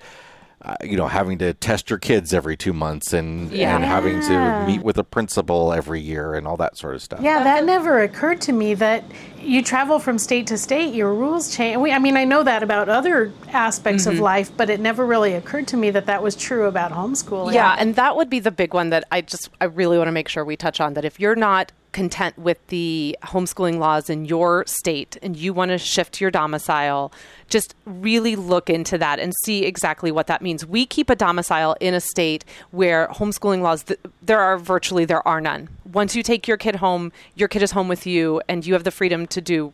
uh, 0.61 0.75
you 0.83 0.97
know, 0.97 1.07
having 1.07 1.39
to 1.39 1.55
test 1.55 1.89
your 1.89 2.01
kids 2.01 2.35
every 2.35 2.57
two 2.57 2.73
months 2.73 3.13
and, 3.13 3.53
Yeah. 3.53 3.77
and 3.77 3.85
having 3.85 4.21
to 4.23 4.65
meet 4.67 4.83
with 4.83 4.99
a 4.99 5.05
principal 5.05 5.73
every 5.73 6.01
year 6.01 6.35
and 6.35 6.49
all 6.49 6.57
that 6.57 6.77
sort 6.77 6.97
of 6.97 7.01
stuff. 7.03 7.21
Yeah, 7.23 7.45
that 7.45 7.65
never 7.65 8.03
occurred 8.03 8.41
to 8.41 8.53
me 8.53 8.75
that 8.75 9.05
you 9.41 9.63
travel 9.63 10.01
from 10.01 10.19
state 10.19 10.49
to 10.49 10.59
state, 10.59 10.93
your 10.93 11.15
rules 11.15 11.55
change. 11.55 11.77
We, 11.79 11.93
I 11.93 12.01
mean, 12.01 12.17
I 12.17 12.25
know 12.25 12.43
that 12.43 12.65
about 12.65 12.89
other 12.89 13.31
aspects 13.53 14.03
Mm-hmm. 14.05 14.17
of 14.17 14.19
life, 14.19 14.51
but 14.57 14.69
it 14.69 14.81
never 14.81 15.07
really 15.07 15.35
occurred 15.35 15.69
to 15.69 15.77
me 15.77 15.91
that 15.93 16.07
that 16.07 16.25
was 16.25 16.35
true 16.35 16.67
about 16.67 16.91
homeschooling. 16.91 17.55
Yeah, 17.55 17.77
and 17.79 17.95
that 17.95 18.17
would 18.17 18.29
be 18.29 18.41
the 18.41 18.51
big 18.51 18.75
one 18.75 18.91
that 18.91 19.05
I 19.13 19.21
just 19.21 19.51
I 19.61 19.67
really 19.67 19.97
want 19.97 20.09
to 20.09 20.13
make 20.13 20.29
sure 20.29 20.45
we 20.45 20.57
touch 20.57 20.81
on 20.81 20.95
that 20.95 21.05
if 21.05 21.21
you're 21.21 21.37
not 21.37 21.71
content 21.99 22.39
with 22.39 22.65
the 22.69 23.19
homeschooling 23.25 23.79
laws 23.81 24.09
in 24.09 24.25
your 24.25 24.65
state 24.69 25.19
and 25.21 25.37
you 25.37 25.53
want 25.53 25.73
to 25.73 25.79
shift 25.79 26.21
your 26.21 26.31
domicile, 26.31 27.13
just 27.49 27.75
really 27.87 28.37
look 28.37 28.71
into 28.71 28.97
that 28.97 29.19
and 29.19 29.33
see 29.43 29.65
exactly 29.65 30.13
what 30.13 30.29
that 30.29 30.41
means. 30.41 30.65
We 30.65 30.87
keep 30.87 31.11
a 31.11 31.17
domicile 31.17 31.75
in 31.81 31.95
a 31.95 32.01
state 32.01 32.45
where 32.71 33.09
homeschooling 33.09 33.63
laws 33.63 33.83
th- 33.83 33.99
there 34.23 34.39
are 34.39 34.59
virtually 34.59 35.07
there 35.07 35.27
are 35.27 35.41
none. 35.41 35.69
Once 35.93 36.15
you 36.15 36.23
take 36.23 36.47
your 36.47 36.57
kid 36.57 36.77
home, 36.77 37.11
your 37.35 37.49
kid 37.49 37.63
is 37.63 37.71
home 37.71 37.89
with 37.89 38.07
you 38.07 38.41
and 38.49 38.67
you 38.67 38.75
have 38.75 38.85
the 38.85 38.91
freedom 38.91 39.27
to 39.27 39.41
do 39.41 39.73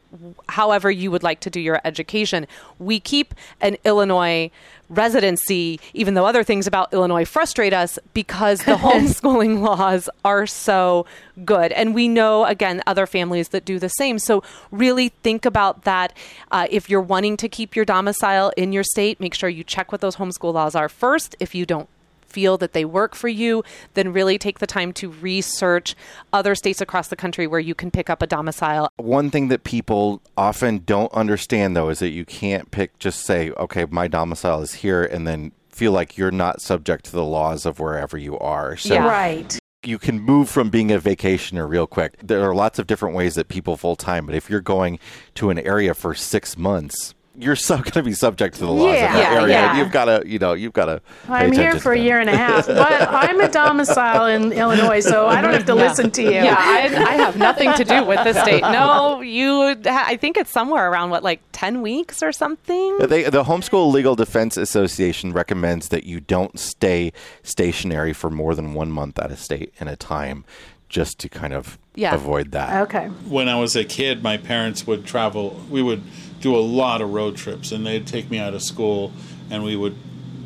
however 0.48 0.90
you 0.90 1.10
would 1.10 1.22
like 1.22 1.40
to 1.40 1.50
do 1.50 1.60
your 1.60 1.80
education. 1.84 2.46
We 2.78 3.00
keep 3.00 3.34
an 3.60 3.76
Illinois 3.84 4.50
residency, 4.88 5.80
even 5.92 6.14
though 6.14 6.26
other 6.26 6.44
things 6.44 6.66
about 6.66 6.92
Illinois 6.92 7.24
frustrate 7.24 7.72
us 7.72 7.98
because 8.12 8.60
the 8.60 8.74
homeschooling 8.76 9.60
laws 9.60 10.08
are 10.24 10.46
so 10.46 11.06
good. 11.44 11.72
And 11.72 11.94
we 11.94 12.08
know, 12.08 12.44
again, 12.44 12.82
other 12.86 13.06
families 13.06 13.48
that 13.48 13.64
do 13.64 13.78
the 13.78 13.88
same. 13.88 14.18
So 14.18 14.42
really 14.70 15.08
think 15.08 15.44
about 15.44 15.82
that. 15.82 16.16
Uh, 16.50 16.66
if 16.70 16.88
you're 16.88 17.00
wanting 17.00 17.36
to 17.38 17.48
keep 17.48 17.74
your 17.74 17.84
domicile 17.84 18.52
in 18.56 18.72
your 18.72 18.84
state, 18.84 19.20
make 19.20 19.34
sure 19.34 19.48
you 19.48 19.64
check 19.64 19.90
what 19.90 20.00
those 20.00 20.16
homeschool 20.16 20.52
laws 20.52 20.74
are 20.74 20.88
first. 20.88 21.34
If 21.40 21.54
you 21.54 21.66
don't 21.66 21.88
feel 22.26 22.58
that 22.58 22.72
they 22.72 22.84
work 22.84 23.14
for 23.14 23.28
you, 23.28 23.62
then 23.94 24.12
really 24.12 24.38
take 24.38 24.58
the 24.58 24.66
time 24.66 24.92
to 24.94 25.10
research 25.10 25.94
other 26.32 26.54
states 26.54 26.80
across 26.80 27.08
the 27.08 27.16
country 27.16 27.46
where 27.46 27.60
you 27.60 27.74
can 27.74 27.90
pick 27.90 28.08
up 28.10 28.22
a 28.22 28.26
domicile. 28.26 28.88
One 28.96 29.30
thing 29.30 29.48
that 29.48 29.64
people 29.64 30.20
often 30.36 30.82
don't 30.84 31.12
understand, 31.12 31.76
though, 31.76 31.88
is 31.88 31.98
that 32.00 32.10
you 32.10 32.24
can't 32.24 32.70
pick, 32.70 32.98
just 32.98 33.20
say, 33.20 33.50
okay, 33.52 33.86
my 33.90 34.08
domicile 34.08 34.62
is 34.62 34.74
here, 34.74 35.04
and 35.04 35.26
then 35.26 35.52
feel 35.70 35.92
like 35.92 36.16
you're 36.16 36.30
not 36.30 36.60
subject 36.60 37.04
to 37.06 37.12
the 37.12 37.24
laws 37.24 37.66
of 37.66 37.80
wherever 37.80 38.16
you 38.16 38.38
are. 38.38 38.76
So 38.76 38.94
Yeah. 38.94 39.08
Right. 39.08 39.58
you 39.82 39.98
can 39.98 40.18
move 40.20 40.48
from 40.48 40.70
being 40.70 40.90
a 40.92 40.98
vacationer 41.00 41.68
real 41.68 41.86
quick. 41.86 42.16
There 42.22 42.42
are 42.48 42.54
lots 42.54 42.78
of 42.78 42.86
different 42.86 43.14
ways 43.14 43.34
that 43.34 43.48
people 43.48 43.76
full 43.76 43.96
time, 43.96 44.24
but 44.24 44.34
if 44.34 44.48
you're 44.48 44.60
going 44.60 44.98
to 45.34 45.50
an 45.50 45.58
area 45.58 45.92
for 45.92 46.14
six 46.14 46.56
months, 46.56 47.14
you're 47.36 47.56
so 47.56 47.76
going 47.78 47.90
to 47.92 48.02
be 48.02 48.12
subject 48.12 48.54
to 48.56 48.60
the 48.60 48.70
laws 48.70 48.94
Yeah, 48.94 49.06
of 49.06 49.12
that 49.14 49.32
yeah, 49.32 49.40
area. 49.40 49.54
yeah. 49.54 49.76
You've 49.78 49.90
got 49.92 50.04
to, 50.04 50.22
you 50.26 50.38
know, 50.38 50.52
you've 50.52 50.72
got 50.72 50.86
to. 50.86 51.00
I'm 51.28 51.52
here 51.52 51.78
for 51.80 51.92
a 51.92 51.98
year 51.98 52.20
and 52.20 52.30
a 52.30 52.36
half, 52.36 52.66
but 52.66 52.92
I'm 53.10 53.40
a 53.40 53.48
domicile 53.48 54.26
in 54.26 54.52
Illinois, 54.52 55.00
so 55.00 55.26
I 55.26 55.40
don't 55.40 55.52
have 55.52 55.66
to 55.66 55.74
listen 55.86 56.10
to 56.12 56.22
you. 56.22 56.30
Yeah, 56.30 56.56
I, 56.58 56.82
I 56.84 57.12
have 57.16 57.36
nothing 57.36 57.72
to 57.74 57.84
do 57.84 58.04
with 58.04 58.22
the 58.24 58.32
state. 58.42 58.62
No, 58.62 59.20
you. 59.20 59.76
I 59.86 60.16
think 60.16 60.36
it's 60.36 60.50
somewhere 60.50 60.90
around 60.90 61.10
what, 61.10 61.22
like 61.24 61.40
ten 61.52 61.82
weeks 61.82 62.22
or 62.22 62.32
something. 62.32 62.98
They, 62.98 63.24
the 63.24 63.44
Homeschool 63.44 63.92
Legal 63.92 64.14
Defense 64.14 64.56
Association 64.56 65.32
recommends 65.32 65.88
that 65.88 66.04
you 66.04 66.20
don't 66.20 66.58
stay 66.58 67.12
stationary 67.42 68.12
for 68.12 68.30
more 68.30 68.54
than 68.54 68.74
one 68.74 68.90
month 68.90 69.18
at 69.18 69.30
a 69.30 69.36
state 69.36 69.72
in 69.80 69.88
a 69.88 69.96
time, 69.96 70.44
just 70.88 71.18
to 71.20 71.28
kind 71.28 71.52
of 71.52 71.78
Yeah. 71.96 72.14
avoid 72.14 72.52
that. 72.52 72.82
Okay. 72.82 73.06
when 73.28 73.48
I 73.48 73.58
was 73.58 73.74
a 73.76 73.84
kid, 73.84 74.22
my 74.22 74.36
parents 74.36 74.86
would 74.86 75.04
travel. 75.06 75.60
We 75.70 75.82
would 75.82 76.02
do 76.44 76.54
a 76.54 76.60
lot 76.60 77.00
of 77.00 77.14
road 77.14 77.36
trips, 77.36 77.72
and 77.72 77.86
they'd 77.86 78.06
take 78.06 78.30
me 78.30 78.38
out 78.38 78.52
of 78.52 78.62
school, 78.62 79.10
and 79.50 79.64
we 79.64 79.74
would 79.74 79.96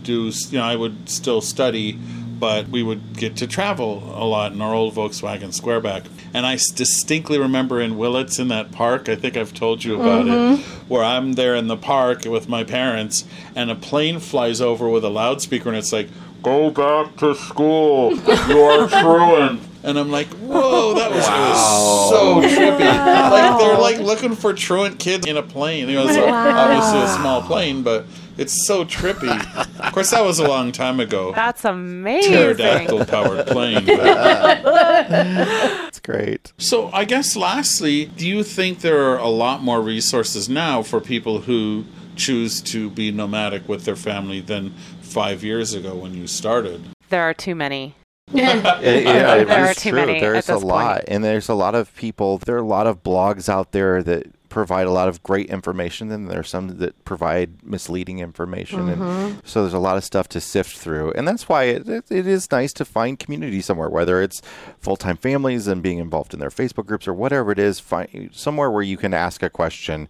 do. 0.05 0.30
You 0.51 0.59
know, 0.59 0.64
I 0.64 0.76
would 0.76 1.11
still 1.11 1.40
study, 1.40 1.99
but 2.38 2.68
we 2.68 2.84
would 2.84 3.18
get 3.18 3.36
to 3.38 3.49
travel 3.49 4.05
a 4.14 4.24
lot 4.24 4.53
in 4.53 4.62
our 4.62 4.72
old 4.72 4.94
Volkswagen 4.94 5.53
Squareback. 5.53 6.07
And 6.32 6.46
I 6.46 6.57
distinctly 6.76 7.36
remember 7.36 7.80
in 7.80 7.99
Willits 7.99 8.38
in 8.38 8.46
that 8.49 8.70
park. 8.70 9.09
I 9.09 9.16
think 9.16 9.36
I've 9.36 9.53
told 9.53 9.82
you 9.82 10.01
about 10.01 10.28
it, 10.28 10.30
mm-hmm. 10.30 10.88
where 10.88 11.03
I'm 11.03 11.32
there 11.32 11.57
in 11.57 11.66
the 11.66 11.76
park 11.76 12.24
with 12.26 12.49
my 12.49 12.62
parents, 12.62 13.24
and 13.57 13.68
a 13.68 13.74
plane 13.74 14.20
flies 14.20 14.61
over 14.61 14.88
with 14.88 15.05
a 15.05 15.11
loudspeaker, 15.11 15.68
and 15.68 15.76
it's 15.76 15.92
like. 15.92 16.09
Go 16.43 16.70
back 16.70 17.16
to 17.16 17.34
school. 17.34 18.12
You 18.16 18.61
are 18.61 18.89
truant. 18.89 19.61
And 19.84 19.99
I'm 19.99 20.11
like, 20.11 20.26
whoa, 20.28 20.95
that 20.95 21.11
was, 21.11 21.24
it 21.24 21.30
was 21.30 22.11
so 22.11 22.41
trippy. 22.43 22.80
Like 22.80 23.59
they're 23.59 23.78
like 23.78 23.99
looking 23.99 24.34
for 24.34 24.53
truant 24.53 24.99
kids 24.99 25.26
in 25.26 25.36
a 25.36 25.43
plane. 25.43 25.89
It 25.89 25.97
was 26.05 26.16
a- 26.16 26.28
obviously 26.28 27.01
a 27.01 27.09
small 27.16 27.43
plane, 27.43 27.82
but 27.82 28.05
it's 28.36 28.66
so 28.66 28.84
trippy. 28.84 29.28
Of 29.80 29.93
course, 29.93 30.11
that 30.11 30.22
was 30.24 30.41
a 30.41 30.47
long 30.49 30.72
time 30.72 31.01
ago. 31.01 31.32
That's 31.32 31.64
amazing. 31.64 32.32
Pterodactyl 32.32 33.05
powered 33.07 33.47
plane. 33.47 33.86
but- 33.86 34.62
That's 34.64 36.01
great. 36.01 36.53
So 36.59 36.91
I 36.93 37.05
guess 37.05 37.36
lastly, 37.36 38.07
do 38.07 38.26
you 38.26 38.43
think 38.43 38.80
there 38.80 39.01
are 39.11 39.18
a 39.18 39.28
lot 39.28 39.62
more 39.62 39.80
resources 39.80 40.49
now 40.49 40.82
for 40.82 41.01
people 41.01 41.41
who 41.43 41.84
choose 42.16 42.61
to 42.61 42.91
be 42.91 43.12
nomadic 43.12 43.68
with 43.68 43.84
their 43.84 43.95
family 43.97 44.41
than 44.41 44.74
five 45.09 45.42
years 45.42 45.74
ago 45.74 45.94
when 45.94 46.14
you 46.14 46.26
started? 46.26 46.82
There 47.09 47.22
are 47.22 47.34
too 47.34 47.54
many. 47.54 47.94
Yeah, 48.30 48.80
yeah, 48.82 49.34
it 49.36 49.48
There 49.48 49.64
is 49.64 49.70
are 49.70 49.80
too 49.80 49.90
true. 49.90 50.00
many 50.04 50.20
There's 50.20 50.50
at 50.50 50.52
a 50.52 50.59
this 50.59 50.62
lot, 50.62 50.96
point. 50.96 51.04
and 51.09 51.24
there's 51.24 51.48
a 51.48 51.54
lot 51.54 51.74
of 51.74 51.94
people. 51.96 52.36
There 52.36 52.56
are 52.56 52.59
a 52.59 52.62
lot 52.62 52.86
of 52.86 53.02
blogs 53.02 53.48
out 53.48 53.72
there 53.72 54.02
that 54.02 54.26
provide 54.50 54.86
a 54.86 54.90
lot 54.90 55.09
of 55.09 55.22
great 55.22 55.46
information, 55.46 56.11
and 56.12 56.28
there 56.30 56.40
are 56.40 56.44
some 56.44 56.76
that 56.76 57.04
provide 57.06 57.62
misleading 57.64 58.18
information. 58.18 58.80
Mm-hmm. 58.80 59.02
And 59.02 59.42
so 59.46 59.62
there's 59.62 59.72
a 59.72 59.78
lot 59.78 59.96
of 59.96 60.04
stuff 60.04 60.28
to 60.30 60.42
sift 60.42 60.76
through, 60.76 61.12
and 61.12 61.26
that's 61.26 61.48
why 61.48 61.64
it, 61.64 61.88
it, 61.88 62.04
it 62.11 62.26
is 62.26 62.50
nice 62.50 62.74
to 62.74 62.84
find 62.84 63.18
community 63.18 63.62
somewhere, 63.62 63.88
whether 63.88 64.20
it's 64.22 64.42
full-time 64.78 65.16
families 65.16 65.66
and 65.66 65.82
being 65.82 65.96
involved 65.98 66.34
in 66.34 66.40
their 66.40 66.50
Facebook 66.50 66.84
groups 66.84 67.09
or 67.09 67.14
whatever 67.14 67.50
it 67.50 67.59
is. 67.59 67.80
Find 67.80 68.28
somewhere 68.34 68.70
where 68.70 68.82
you 68.82 68.98
can 68.98 69.14
ask 69.14 69.42
a 69.42 69.48
question. 69.48 70.06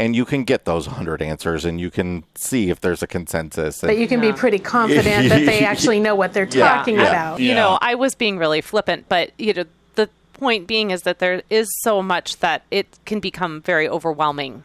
And 0.00 0.16
you 0.16 0.24
can 0.24 0.44
get 0.44 0.64
those 0.64 0.86
100 0.86 1.20
answers 1.20 1.66
and 1.66 1.78
you 1.78 1.90
can 1.90 2.24
see 2.34 2.70
if 2.70 2.80
there's 2.80 3.02
a 3.02 3.06
consensus. 3.06 3.82
But 3.82 3.98
you 3.98 4.08
can 4.08 4.18
be 4.18 4.32
pretty 4.32 4.58
confident 4.58 5.28
that 5.28 5.44
they 5.44 5.60
actually 5.60 6.00
know 6.00 6.14
what 6.14 6.32
they're 6.32 6.44
Yeah, 6.50 6.68
talking 6.76 6.96
yeah. 6.96 7.08
about. 7.10 7.40
Yeah. 7.40 7.48
You 7.50 7.54
know, 7.54 7.78
I 7.82 7.94
was 7.96 8.14
being 8.14 8.38
really 8.38 8.62
flippant, 8.62 9.10
but 9.10 9.32
you 9.38 9.52
know, 9.52 9.64
the 9.96 10.08
point 10.32 10.66
being 10.66 10.90
is 10.90 11.02
that 11.02 11.18
there 11.18 11.42
is 11.50 11.68
so 11.82 12.02
much 12.02 12.38
that 12.38 12.62
it 12.70 12.86
can 13.04 13.20
become 13.20 13.60
very 13.60 13.86
overwhelming. 13.86 14.64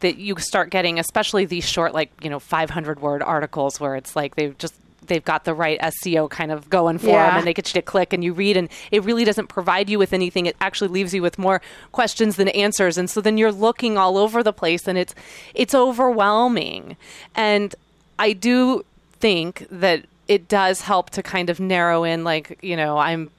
That 0.00 0.16
you 0.16 0.36
start 0.38 0.70
getting, 0.70 1.00
especially 1.00 1.44
these 1.44 1.68
short, 1.68 1.92
like 1.92 2.12
you 2.22 2.30
know, 2.30 2.38
500 2.38 3.00
word 3.00 3.20
articles 3.20 3.80
where 3.80 3.96
it's 3.96 4.14
like 4.14 4.36
they've 4.36 4.56
just 4.56 4.74
they've 5.08 5.24
got 5.24 5.44
the 5.44 5.54
right 5.54 5.78
SEO 5.80 6.30
kind 6.30 6.52
of 6.52 6.70
going 6.70 6.98
for 6.98 7.08
Yeah. 7.08 7.28
them, 7.30 7.38
and 7.38 7.46
they 7.46 7.54
get 7.54 7.68
you 7.74 7.80
to 7.80 7.82
click 7.82 8.12
and 8.12 8.22
you 8.22 8.32
read, 8.32 8.56
and 8.56 8.68
it 8.90 9.02
really 9.04 9.24
doesn't 9.24 9.48
provide 9.48 9.90
you 9.90 9.98
with 9.98 10.12
anything. 10.12 10.46
It 10.46 10.56
actually 10.60 10.88
leaves 10.88 11.12
you 11.12 11.22
with 11.22 11.38
more 11.38 11.60
questions 11.92 12.36
than 12.36 12.48
answers, 12.48 12.96
and 12.96 13.10
so 13.10 13.20
then 13.20 13.36
you're 13.38 13.52
looking 13.52 13.98
all 13.98 14.16
over 14.16 14.42
the 14.42 14.52
place, 14.52 14.86
and 14.86 14.96
it's 14.96 15.14
it's 15.54 15.74
overwhelming. 15.74 16.96
And 17.34 17.74
I 18.18 18.32
do 18.32 18.84
think 19.20 19.66
that 19.70 20.04
it 20.28 20.48
does 20.48 20.82
help 20.82 21.10
to 21.10 21.22
kind 21.22 21.50
of 21.50 21.58
narrow 21.60 22.04
in, 22.04 22.24
like 22.24 22.58
you 22.62 22.76
know, 22.76 22.98
I'm. 22.98 23.30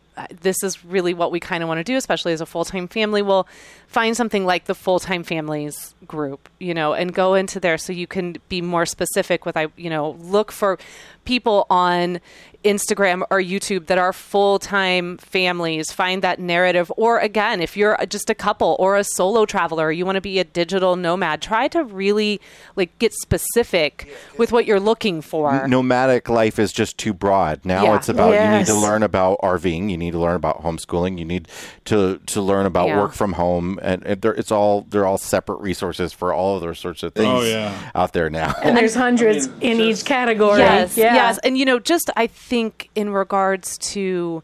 This 0.42 0.64
is 0.64 0.84
really 0.86 1.14
what 1.14 1.32
we 1.32 1.40
kind 1.40 1.64
of 1.64 1.70
want 1.70 1.80
to 1.80 1.84
do, 1.84 1.96
especially 1.96 2.34
as 2.34 2.42
a 2.42 2.46
full 2.46 2.66
time 2.66 2.88
family. 2.88 3.22
We'll 3.22 3.48
find 3.88 4.16
something 4.16 4.46
like 4.46 4.66
the 4.66 4.76
full 4.76 5.00
time 5.00 5.24
families 5.24 5.96
group, 6.08 6.50
you 6.60 6.74
know, 6.74 6.94
and 6.94 7.14
go 7.14 7.34
into 7.34 7.60
there 7.60 7.78
so 7.78 7.94
you 7.94 8.08
can 8.08 8.38
be 8.50 8.62
more 8.62 8.86
specific 8.86 9.46
with, 9.46 9.58
I, 9.58 9.68
you 9.78 9.90
know, 9.90 10.12
look 10.20 10.52
for 10.52 10.78
people 11.26 11.66
on 11.70 12.20
Instagram 12.64 13.24
or 13.30 13.40
YouTube 13.42 13.86
that 13.88 13.98
are 13.98 14.12
full 14.12 14.60
time 14.60 15.18
families. 15.18 15.92
Find 15.92 16.22
that 16.24 16.40
narrative. 16.40 16.92
Or 16.98 17.20
again, 17.20 17.62
if 17.62 17.78
you're 17.78 17.98
just 18.10 18.30
a 18.30 18.36
couple 18.36 18.76
or 18.80 18.98
a 18.98 19.04
solo 19.04 19.46
traveler, 19.46 19.92
you 19.92 20.06
want 20.06 20.16
to 20.18 20.22
be 20.22 20.40
a 20.40 20.44
digital 20.44 20.96
nomad, 20.96 21.42
try 21.42 21.68
to 21.70 21.84
really 21.84 22.42
like 22.76 22.98
get 23.00 23.14
specific 23.14 24.10
with 24.38 24.52
what 24.52 24.66
you're 24.66 24.80
looking 24.80 25.22
for. 25.22 25.68
nomadic 25.68 26.28
life 26.30 26.60
is 26.60 26.72
just 26.72 26.98
too 26.98 27.14
broad. 27.14 27.62
Now 27.64 27.84
Yeah. 27.84 27.96
it's 27.96 28.10
about 28.10 28.34
you 28.34 28.58
need 28.58 28.66
to 28.68 28.76
learn 28.76 29.04
about 29.04 29.40
RVing, 29.42 29.90
you 29.90 29.98
need 29.98 30.12
to 30.12 30.20
learn 30.20 30.36
about 30.36 30.64
homeschooling, 30.64 31.18
you 31.18 31.26
need 31.26 31.48
to 31.86 32.20
to 32.28 32.42
learn 32.42 32.66
about 32.66 32.88
Yeah. 32.88 32.98
work 33.00 33.14
from 33.14 33.34
home, 33.34 33.80
and, 33.82 34.06
and 34.06 34.24
it's 34.26 34.52
all 34.52 34.86
they're 34.90 35.06
all 35.06 35.18
separate 35.18 35.62
resources 35.62 36.14
for 36.14 36.34
all 36.34 36.56
of 36.56 36.62
those 36.62 36.80
sorts 36.80 37.04
of 37.04 37.14
things 37.14 37.28
Oh, 37.30 37.42
yeah. 37.44 37.74
out 37.96 38.14
there 38.14 38.30
now. 38.30 38.54
And 38.62 38.76
there's 38.78 38.96
hundreds 38.96 39.48
in 39.62 39.80
each 39.80 40.06
category. 40.06 40.60
Yes, 40.60 40.98
yeah. 40.98 41.14
yes, 41.16 41.38
and 41.44 41.58
you 41.58 41.66
know, 41.66 41.80
just 41.80 42.10
I 42.16 42.28
think 42.50 42.90
in 42.96 43.12
regards 43.12 43.78
to 43.78 44.42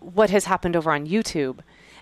what 0.00 0.28
has 0.30 0.44
happened 0.44 0.76
over 0.76 0.92
on 0.92 1.06
YouTube 1.06 1.60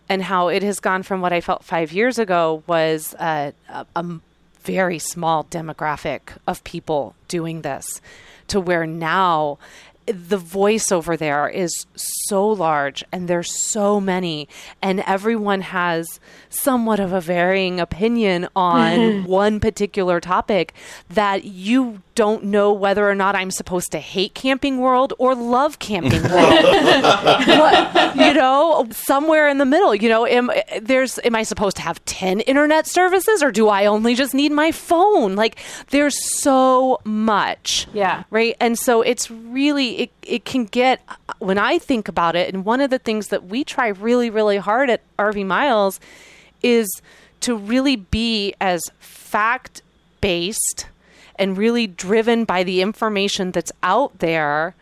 and 0.08 0.24
how 0.24 0.48
it 0.48 0.62
has 0.62 0.80
gone 0.80 1.02
from 1.02 1.20
what 1.20 1.32
I 1.32 1.40
felt 1.40 1.64
five 1.64 1.92
years 1.92 2.18
ago 2.18 2.64
was 2.66 3.14
uh, 3.14 3.52
a, 3.68 3.86
a 3.94 4.20
very 4.62 4.98
small 4.98 5.44
demographic 5.44 6.36
of 6.46 6.64
people 6.64 7.14
doing 7.28 7.62
this 7.62 8.00
to 8.48 8.60
where 8.60 8.86
now 8.86 9.58
the 10.06 10.38
voice 10.38 10.92
over 10.92 11.16
there 11.16 11.48
is 11.48 11.86
so 11.94 12.46
large 12.46 13.04
and 13.10 13.28
there's 13.28 13.52
so 13.52 14.00
many 14.00 14.48
and 14.80 15.00
everyone 15.00 15.60
has 15.60 16.20
somewhat 16.48 17.00
of 17.00 17.12
a 17.12 17.20
varying 17.20 17.80
opinion 17.80 18.48
on 18.54 19.24
one 19.44 19.58
particular 19.58 20.20
topic 20.20 20.72
that 21.08 21.44
you 21.44 22.02
don't 22.16 22.44
know 22.44 22.72
whether 22.72 23.08
or 23.08 23.14
not 23.14 23.36
I'm 23.36 23.52
supposed 23.52 23.92
to 23.92 24.00
hate 24.00 24.34
Camping 24.34 24.78
World 24.78 25.12
or 25.18 25.36
love 25.36 25.78
Camping 25.78 26.22
World. 26.24 26.64
What- 27.46 28.16
you 28.16 28.32
know, 28.34 28.86
somewhere 28.90 29.46
in 29.48 29.58
the 29.58 29.64
middle. 29.64 29.94
You 29.94 30.08
know, 30.08 30.26
am 30.26 30.50
there's 30.80 31.18
am 31.22 31.36
I 31.36 31.42
supposed 31.44 31.76
to 31.76 31.82
have 31.82 32.04
ten 32.06 32.40
internet 32.40 32.86
services 32.86 33.42
or 33.42 33.52
do 33.52 33.68
I 33.68 33.86
only 33.86 34.14
just 34.14 34.34
need 34.34 34.50
my 34.52 34.72
phone? 34.72 35.36
Like, 35.36 35.58
there's 35.90 36.16
so 36.40 36.98
much. 37.04 37.86
Yeah. 37.92 38.24
Right. 38.30 38.56
And 38.58 38.78
so 38.78 39.02
it's 39.02 39.30
really 39.30 39.98
it 40.00 40.10
it 40.22 40.44
can 40.44 40.64
get 40.64 41.00
when 41.38 41.58
I 41.58 41.78
think 41.78 42.08
about 42.08 42.34
it. 42.34 42.52
And 42.52 42.64
one 42.64 42.80
of 42.80 42.90
the 42.90 42.98
things 42.98 43.28
that 43.28 43.44
we 43.44 43.62
try 43.64 43.88
really 43.88 44.30
really 44.30 44.56
hard 44.56 44.88
at 44.90 45.02
RV 45.18 45.44
Miles 45.46 46.00
is 46.62 46.88
to 47.40 47.54
really 47.56 47.96
be 47.96 48.54
as 48.60 48.82
fact 48.98 49.82
based 50.20 50.86
and 51.38 51.56
really 51.56 51.86
driven 51.86 52.44
by 52.44 52.62
the 52.62 52.80
information 52.80 53.52
that's 53.52 53.72
out 53.82 54.18
there. 54.18 54.74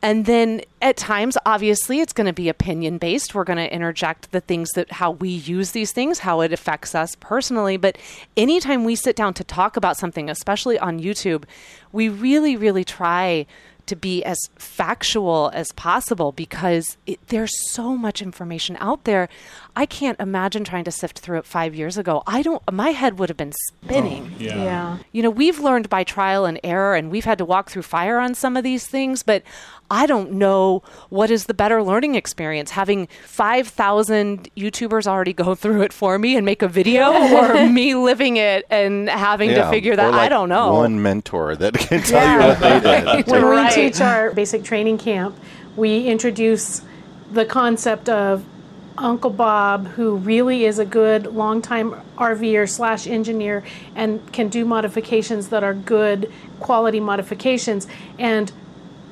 And 0.00 0.26
then 0.26 0.62
at 0.80 0.96
times, 0.96 1.36
obviously, 1.44 2.00
it's 2.00 2.12
going 2.12 2.28
to 2.28 2.32
be 2.32 2.48
opinion 2.48 2.98
based. 2.98 3.34
We're 3.34 3.44
going 3.44 3.58
to 3.58 3.72
interject 3.72 4.30
the 4.30 4.40
things 4.40 4.70
that 4.76 4.92
how 4.92 5.12
we 5.12 5.28
use 5.28 5.72
these 5.72 5.90
things, 5.90 6.20
how 6.20 6.40
it 6.40 6.52
affects 6.52 6.94
us 6.94 7.16
personally. 7.18 7.76
But 7.76 7.98
anytime 8.36 8.84
we 8.84 8.94
sit 8.94 9.16
down 9.16 9.34
to 9.34 9.44
talk 9.44 9.76
about 9.76 9.96
something, 9.96 10.30
especially 10.30 10.78
on 10.78 11.00
YouTube, 11.00 11.44
we 11.90 12.08
really, 12.08 12.56
really 12.56 12.84
try 12.84 13.46
to 13.88 13.96
be 13.96 14.22
as 14.24 14.38
factual 14.56 15.50
as 15.54 15.72
possible 15.72 16.32
because 16.32 16.96
it, 17.06 17.18
there's 17.28 17.52
so 17.70 17.96
much 17.96 18.22
information 18.22 18.76
out 18.80 19.04
there. 19.04 19.28
I 19.74 19.86
can't 19.86 20.18
imagine 20.20 20.64
trying 20.64 20.84
to 20.84 20.90
sift 20.90 21.18
through 21.18 21.38
it 21.38 21.46
five 21.46 21.74
years 21.74 21.98
ago. 21.98 22.22
I 22.26 22.42
don't. 22.42 22.62
My 22.72 22.90
head 22.90 23.18
would 23.18 23.28
have 23.28 23.36
been 23.36 23.52
spinning. 23.52 24.32
Oh, 24.34 24.42
yeah. 24.42 24.98
You 25.12 25.22
know, 25.22 25.30
we've 25.30 25.58
learned 25.60 25.88
by 25.88 26.04
trial 26.04 26.44
and 26.44 26.58
error, 26.64 26.94
and 26.94 27.10
we've 27.10 27.24
had 27.24 27.38
to 27.38 27.44
walk 27.44 27.70
through 27.70 27.82
fire 27.82 28.18
on 28.18 28.34
some 28.34 28.56
of 28.56 28.64
these 28.64 28.86
things, 28.86 29.22
but 29.22 29.42
I 29.90 30.06
don't 30.06 30.32
know 30.32 30.82
what 31.08 31.30
is 31.30 31.46
the 31.46 31.54
better 31.54 31.82
learning 31.82 32.14
experience 32.14 32.70
having 32.72 33.08
5,000 33.24 34.50
YouTubers 34.56 35.06
already 35.06 35.32
go 35.32 35.54
through 35.54 35.82
it 35.82 35.92
for 35.92 36.18
me 36.18 36.36
and 36.36 36.44
make 36.44 36.62
a 36.62 36.68
video 36.68 37.10
or 37.12 37.68
me 37.70 37.94
living 37.94 38.36
it 38.36 38.66
and 38.70 39.08
having 39.08 39.50
to 39.50 39.68
figure 39.70 39.96
that. 39.96 40.06
or 40.08 40.10
like 40.12 40.20
I 40.20 40.28
don't 40.28 40.48
know. 40.48 40.74
One 40.74 41.02
mentor 41.02 41.56
that 41.56 41.74
can 41.74 42.02
tell 42.02 42.32
you 42.42 42.46
what 42.48 42.60
they 42.60 42.80
did. 42.80 43.26
When 43.32 43.44
Right. 43.44 43.74
we 43.74 43.82
teach 43.90 44.00
our 44.00 44.30
basic 44.32 44.62
training 44.64 44.98
camp, 44.98 45.36
we 45.76 46.06
introduce 46.06 46.82
the 47.32 47.44
concept 47.46 48.08
of 48.08 48.44
Uncle 48.98 49.30
Bob, 49.30 49.86
who 49.88 50.16
really 50.16 50.64
is 50.64 50.78
a 50.78 50.84
good 50.84 51.26
longtime 51.26 51.94
RVer 52.16 52.68
slash 52.68 53.06
engineer 53.06 53.62
and 53.94 54.20
can 54.32 54.48
do 54.48 54.64
modifications 54.64 55.48
that 55.48 55.62
are 55.64 55.72
good 55.74 56.30
quality 56.58 56.98
modifications, 57.00 57.86
and 58.18 58.52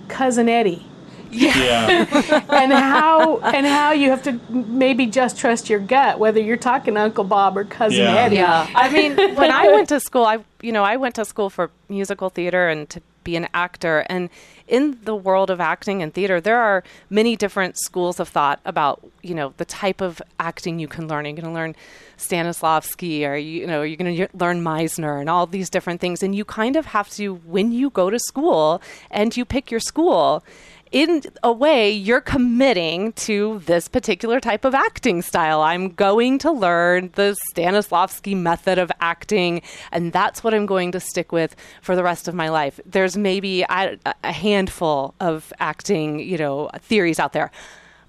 Cousin 0.09 0.49
Eddie. 0.49 0.85
Yeah. 1.31 2.07
and 2.51 2.73
how 2.73 3.39
and 3.41 3.67
how 3.67 3.93
you 3.93 4.11
have 4.11 4.23
to 4.25 4.41
maybe 4.49 5.07
just 5.07 5.37
trust 5.37 5.69
your 5.69 5.81
gut 5.81 6.19
whether 6.19 6.41
you're 6.41 6.57
talking 6.57 6.95
to 6.95 7.01
Uncle 7.01 7.25
Bob 7.25 7.59
or 7.59 7.65
cousin 7.65 7.99
Yeah. 7.99 8.15
Eddie. 8.15 8.37
Yeah. 8.37 8.71
I 8.75 8.89
mean, 8.91 9.17
when 9.35 9.51
I 9.51 9.69
went 9.69 9.89
to 9.89 10.01
school, 10.01 10.25
I 10.25 10.39
you 10.63 10.73
know, 10.73 10.85
I 10.85 10.97
went 10.97 11.17
to 11.17 11.25
school 11.25 11.51
for 11.51 11.71
musical 11.89 12.31
theater 12.31 12.69
and 12.69 12.89
to 12.91 13.03
be 13.27 13.37
an 13.37 13.49
actor 13.53 14.07
and 14.09 14.31
in 14.69 14.99
the 15.05 15.15
world 15.15 15.51
of 15.51 15.61
acting 15.61 16.03
and 16.03 16.13
theater, 16.13 16.41
there 16.41 16.59
are 16.59 16.83
many 17.09 17.37
different 17.37 17.79
schools 17.79 18.19
of 18.19 18.29
thought 18.29 18.61
about, 18.65 19.01
you 19.23 19.35
know, 19.35 19.53
the 19.59 19.65
type 19.65 20.01
of 20.01 20.21
acting 20.41 20.79
you 20.79 20.89
can 20.89 21.07
learn. 21.07 21.25
You're 21.25 21.35
going 21.35 21.45
to 21.47 21.53
learn 21.53 21.77
Stanislavski 22.19 23.29
or 23.29 23.37
you, 23.37 23.67
know, 23.67 23.83
you're 23.83 23.97
going 23.97 24.17
to 24.17 24.29
learn 24.35 24.63
Meisner 24.63 25.21
and 25.21 25.31
all 25.31 25.47
these 25.47 25.71
different 25.71 26.01
things 26.01 26.23
and 26.23 26.35
you 26.35 26.45
kind 26.45 26.77
of 26.77 26.87
have 26.87 27.09
to 27.11 27.35
when 27.47 27.71
you 27.73 27.91
go 27.91 28.11
to 28.11 28.19
school 28.19 28.83
and 29.11 29.37
you 29.37 29.45
pick 29.45 29.71
your 29.71 29.81
school, 29.81 30.43
in 30.97 31.21
a 31.43 31.53
way, 31.53 31.91
you're 31.91 32.23
committing 32.23 33.13
to 33.13 33.59
this 33.67 33.87
particular 33.87 34.41
type 34.41 34.65
of 34.65 34.75
acting 34.75 35.21
style. 35.21 35.61
I'm 35.61 35.91
going 35.91 36.39
to 36.39 36.51
learn 36.51 37.11
the 37.17 37.37
Stanislavski 37.53 38.35
method 38.35 38.79
of 38.79 38.91
acting, 38.99 39.61
and 39.93 40.11
that's 40.11 40.43
what 40.43 40.55
I'm 40.55 40.65
going 40.65 40.93
to 40.93 41.01
stick 41.01 41.33
with 41.33 41.55
for 41.83 41.97
the 41.97 42.03
rest 42.03 42.29
of 42.29 42.35
my 42.35 42.49
life. 42.49 42.81
There's 42.87 43.15
maybe 43.15 43.61
a, 43.69 43.99
a 44.25 44.33
handful 44.33 45.15
of 45.21 45.53
acting, 45.61 46.19
you 46.19 46.39
know, 46.39 46.71
theories 46.79 47.21
out 47.21 47.35
there. 47.35 47.51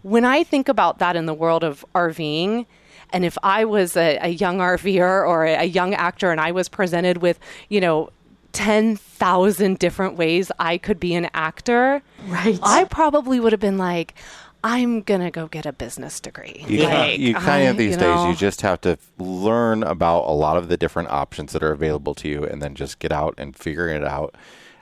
When 0.03 0.23
I 0.23 0.45
think 0.45 0.69
about 0.69 0.99
that 0.99 1.17
in 1.17 1.25
the 1.25 1.33
world 1.33 1.65
of 1.65 1.85
RVing, 1.93 2.67
and 3.11 3.25
if 3.25 3.37
I 3.43 3.65
was 3.65 3.97
a, 3.97 4.17
a 4.21 4.29
young 4.29 4.59
RVer 4.59 5.27
or 5.27 5.45
a, 5.45 5.55
a 5.55 5.63
young 5.65 5.93
actor 5.93 6.31
and 6.31 6.39
I 6.39 6.53
was 6.53 6.69
presented 6.69 7.17
with, 7.17 7.37
you 7.67 7.81
know, 7.81 8.11
10,000 8.57 9.77
different 9.77 10.17
ways 10.17 10.51
I 10.57 10.79
could 10.79 10.99
be 10.99 11.13
an 11.13 11.29
actor, 11.35 12.01
right. 12.25 12.57
I 12.63 12.85
probably 12.85 13.39
would 13.39 13.51
have 13.51 13.61
been 13.61 13.77
like, 13.77 14.15
I'm 14.63 15.03
going 15.03 15.21
to 15.21 15.29
go 15.29 15.47
get 15.47 15.67
a 15.67 15.71
business 15.71 16.19
degree. 16.19 16.65
You, 16.67 16.79
like, 16.79 16.91
kind, 16.91 17.21
you 17.21 17.33
kind 17.35 17.47
I, 17.47 17.59
of 17.59 17.77
these 17.77 17.91
you 17.91 17.97
know, 17.97 18.15
days, 18.15 18.27
you 18.29 18.35
just 18.35 18.61
have 18.61 18.81
to 18.81 18.97
learn 19.19 19.83
about 19.83 20.21
a 20.21 20.33
lot 20.33 20.57
of 20.57 20.69
the 20.69 20.75
different 20.75 21.11
options 21.11 21.53
that 21.53 21.61
are 21.61 21.71
available 21.71 22.15
to 22.15 22.27
you 22.27 22.45
and 22.45 22.59
then 22.59 22.73
just 22.73 22.97
get 22.97 23.11
out 23.11 23.35
and 23.37 23.55
figure 23.55 23.89
it 23.89 24.03
out 24.03 24.33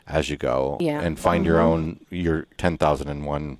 as 0.08 0.30
you 0.30 0.38
go 0.38 0.78
yeah. 0.80 1.02
and 1.02 1.20
find 1.20 1.42
mm-hmm. 1.42 1.48
your 1.48 1.60
uh-huh. 1.60 1.70
own, 1.70 2.00
your 2.10 2.48
10,001 2.58 3.58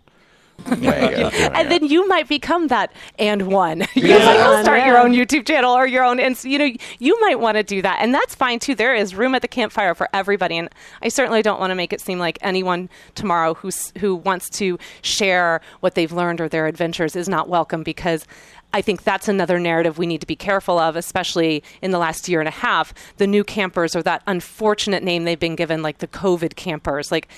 and 0.68 1.72
then 1.72 1.86
you 1.86 2.08
might 2.08 2.28
become 2.28 2.68
that 2.68 2.92
and 3.20 3.48
one. 3.48 3.86
You 3.96 4.08
yeah. 4.10 4.26
might 4.26 4.36
yeah. 4.36 4.62
start 4.62 4.86
your 4.86 4.98
own 4.98 5.14
YouTube 5.14 5.48
channel 5.48 5.72
or 5.72 5.88
your 5.88 6.04
own, 6.04 6.20
and 6.20 6.42
you 6.44 6.60
know 6.60 6.70
you 7.00 7.20
might 7.22 7.40
want 7.40 7.56
to 7.56 7.64
do 7.64 7.82
that, 7.82 8.00
and 8.02 8.14
that's 8.14 8.36
fine 8.36 8.60
too. 8.60 8.76
There 8.76 8.94
is 8.94 9.16
room 9.16 9.34
at 9.36 9.42
the 9.42 9.48
campfire 9.48 9.96
for 9.96 10.10
everybody, 10.14 10.58
and 10.58 10.70
I 11.02 11.08
certainly 11.08 11.42
don't 11.42 11.60
want 11.60 11.72
to 11.72 11.76
make 11.76 11.94
it 11.94 12.02
seem 12.02 12.20
like 12.20 12.38
anyone 12.42 12.90
tomorrow 13.16 13.54
who 13.54 13.72
who 14.00 14.16
wants 14.16 14.50
to 14.52 14.78
share 15.02 15.62
what 15.80 15.96
they've 15.96 16.12
learned 16.12 16.42
or 16.42 16.50
their 16.50 16.68
adventures 16.68 17.16
is 17.16 17.30
not 17.30 17.48
welcome 17.48 17.84
because. 17.84 18.26
I 18.74 18.82
think 18.82 19.04
that's 19.04 19.30
another 19.30 19.58
narrative 19.58 19.98
we 19.98 20.06
need 20.06 20.20
to 20.20 20.28
be 20.28 20.36
careful 20.36 20.78
of, 20.78 20.98
especially 20.98 21.64
in 21.82 21.92
the 21.92 21.98
last 21.98 22.28
year 22.28 22.42
and 22.42 22.48
a 22.50 22.52
half. 22.52 22.94
The 23.16 23.26
new 23.26 23.46
campers 23.46 23.96
or 23.96 24.04
that 24.04 24.22
unfortunate 24.28 25.02
name 25.02 25.24
they've 25.24 25.40
been 25.40 25.56
given, 25.56 25.82
like 25.82 26.00
the 26.00 26.10
COVID 26.10 26.58
campers. 26.58 27.10
Like, 27.10 27.30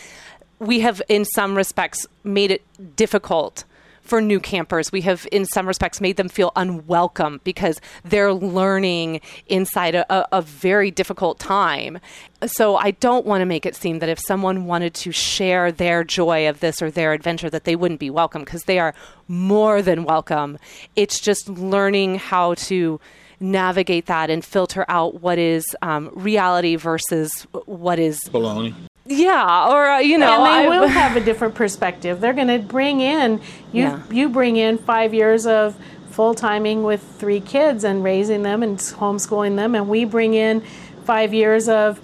we 0.59 0.79
have 0.81 1.01
in 1.07 1.25
some 1.25 1.55
respects 1.55 2.05
made 2.23 2.51
it 2.51 2.95
difficult 2.95 3.63
for 4.07 4.21
new 4.21 4.39
campers. 4.39 4.91
We 4.91 5.01
have 5.01 5.27
in 5.31 5.45
some 5.45 5.67
respects 5.67 5.99
made 5.99 6.17
them 6.17 6.29
feel 6.29 6.51
unwelcome 6.55 7.41
because 7.43 7.81
they're 8.05 8.33
learning 8.33 9.21
inside 9.47 9.95
a, 9.95 10.35
a, 10.35 10.41
very 10.41 10.89
difficult 10.91 11.39
time. 11.39 11.99
So 12.45 12.77
I 12.77 12.91
don't 12.91 13.25
want 13.25 13.41
to 13.41 13.45
make 13.45 13.65
it 13.65 13.75
seem 13.75 13.99
that 13.99 14.09
if 14.09 14.19
someone 14.19 14.65
wanted 14.65 14.93
to 14.95 15.11
share 15.11 15.71
their 15.71 16.03
joy 16.03 16.47
of 16.47 16.61
this 16.61 16.81
or 16.81 16.89
their 16.89 17.11
adventure 17.13 17.49
that 17.49 17.65
they 17.65 17.75
wouldn't 17.75 17.99
be 17.99 18.09
welcome 18.09 18.43
because 18.43 18.63
they 18.63 18.79
are 18.79 18.93
more 19.27 19.81
than 19.81 20.05
welcome. 20.05 20.57
It's 20.95 21.19
just 21.19 21.49
learning 21.49 22.15
how 22.15 22.53
to 22.55 22.99
navigate 23.39 24.07
that 24.07 24.29
and 24.29 24.43
filter 24.43 24.85
out 24.87 25.21
what 25.21 25.37
is 25.37 25.65
um, 25.81 26.09
reality 26.13 26.75
versus 26.75 27.45
what 27.65 27.99
is 27.99 28.19
Baloney. 28.31 28.73
Yeah, 29.07 29.69
or 29.69 29.87
uh, 29.87 29.99
you 29.99 30.17
know, 30.17 30.31
and 30.33 30.45
they 30.45 30.67
I- 30.67 30.79
will 30.79 30.87
have 31.01 31.15
a 31.15 31.21
different 31.21 31.55
perspective. 31.55 32.19
They're 32.21 32.33
going 32.33 32.47
to 32.47 32.59
bring 32.59 33.01
in 33.01 33.39
you. 33.71 33.83
Yeah. 33.83 34.01
You 34.11 34.29
bring 34.29 34.57
in 34.57 34.77
five 34.77 35.13
years 35.13 35.45
of 35.45 35.75
full 36.11 36.33
timing 36.33 36.83
with 36.83 37.01
three 37.19 37.39
kids 37.39 37.83
and 37.83 38.03
raising 38.03 38.43
them 38.43 38.63
and 38.63 38.77
homeschooling 38.77 39.55
them, 39.55 39.75
and 39.75 39.87
we 39.87 40.03
bring 40.05 40.33
in 40.33 40.61
five 41.05 41.33
years 41.33 41.69
of 41.69 42.01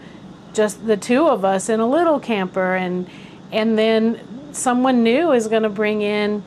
just 0.54 0.86
the 0.86 0.96
two 0.98 1.28
of 1.28 1.44
us 1.44 1.68
in 1.70 1.80
a 1.80 1.88
little 1.88 2.20
camper, 2.20 2.76
and 2.76 3.10
and 3.52 3.78
then 3.78 4.20
someone 4.54 5.04
new 5.04 5.32
is 5.32 5.48
going 5.48 5.64
to 5.64 5.70
bring 5.70 6.02
in. 6.02 6.44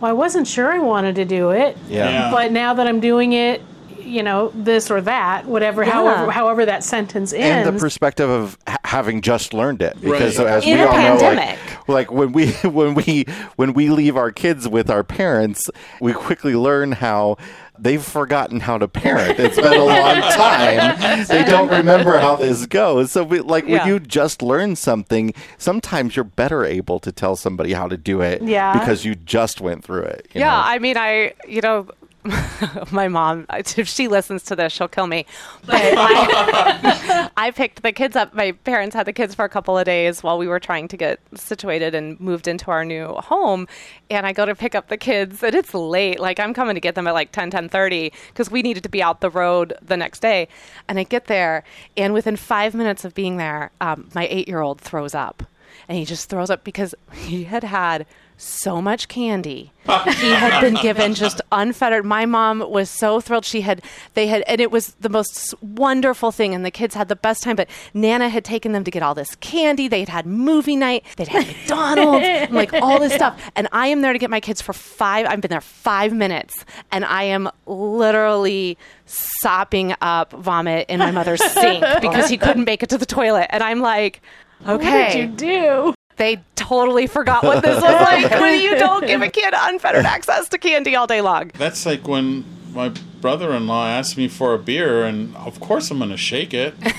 Well, 0.00 0.10
I 0.10 0.14
wasn't 0.14 0.48
sure 0.48 0.72
I 0.72 0.80
wanted 0.80 1.14
to 1.14 1.24
do 1.24 1.50
it, 1.50 1.76
yeah. 1.88 2.10
Yeah. 2.10 2.30
but 2.32 2.50
now 2.50 2.74
that 2.74 2.86
I'm 2.88 2.98
doing 2.98 3.32
it, 3.34 3.62
you 4.04 4.22
know, 4.22 4.50
this 4.54 4.90
or 4.90 5.00
that, 5.02 5.46
whatever, 5.46 5.84
however, 5.84 6.30
however 6.30 6.66
that 6.66 6.84
sentence 6.84 7.32
ends. 7.32 7.66
and 7.68 7.76
the 7.76 7.80
perspective 7.80 8.28
of 8.28 8.58
h- 8.68 8.76
having 8.84 9.20
just 9.20 9.54
learned 9.54 9.82
it 9.82 10.00
because 10.00 10.38
Right. 10.38 10.46
as 10.48 10.64
In 10.64 10.76
we 10.78 10.82
a 10.82 10.86
all 10.86 10.92
pandemic. 10.92 11.58
know 11.58 11.94
like, 11.94 12.10
like 12.10 12.12
when 12.12 12.32
we 12.32 12.50
when 12.64 12.94
we 12.94 13.24
when 13.56 13.72
we 13.74 13.88
leave 13.90 14.16
our 14.16 14.30
kids 14.30 14.68
with 14.68 14.90
our 14.90 15.02
parents 15.04 15.70
we 16.00 16.12
quickly 16.12 16.54
learn 16.54 16.92
how 16.92 17.36
they've 17.78 18.04
forgotten 18.04 18.60
how 18.60 18.78
to 18.78 18.86
parent 18.86 19.38
it's 19.40 19.56
been 19.56 19.72
a 19.72 19.84
long 19.84 20.20
time 20.32 21.24
they 21.26 21.42
don't 21.42 21.68
remember 21.68 22.18
how 22.18 22.36
this 22.36 22.66
goes 22.66 23.10
so 23.10 23.24
we, 23.24 23.40
like 23.40 23.66
Yeah. 23.66 23.78
when 23.78 23.88
you 23.88 23.98
just 23.98 24.42
learn 24.42 24.76
something 24.76 25.32
sometimes 25.58 26.14
you're 26.14 26.24
better 26.24 26.64
able 26.64 27.00
to 27.00 27.10
tell 27.10 27.34
somebody 27.34 27.72
how 27.72 27.88
to 27.88 27.96
do 27.96 28.20
it 28.20 28.42
Yeah. 28.42 28.78
because 28.78 29.04
you 29.04 29.14
just 29.14 29.60
went 29.60 29.82
through 29.84 30.02
it 30.02 30.28
you 30.34 30.40
yeah, 30.40 30.50
know? 30.50 30.62
I 30.64 30.78
mean, 30.78 30.96
I, 30.96 31.32
you 31.48 31.60
know, 31.62 31.88
my 32.92 33.08
mom, 33.08 33.46
if 33.50 33.88
she 33.88 34.06
listens 34.08 34.44
to 34.44 34.56
this, 34.56 34.72
she'll 34.72 34.88
kill 34.88 35.06
me. 35.06 35.26
But 35.66 35.76
I, 35.80 37.30
I 37.36 37.50
picked 37.50 37.82
the 37.82 37.92
kids 37.92 38.14
up. 38.14 38.32
My 38.34 38.52
parents 38.52 38.94
had 38.94 39.06
the 39.06 39.12
kids 39.12 39.34
for 39.34 39.44
a 39.44 39.48
couple 39.48 39.76
of 39.76 39.84
days 39.84 40.22
while 40.22 40.38
we 40.38 40.46
were 40.46 40.60
trying 40.60 40.88
to 40.88 40.96
get 40.96 41.20
situated 41.34 41.94
and 41.94 42.18
moved 42.20 42.46
into 42.46 42.70
our 42.70 42.84
new 42.84 43.06
home. 43.14 43.66
And 44.08 44.24
I 44.26 44.32
go 44.32 44.46
to 44.46 44.54
pick 44.54 44.74
up 44.74 44.88
the 44.88 44.96
kids, 44.96 45.42
and 45.42 45.54
it's 45.54 45.74
late. 45.74 46.20
Like 46.20 46.38
I'm 46.38 46.54
coming 46.54 46.74
to 46.74 46.80
get 46.80 46.94
them 46.94 47.06
at 47.06 47.14
like 47.14 47.32
10, 47.32 47.50
10 47.50 47.68
30 47.68 48.12
because 48.28 48.50
we 48.50 48.62
needed 48.62 48.82
to 48.84 48.88
be 48.88 49.02
out 49.02 49.20
the 49.20 49.30
road 49.30 49.74
the 49.82 49.96
next 49.96 50.20
day. 50.20 50.48
And 50.88 50.98
I 50.98 51.04
get 51.04 51.26
there, 51.26 51.64
and 51.96 52.14
within 52.14 52.36
five 52.36 52.74
minutes 52.74 53.04
of 53.04 53.14
being 53.14 53.36
there, 53.36 53.70
um, 53.80 54.08
my 54.14 54.28
eight 54.30 54.46
year 54.46 54.60
old 54.60 54.80
throws 54.80 55.14
up. 55.14 55.42
And 55.88 55.98
he 55.98 56.04
just 56.04 56.28
throws 56.28 56.50
up 56.50 56.62
because 56.62 56.94
he 57.12 57.44
had 57.44 57.64
had 57.64 58.06
so 58.42 58.82
much 58.82 59.08
candy. 59.08 59.72
he 59.84 60.30
had 60.30 60.60
been 60.60 60.74
given 60.82 61.14
just 61.14 61.40
unfettered. 61.50 62.04
My 62.04 62.26
mom 62.26 62.60
was 62.60 62.90
so 62.90 63.20
thrilled. 63.20 63.44
She 63.44 63.60
had, 63.62 63.82
they 64.14 64.26
had, 64.26 64.42
and 64.46 64.60
it 64.60 64.70
was 64.70 64.94
the 65.00 65.08
most 65.08 65.54
wonderful 65.62 66.32
thing. 66.32 66.54
And 66.54 66.64
the 66.64 66.70
kids 66.70 66.94
had 66.94 67.08
the 67.08 67.16
best 67.16 67.42
time. 67.42 67.56
But 67.56 67.68
Nana 67.94 68.28
had 68.28 68.44
taken 68.44 68.72
them 68.72 68.84
to 68.84 68.90
get 68.90 69.02
all 69.02 69.14
this 69.14 69.34
candy. 69.36 69.88
They'd 69.88 70.08
had 70.08 70.26
movie 70.26 70.76
night. 70.76 71.04
They'd 71.16 71.28
had 71.28 71.46
McDonald's, 71.46 72.26
and 72.26 72.52
like 72.54 72.72
all 72.74 72.98
this 72.98 73.14
stuff. 73.14 73.38
And 73.54 73.68
I 73.72 73.88
am 73.88 74.00
there 74.00 74.12
to 74.12 74.18
get 74.18 74.30
my 74.30 74.40
kids 74.40 74.62
for 74.62 74.72
five. 74.72 75.26
I've 75.26 75.40
been 75.40 75.50
there 75.50 75.60
five 75.60 76.12
minutes, 76.12 76.64
and 76.90 77.04
I 77.04 77.24
am 77.24 77.50
literally 77.66 78.78
sopping 79.06 79.94
up 80.00 80.32
vomit 80.32 80.86
in 80.88 80.98
my 80.98 81.10
mother's 81.10 81.42
sink 81.52 81.84
because 82.00 82.28
he 82.28 82.38
couldn't 82.38 82.64
make 82.64 82.82
it 82.82 82.88
to 82.90 82.98
the 82.98 83.06
toilet. 83.06 83.46
And 83.50 83.62
I'm 83.62 83.80
like, 83.80 84.20
okay. 84.66 85.02
What 85.04 85.12
did 85.12 85.18
you 85.18 85.26
do? 85.36 85.94
They 86.16 86.40
totally 86.56 87.06
forgot 87.06 87.42
what 87.42 87.62
this 87.62 87.80
was 87.80 87.82
like 88.02 88.30
when 88.30 88.60
you 88.60 88.76
don't 88.78 89.06
give 89.06 89.22
a 89.22 89.28
kid 89.28 89.54
unfettered 89.56 90.04
access 90.04 90.48
to 90.50 90.58
candy 90.58 90.94
all 90.96 91.06
day 91.06 91.20
long. 91.20 91.50
That's 91.54 91.86
like 91.86 92.06
when 92.06 92.44
my 92.72 92.92
brother-in-law 93.20 93.86
asked 93.86 94.16
me 94.16 94.26
for 94.28 94.54
a 94.54 94.58
beer, 94.58 95.04
and 95.04 95.36
of 95.36 95.60
course 95.60 95.90
I'm 95.90 95.98
going 95.98 96.10
to 96.10 96.16
shake 96.16 96.52
it. 96.52 96.74
you 96.82 96.90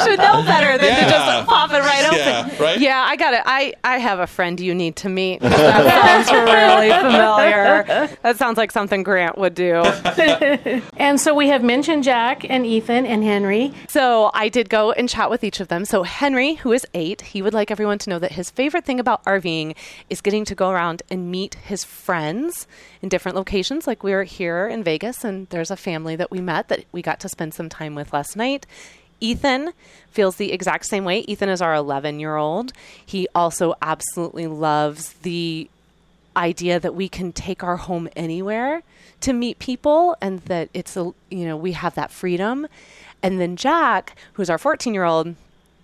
should 0.00 0.18
know 0.18 0.42
better 0.44 0.78
than 0.78 0.88
Yeah. 0.88 1.04
to 1.04 1.10
just 1.10 1.48
pop 1.48 1.70
it 1.72 1.80
right 1.80 2.04
open. 2.06 2.18
Yeah, 2.18 2.62
right? 2.62 2.80
Yeah, 2.80 3.04
I 3.06 3.16
got 3.16 3.34
it. 3.34 3.42
I, 3.44 3.74
I 3.84 3.98
have 3.98 4.18
a 4.20 4.26
friend 4.26 4.58
you 4.58 4.74
need 4.74 4.96
to 4.96 5.08
meet. 5.08 5.42
That 5.60 6.26
sounds 6.26 6.32
really 6.32 6.90
familiar. 6.90 8.08
That 8.22 8.36
sounds 8.36 8.56
like 8.56 8.70
something 8.72 9.02
Grant 9.02 9.36
would 9.38 9.54
do. 9.54 9.82
And 10.96 11.20
so 11.20 11.34
we 11.34 11.48
have 11.48 11.62
mentioned 11.62 12.04
Jack 12.04 12.44
and 12.48 12.66
Ethan 12.66 13.06
and 13.06 13.22
Henry. 13.24 13.72
So 13.88 14.30
I 14.34 14.48
did 14.48 14.68
go 14.68 14.92
and 14.92 15.08
chat 15.08 15.30
with 15.30 15.44
each 15.44 15.60
of 15.60 15.68
them. 15.68 15.84
So 15.84 16.02
Henry, 16.02 16.54
who 16.54 16.72
is 16.72 16.86
eight, 16.94 17.20
he 17.22 17.42
would 17.42 17.54
like 17.54 17.70
everyone 17.70 17.98
to 17.98 18.10
know 18.10 18.18
that 18.18 18.32
his 18.32 18.50
favorite 18.50 18.84
thing 18.84 19.00
about 19.00 19.24
RVing 19.24 19.76
is 20.08 20.20
getting 20.20 20.44
to 20.46 20.54
go 20.54 20.70
around 20.70 21.02
and 21.10 21.30
meet 21.30 21.54
his 21.54 21.84
friends 21.84 22.66
in 23.02 23.08
different 23.08 23.36
locations. 23.36 23.86
Like 23.86 24.02
we 24.02 24.12
were 24.12 24.24
here 24.24 24.66
in 24.66 24.82
Vegas, 24.82 25.24
and 25.24 25.48
there's 25.48 25.70
a 25.70 25.76
family 25.76 26.16
that 26.16 26.30
we 26.30 26.40
met 26.40 26.68
that 26.68 26.84
we 26.92 27.02
got 27.02 27.20
to 27.20 27.28
spend 27.28 27.54
some 27.54 27.68
time 27.68 27.94
with 27.94 28.12
last 28.12 28.36
night. 28.36 28.66
Ethan 29.20 29.72
feels 30.10 30.36
the 30.36 30.52
exact 30.52 30.86
same 30.86 31.04
way. 31.04 31.20
Ethan 31.20 31.48
is 31.48 31.60
our 31.60 31.74
11 31.74 32.20
year 32.20 32.36
old. 32.36 32.72
He 33.04 33.28
also 33.34 33.74
absolutely 33.82 34.46
loves 34.46 35.12
the 35.14 35.68
idea 36.36 36.80
that 36.80 36.94
we 36.94 37.08
can 37.08 37.32
take 37.32 37.62
our 37.62 37.76
home 37.76 38.08
anywhere 38.16 38.82
to 39.20 39.32
meet 39.32 39.58
people 39.58 40.16
and 40.20 40.40
that 40.42 40.68
it's 40.72 40.96
a 40.96 41.12
you 41.30 41.44
know 41.44 41.56
we 41.56 41.72
have 41.72 41.94
that 41.96 42.10
freedom 42.10 42.66
and 43.22 43.40
then 43.40 43.56
jack 43.56 44.16
who's 44.34 44.48
our 44.48 44.56
14 44.56 44.94
year 44.94 45.04
old 45.04 45.34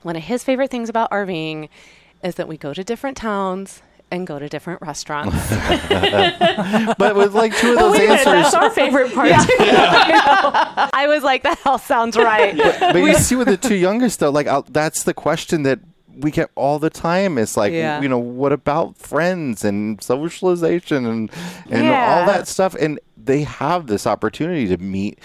one 0.02 0.14
of 0.14 0.22
his 0.22 0.44
favorite 0.44 0.70
things 0.70 0.88
about 0.88 1.10
rving 1.10 1.68
is 2.22 2.36
that 2.36 2.48
we 2.48 2.56
go 2.56 2.72
to 2.72 2.84
different 2.84 3.16
towns 3.16 3.82
and 4.11 4.26
go 4.26 4.38
to 4.38 4.48
different 4.48 4.80
restaurants 4.82 5.34
But 6.98 7.16
with 7.16 7.34
like 7.34 7.57
two 7.57 7.72
of 7.72 7.78
oh, 7.78 7.80
those 7.90 7.98
Wait 7.98 8.09
minute, 8.09 8.26
answers, 8.26 8.52
that's 8.52 8.54
our 8.54 8.70
favorite 8.70 9.12
part. 9.12 9.30
i 10.94 11.07
was 11.09 11.22
like 11.22 11.42
that 11.42 11.59
all 11.66 11.78
sounds 11.78 12.16
right 12.16 12.57
but 12.57 12.96
you 12.96 13.14
see 13.14 13.34
with 13.36 13.48
the 13.48 13.57
two 13.57 13.74
youngest 13.74 14.20
though, 14.20 14.30
like 14.30 14.46
i 14.46 14.62
that's 14.70 15.02
the 15.04 15.14
question 15.14 15.62
that 15.64 15.80
we 16.18 16.30
get 16.30 16.50
all 16.54 16.78
the 16.78 16.88
time. 16.90 17.36
It's 17.36 17.57
like 17.57 17.72
Yeah. 17.72 18.00
you 18.00 18.09
know, 18.09 18.18
what 18.18 18.52
about 18.52 18.96
friends 18.96 19.64
and 19.64 20.02
socialization 20.02 21.04
and 21.04 21.30
and 21.70 21.84
Yeah. 21.84 22.20
all 22.20 22.26
that 22.26 22.48
stuff? 22.48 22.74
And 22.74 22.98
they 23.22 23.42
have 23.42 23.86
this 23.86 24.07
opportunity 24.07 24.66
to 24.68 24.78
meet 24.78 25.18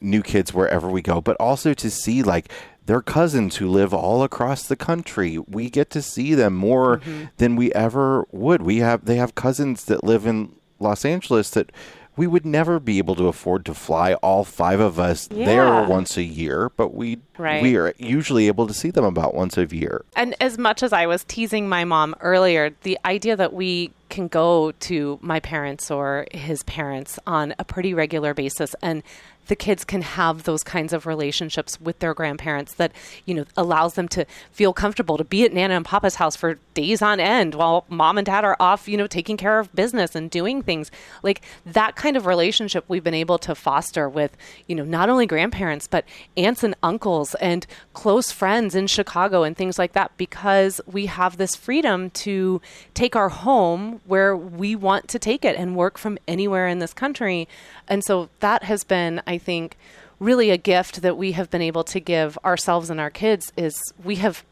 new 0.00 0.20
kids 0.22 0.52
wherever 0.52 0.88
we 0.88 1.00
go, 1.00 1.20
but 1.22 1.36
also 1.40 1.72
to 1.74 1.90
see 1.90 2.22
like 2.22 2.50
their 2.86 3.00
cousins 3.00 3.56
who 3.56 3.68
live 3.68 3.94
all 3.94 4.22
across 4.22 4.66
the 4.66 4.76
country. 4.76 5.38
We 5.38 5.70
get 5.70 5.90
to 5.90 6.02
see 6.02 6.34
them 6.34 6.54
more 6.54 6.98
mm-hmm. 6.98 7.26
than 7.38 7.56
we 7.56 7.72
ever 7.72 8.26
would. 8.30 8.62
We 8.62 8.78
have 8.78 9.04
they 9.04 9.16
have 9.16 9.34
cousins 9.34 9.84
that 9.86 10.04
live 10.04 10.26
in 10.26 10.54
Los 10.80 11.04
Angeles 11.04 11.50
that 11.50 11.70
we 12.16 12.26
would 12.26 12.46
never 12.46 12.78
be 12.78 12.98
able 12.98 13.16
to 13.16 13.26
afford 13.26 13.64
to 13.64 13.74
fly 13.74 14.14
all 14.14 14.44
five 14.44 14.78
of 14.78 15.00
us 15.00 15.26
there 15.26 15.82
once 15.84 16.16
a 16.16 16.22
year, 16.22 16.70
but 16.76 16.94
we 16.94 17.18
Right. 17.36 17.60
we 17.60 17.76
are 17.76 17.92
usually 17.98 18.46
able 18.46 18.68
to 18.68 18.74
see 18.74 18.90
them 18.90 19.04
about 19.04 19.34
once 19.34 19.58
a 19.58 19.66
year. 19.66 20.04
And 20.14 20.36
as 20.40 20.56
much 20.56 20.84
as 20.84 20.92
I 20.92 21.06
was 21.06 21.24
teasing 21.24 21.68
my 21.68 21.84
mom 21.84 22.14
earlier, 22.20 22.70
the 22.82 22.98
idea 23.04 23.34
that 23.34 23.52
we 23.52 23.90
can 24.08 24.28
go 24.28 24.70
to 24.70 25.18
my 25.20 25.40
parents 25.40 25.90
or 25.90 26.26
his 26.30 26.62
parents 26.62 27.18
on 27.26 27.54
a 27.58 27.64
pretty 27.64 27.92
regular 27.92 28.32
basis 28.32 28.76
and 28.80 29.02
the 29.46 29.56
kids 29.56 29.84
can 29.84 30.02
have 30.02 30.44
those 30.44 30.62
kinds 30.62 30.92
of 30.92 31.06
relationships 31.06 31.80
with 31.80 31.98
their 31.98 32.14
grandparents 32.14 32.74
that 32.74 32.92
you 33.24 33.34
know 33.34 33.44
allows 33.56 33.94
them 33.94 34.08
to 34.08 34.24
feel 34.52 34.72
comfortable 34.72 35.16
to 35.16 35.24
be 35.24 35.44
at 35.44 35.52
nana 35.52 35.74
and 35.74 35.84
papa's 35.84 36.16
house 36.16 36.36
for 36.36 36.58
days 36.74 37.02
on 37.02 37.20
end 37.20 37.54
while 37.54 37.84
mom 37.88 38.18
and 38.18 38.26
dad 38.26 38.44
are 38.44 38.56
off 38.60 38.88
you 38.88 38.96
know 38.96 39.06
taking 39.06 39.36
care 39.36 39.58
of 39.58 39.72
business 39.74 40.14
and 40.14 40.30
doing 40.30 40.62
things. 40.62 40.90
Like 41.22 41.42
that 41.64 41.96
kind 41.96 42.16
of 42.16 42.26
relationship 42.26 42.84
we've 42.88 43.04
been 43.04 43.14
able 43.14 43.38
to 43.38 43.54
foster 43.54 44.08
with 44.08 44.36
you 44.66 44.74
know 44.74 44.84
not 44.84 45.08
only 45.08 45.26
grandparents 45.26 45.86
but 45.86 46.04
aunts 46.36 46.64
and 46.64 46.74
uncles 46.82 47.34
and 47.36 47.66
close 47.92 48.30
friends 48.30 48.74
in 48.74 48.86
chicago 48.86 49.42
and 49.42 49.56
things 49.56 49.78
like 49.78 49.92
that 49.92 50.16
because 50.16 50.80
we 50.86 51.06
have 51.06 51.36
this 51.36 51.54
freedom 51.54 52.10
to 52.10 52.60
take 52.94 53.16
our 53.16 53.28
home 53.28 54.00
where 54.06 54.36
we 54.36 54.74
want 54.74 55.08
to 55.08 55.18
take 55.18 55.44
it 55.44 55.56
and 55.56 55.76
work 55.76 55.98
from 55.98 56.18
anywhere 56.26 56.66
in 56.66 56.78
this 56.78 56.94
country. 56.94 57.48
And 57.88 58.04
so 58.04 58.28
that 58.40 58.64
has 58.64 58.84
been 58.84 59.22
think 59.38 59.76
really 60.20 60.50
a 60.50 60.56
gift 60.56 61.02
that 61.02 61.16
we 61.16 61.32
have 61.32 61.50
been 61.50 61.62
able 61.62 61.84
to 61.84 62.00
give 62.00 62.38
ourselves 62.44 62.90
and 62.90 63.00
our 63.00 63.10
kids 63.10 63.52
is 63.56 63.80
we 64.02 64.16
have 64.16 64.44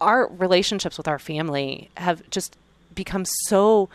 our 0.00 0.28
relationships 0.28 0.96
with 0.96 1.08
our 1.08 1.18
family 1.18 1.90
have 1.96 2.28
just 2.30 2.56
become 2.94 3.24
so 3.46 3.88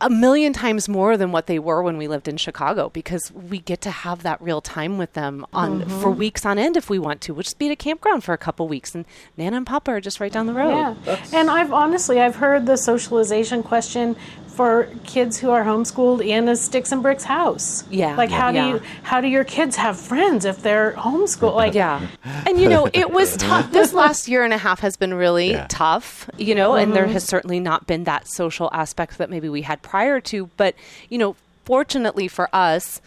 a 0.00 0.10
million 0.10 0.52
times 0.52 0.88
more 0.88 1.16
than 1.16 1.32
what 1.32 1.46
they 1.46 1.58
were 1.58 1.82
when 1.82 1.96
we 1.96 2.08
lived 2.08 2.28
in 2.28 2.36
Chicago 2.36 2.90
because 2.90 3.32
we 3.32 3.58
get 3.58 3.80
to 3.82 3.90
have 3.90 4.22
that 4.22 4.40
real 4.42 4.60
time 4.60 4.98
with 4.98 5.12
them 5.12 5.46
on 5.52 5.80
mm-hmm. 5.80 6.00
for 6.00 6.10
weeks 6.10 6.44
on 6.44 6.58
end 6.58 6.76
if 6.76 6.90
we 6.90 6.98
want 6.98 7.20
to. 7.22 7.32
We'll 7.32 7.42
just 7.42 7.58
be 7.58 7.66
at 7.66 7.72
a 7.72 7.76
campground 7.76 8.24
for 8.24 8.32
a 8.32 8.38
couple 8.38 8.66
weeks 8.68 8.94
and 8.94 9.04
Nana 9.36 9.56
and 9.56 9.66
Papa 9.66 9.92
are 9.92 10.00
just 10.00 10.20
right 10.20 10.32
down 10.32 10.46
the 10.46 10.52
road. 10.52 10.96
Yeah. 11.04 11.24
And 11.32 11.48
I've 11.48 11.72
honestly 11.72 12.20
I've 12.20 12.36
heard 12.36 12.66
the 12.66 12.76
socialization 12.76 13.62
question 13.62 14.16
for 14.54 14.88
kids 15.04 15.36
who 15.36 15.50
are 15.50 15.64
homeschooled 15.64 16.24
in 16.24 16.48
a 16.48 16.54
sticks 16.54 16.92
and 16.92 17.02
bricks 17.02 17.24
house. 17.24 17.82
Yeah. 17.90 18.14
Like 18.14 18.30
how 18.30 18.50
Yeah. 18.50 18.62
do 18.62 18.68
you 18.68 18.80
how 19.02 19.20
do 19.20 19.26
your 19.26 19.42
kids 19.44 19.74
have 19.76 19.98
friends 19.98 20.44
if 20.44 20.62
they're 20.62 20.92
homeschooled? 20.92 21.56
Like 21.56 21.74
Yeah. 21.74 22.06
And 22.46 22.60
you 22.60 22.68
know, 22.68 22.88
it 22.92 23.10
was 23.10 23.36
tough. 23.36 23.72
This 23.72 23.92
last 23.92 24.28
year 24.28 24.44
and 24.44 24.52
a 24.52 24.58
half 24.58 24.80
has 24.80 24.96
been 24.96 25.14
really 25.14 25.50
Yeah. 25.50 25.66
tough, 25.68 26.30
you 26.36 26.54
know, 26.54 26.74
and 26.74 26.94
there 26.94 27.04
mm-hmm. 27.04 27.14
has 27.14 27.24
certainly 27.24 27.58
not 27.58 27.86
been 27.88 28.04
that 28.04 28.28
social 28.28 28.70
aspect 28.72 29.18
that 29.18 29.28
maybe 29.28 29.48
we 29.48 29.62
had 29.62 29.82
prior 29.82 30.20
to. 30.20 30.48
But, 30.56 30.76
you 31.08 31.18
know, 31.18 31.34
fortunately 31.64 32.28
for 32.28 32.48
us, 32.52 33.00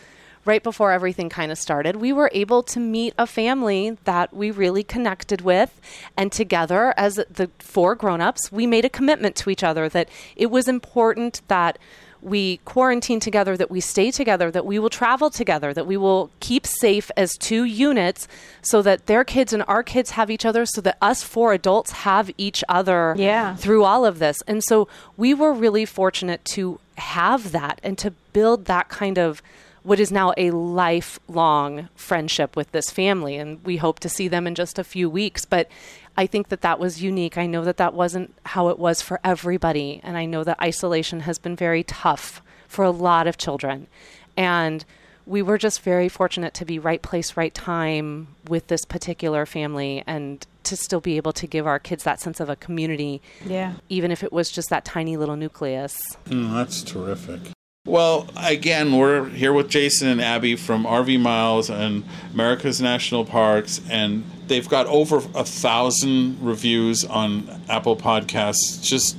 right 0.48 0.64
before 0.64 0.92
everything 0.92 1.30
kind 1.30 1.52
of 1.52 1.58
started, 1.58 1.98
we 1.98 2.12
were 2.14 2.32
able 2.34 2.64
to 2.64 2.80
meet 2.80 3.14
a 3.18 3.28
family 3.28 3.98
that 4.06 4.34
we 4.34 4.50
really 4.50 4.84
connected 4.84 5.42
with. 5.42 5.80
And 6.16 6.32
together, 6.32 6.94
as 6.98 7.16
the 7.30 7.50
four 7.60 7.94
grown 7.96 8.22
ups, 8.22 8.52
we 8.52 8.66
made 8.66 8.86
a 8.86 8.90
commitment 8.90 9.36
to 9.38 9.50
each 9.50 9.64
other 9.64 9.90
that 9.90 10.10
it 10.36 10.48
was 10.48 10.68
important 10.68 11.42
that 11.50 11.78
we 12.20 12.58
quarantine 12.66 13.20
together, 13.20 13.56
that 13.56 13.70
we 13.70 13.80
stay 13.80 14.10
together, 14.10 14.50
that 14.50 14.66
we 14.66 14.80
will 14.80 14.90
travel 14.90 15.30
together, 15.30 15.72
that 15.72 15.86
we 15.86 15.96
will 15.96 16.32
keep 16.40 16.66
safe 16.66 17.12
as 17.16 17.32
two 17.38 17.64
units 17.64 18.28
so 18.64 18.82
that 18.82 19.06
their 19.06 19.24
kids 19.24 19.54
and 19.54 19.64
our 19.68 19.84
kids 19.84 20.12
have 20.12 20.32
each 20.32 20.44
other, 20.44 20.66
so 20.66 20.82
that 20.82 20.98
us 21.00 21.22
four 21.22 21.54
adults 21.54 21.92
have 21.92 22.32
each 22.38 22.64
other 22.68 23.14
Yeah. 23.18 23.56
through 23.56 23.84
all 23.84 24.04
of 24.04 24.18
this. 24.18 24.40
And 24.48 24.64
so 24.64 24.88
we 25.16 25.36
were 25.36 25.54
really 25.54 25.86
fortunate 25.86 26.44
to 26.56 26.80
have 26.98 27.52
that 27.52 27.80
and 27.84 27.98
to 28.00 28.10
build 28.34 28.66
that 28.66 28.90
kind 28.90 29.20
of 29.20 29.44
what 29.88 30.02
is 30.02 30.12
now 30.12 30.34
a 30.36 30.52
lifelong 30.52 31.88
friendship 31.96 32.58
with 32.58 32.70
this 32.74 32.90
family. 32.90 33.38
And 33.38 33.64
we 33.66 33.78
hope 33.78 34.02
to 34.02 34.10
see 34.10 34.28
them 34.28 34.46
in 34.46 34.54
just 34.54 34.78
a 34.78 34.84
few 34.84 35.10
weeks. 35.10 35.46
But 35.46 35.70
I 36.18 36.28
think 36.28 36.50
that 36.50 36.60
that 36.60 36.78
was 36.78 37.02
unique. 37.02 37.38
I 37.38 37.46
know 37.46 37.64
that 37.64 37.78
that 37.78 37.94
wasn't 37.94 38.34
how 38.48 38.68
it 38.68 38.78
was 38.80 39.02
for 39.02 39.22
everybody. 39.24 40.02
And 40.04 40.18
I 40.18 40.26
know 40.26 40.44
that 40.44 40.60
isolation 40.62 41.22
has 41.22 41.40
been 41.40 41.56
very 41.56 41.84
tough 41.84 42.42
for 42.68 42.84
a 42.84 42.92
lot 42.92 43.28
of 43.28 43.38
children. 43.38 43.88
And 44.36 44.84
we 45.26 45.42
were 45.42 45.58
just 45.58 45.82
very 45.84 46.10
fortunate 46.10 46.54
to 46.56 46.66
be 46.66 46.80
right 46.80 47.02
place, 47.02 47.38
right 47.38 47.54
time 47.54 48.28
with 48.46 48.68
this 48.68 48.84
particular 48.84 49.46
family 49.46 50.04
and 50.06 50.46
to 50.64 50.76
still 50.76 51.00
be 51.00 51.16
able 51.16 51.32
to 51.32 51.48
give 51.48 51.66
our 51.66 51.80
kids 51.80 52.04
that 52.04 52.20
sense 52.20 52.42
of 52.42 52.50
a 52.50 52.58
community, 52.58 53.22
Yeah. 53.46 53.76
even 53.88 54.12
if 54.12 54.22
it 54.22 54.34
was 54.34 54.52
just 54.52 54.70
that 54.70 54.84
tiny 54.84 55.16
little 55.16 55.38
nucleus. 55.38 55.98
Mm, 56.26 56.54
that's 56.54 56.82
terrific. 56.84 57.40
Well, 57.88 58.28
again, 58.36 58.98
we're 58.98 59.30
here 59.30 59.54
with 59.54 59.70
Jason 59.70 60.10
and 60.10 60.22
Abby 60.22 60.58
from 60.58 60.84
RV 60.84 61.22
Miles 61.22 61.70
and 61.70 62.04
America's 62.34 62.82
National 62.82 63.24
Parks, 63.24 63.80
and 63.90 64.26
they've 64.50 64.68
got 64.68 64.88
over 64.88 65.20
a 65.34 65.46
thousand 65.46 66.38
reviews 66.42 67.06
on 67.06 67.50
Apple 67.70 67.96
Podcasts. 67.96 68.84
Just, 68.84 69.16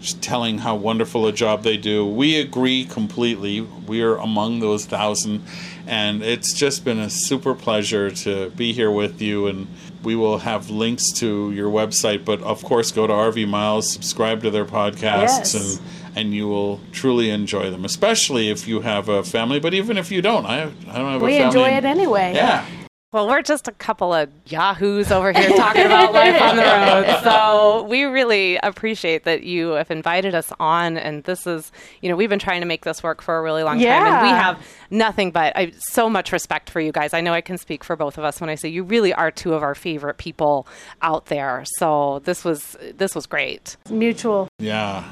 just 0.00 0.22
telling 0.22 0.58
how 0.58 0.76
wonderful 0.76 1.26
a 1.26 1.32
job 1.32 1.64
they 1.64 1.76
do. 1.76 2.06
We 2.06 2.36
agree 2.36 2.84
completely. 2.84 3.60
We 3.62 4.02
are 4.02 4.14
among 4.18 4.60
those 4.60 4.86
thousand, 4.86 5.42
and 5.88 6.22
it's 6.22 6.54
just 6.54 6.84
been 6.84 7.00
a 7.00 7.10
super 7.10 7.56
pleasure 7.56 8.08
to 8.12 8.50
be 8.50 8.72
here 8.72 8.92
with 8.92 9.20
you. 9.20 9.48
And 9.48 9.66
we 10.04 10.14
will 10.14 10.38
have 10.38 10.70
links 10.70 11.10
to 11.14 11.50
your 11.50 11.68
website, 11.68 12.24
but 12.24 12.40
of 12.42 12.62
course, 12.62 12.92
go 12.92 13.08
to 13.08 13.12
RV 13.12 13.48
Miles, 13.48 13.92
subscribe 13.92 14.42
to 14.44 14.50
their 14.52 14.64
podcasts, 14.64 15.00
Yes. 15.02 15.54
and 15.54 15.80
and 16.16 16.34
you 16.34 16.48
will 16.48 16.80
truly 16.92 17.30
enjoy 17.30 17.70
them, 17.70 17.84
especially 17.84 18.50
if 18.50 18.66
you 18.66 18.80
have 18.80 19.08
a 19.08 19.22
family. 19.22 19.60
But 19.60 19.74
even 19.74 19.98
if 19.98 20.10
you 20.10 20.22
don't, 20.22 20.46
I, 20.46 20.62
I 20.62 20.64
don't 20.64 21.12
have 21.12 21.22
We 21.22 21.36
a 21.36 21.38
family. 21.38 21.38
We 21.38 21.42
enjoy 21.42 21.68
it 21.70 21.84
anyway. 21.84 22.32
Yeah. 22.34 22.66
Well, 23.12 23.26
we're 23.26 23.42
just 23.42 23.66
a 23.66 23.72
couple 23.72 24.14
of 24.14 24.30
yahoos 24.46 25.10
over 25.10 25.32
here 25.32 25.48
talking 25.56 25.84
about 25.84 26.12
life 26.12 26.40
on 26.40 26.54
the 26.54 26.62
road. 26.62 27.06
So 27.24 27.82
we 27.88 28.04
really 28.04 28.56
appreciate 28.62 29.24
that 29.24 29.42
you 29.42 29.70
have 29.70 29.90
invited 29.90 30.32
us 30.32 30.52
on. 30.60 30.96
And 30.96 31.24
this 31.24 31.44
is, 31.44 31.72
you 32.02 32.08
know, 32.08 32.14
we've 32.14 32.30
been 32.30 32.38
trying 32.38 32.60
to 32.60 32.66
make 32.68 32.84
this 32.84 33.02
work 33.02 33.20
for 33.20 33.36
a 33.36 33.42
really 33.42 33.64
long 33.64 33.78
time. 33.78 34.06
And 34.06 34.22
we 34.22 34.28
have 34.28 34.64
nothing 34.90 35.32
but 35.32 35.56
I, 35.56 35.72
so 35.88 36.08
much 36.08 36.30
respect 36.30 36.70
for 36.70 36.80
you 36.80 36.92
guys. 36.92 37.12
I 37.12 37.20
know 37.20 37.32
I 37.32 37.40
can 37.40 37.58
speak 37.58 37.82
for 37.82 37.96
both 37.96 38.16
of 38.16 38.22
us 38.22 38.40
when 38.40 38.48
I 38.48 38.54
say 38.54 38.68
you 38.68 38.84
really 38.84 39.12
are 39.12 39.32
two 39.32 39.54
of 39.54 39.62
our 39.64 39.74
favorite 39.74 40.18
people 40.18 40.68
out 41.02 41.26
there. 41.26 41.64
So 41.78 42.20
this 42.20 42.44
was 42.44 42.76
this 42.94 43.16
was 43.16 43.26
great. 43.26 43.76
Mutual. 43.90 44.46
Yeah. 44.60 45.04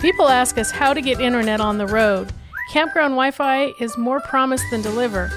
People 0.00 0.28
ask 0.28 0.56
us 0.56 0.70
how 0.70 0.94
to 0.94 1.02
get 1.02 1.20
internet 1.20 1.60
on 1.60 1.76
the 1.76 1.86
road. 1.86 2.32
Campground 2.72 3.12
Wi 3.12 3.30
Fi 3.32 3.74
is 3.78 3.98
more 3.98 4.18
promise 4.20 4.62
than 4.70 4.80
deliver. 4.80 5.30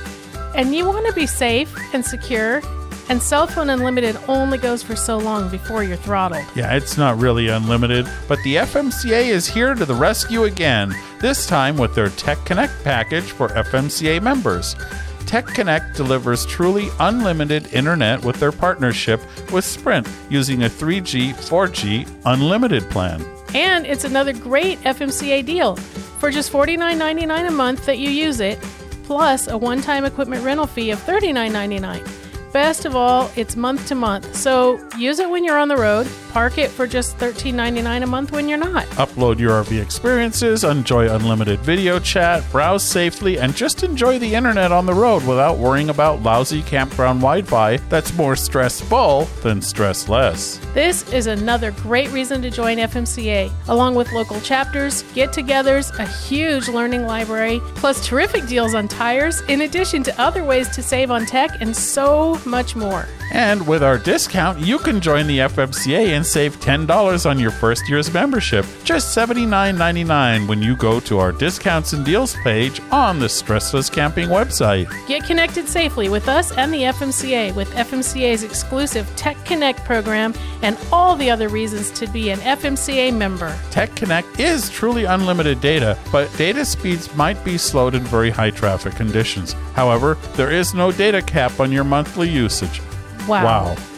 And 0.56 0.74
you 0.74 0.86
want 0.86 1.06
to 1.06 1.12
be 1.12 1.28
safe 1.28 1.76
and 1.94 2.06
secure, 2.06 2.62
and 3.10 3.22
cell 3.22 3.46
phone 3.46 3.70
unlimited 3.70 4.18
only 4.30 4.58
goes 4.58 4.82
for 4.82 4.96
so 4.96 5.18
long 5.18 5.50
before 5.50 5.84
you're 5.84 5.98
throttled. 5.98 6.46
Yeah, 6.56 6.74
it's 6.78 6.98
not 6.98 7.18
really 7.18 7.50
unlimited, 7.50 8.08
but 8.30 8.40
the 8.44 8.56
FMCA 8.56 9.26
is 9.26 9.48
here 9.48 9.74
to 9.74 9.84
the 9.84 9.96
rescue 9.96 10.46
again, 10.46 10.96
this 11.20 11.46
time 11.46 11.76
with 11.76 11.94
their 11.94 12.10
Tech 12.10 12.38
Connect 12.46 12.72
package 12.86 13.32
for 13.32 13.50
FMCA 13.50 14.22
members. 14.22 14.78
Tech 15.26 15.46
Connect 15.46 15.98
delivers 15.98 16.46
truly 16.46 16.88
unlimited 17.02 17.68
internet 17.74 18.24
with 18.24 18.40
their 18.40 18.54
partnership 18.54 19.20
with 19.52 19.66
Sprint 19.66 20.08
using 20.30 20.64
a 20.64 20.70
3G, 20.70 21.34
4G 21.34 22.08
unlimited 22.26 22.90
plan. 22.90 23.26
And 23.54 23.86
it's 23.86 24.04
another 24.04 24.34
great 24.34 24.80
FMCA 24.82 25.46
deal. 25.46 25.76
For 25.76 26.32
just 26.32 26.52
$49.99 26.52 27.48
a 27.48 27.52
month 27.52 27.86
that 27.86 28.00
you 28.00 28.10
use 28.10 28.40
it, 28.40 28.60
plus 29.04 29.48
a 29.48 29.58
one 29.58 29.82
time 29.82 30.06
equipment 30.06 30.44
rental 30.44 30.68
fee 30.68 30.92
of 30.92 31.00
$39.99. 31.00 32.54
Best 32.54 32.86
of 32.86 32.96
all, 32.96 33.32
it's 33.36 33.56
month 33.56 33.88
to 33.88 33.96
month. 33.96 34.36
So 34.36 34.80
use 34.98 35.20
it 35.20 35.30
when 35.30 35.44
you're 35.44 35.58
on 35.58 35.68
the 35.68 35.78
road, 35.78 36.08
park 36.34 36.58
it 36.58 36.72
for 36.72 36.88
just 36.88 37.16
$13.99 37.20 38.04
a 38.04 38.08
month 38.08 38.32
when 38.32 38.50
you're 38.50 38.58
not. 38.58 38.86
Upload 38.98 39.38
your 39.38 39.64
RV 39.64 39.80
experiences, 39.80 40.64
enjoy 40.64 41.08
unlimited 41.14 41.60
video 41.60 42.00
chat, 42.00 42.44
browse 42.52 42.84
safely, 42.84 43.38
and 43.38 43.56
just 43.56 43.84
enjoy 43.84 44.18
the 44.18 44.34
internet 44.34 44.72
on 44.72 44.88
the 44.88 44.94
road 44.94 45.24
without 45.28 45.60
worrying 45.60 45.92
about 45.92 46.24
lousy 46.24 46.64
campground 46.64 47.20
Wi 47.22 47.44
Fi 47.44 47.78
that's 47.90 48.16
more 48.16 48.36
stressful 48.36 49.26
than 49.44 49.60
stressless. 49.60 50.60
This 50.74 51.08
is 51.14 51.28
another 51.28 51.70
great 51.72 52.10
reason 52.10 52.42
to 52.42 52.50
join 52.50 52.78
FMCA, 52.78 53.52
along 53.68 53.94
with 53.94 54.12
local 54.12 54.42
chapters, 54.42 55.04
get 55.14 55.30
togethers, 55.30 55.98
a 56.00 56.06
huge 56.26 56.68
learning 56.68 57.06
library, 57.06 57.62
plus 57.76 58.08
terrific 58.08 58.48
deals 58.48 58.74
on 58.74 58.88
tires, 58.88 59.42
in 59.42 59.62
addition 59.62 60.02
to 60.02 60.22
other 60.22 60.44
ways 60.44 60.68
to 60.70 60.82
save 60.82 61.12
on 61.12 61.28
tech 61.28 61.52
and 61.62 61.76
so 61.76 62.42
much 62.44 62.76
more. 62.76 63.08
And 63.32 63.66
with 63.68 63.84
our 63.84 63.98
discount, 63.98 64.60
you 64.60 64.78
can 64.78 65.02
join 65.02 65.28
the 65.28 65.40
FMCA 65.40 66.10
and 66.10 66.23
save 66.24 66.60
$10 66.60 67.30
on 67.30 67.40
your 67.40 67.52
first 67.52 67.88
year's 67.90 68.14
membership, 68.14 68.66
just 68.84 69.16
$79.99 69.18 70.48
when 70.48 70.62
you 70.62 70.76
go 70.76 71.00
to 71.02 71.20
our 71.20 71.32
discounts 71.32 71.94
and 71.94 72.06
deals 72.06 72.36
page 72.44 72.82
on 72.92 73.20
the 73.20 73.28
Stressless 73.28 73.92
Camping 73.92 74.30
website. 74.30 74.88
Get 75.08 75.24
connected 75.26 75.68
safely 75.68 76.10
with 76.10 76.28
us 76.28 76.52
and 76.58 76.74
the 76.74 76.84
FMCA 76.84 77.54
with 77.56 77.70
FMCA's 77.72 78.44
exclusive 78.44 79.10
Tech 79.16 79.38
Connect 79.46 79.84
program 79.86 80.34
and 80.62 80.78
all 80.92 81.16
the 81.16 81.30
other 81.30 81.50
reasons 81.50 81.92
to 81.92 82.08
be 82.08 82.30
an 82.30 82.40
FMCA 82.40 83.16
member. 83.16 83.58
Tech 83.72 83.96
Connect 83.96 84.40
is 84.40 84.70
truly 84.70 85.06
unlimited 85.06 85.62
data, 85.62 85.98
but 86.12 86.36
data 86.38 86.66
speeds 86.66 87.14
might 87.16 87.44
be 87.44 87.58
slowed 87.58 87.96
in 87.96 88.04
very 88.04 88.30
high 88.30 88.52
traffic 88.52 88.96
conditions. 88.96 89.54
However, 89.74 90.18
there 90.36 90.52
is 90.52 90.74
no 90.74 90.92
data 90.92 91.22
cap 91.22 91.60
on 91.60 91.72
your 91.72 91.84
monthly 91.84 92.30
usage. 92.30 92.82
Wow. 93.28 93.44
Wow. 93.44 93.93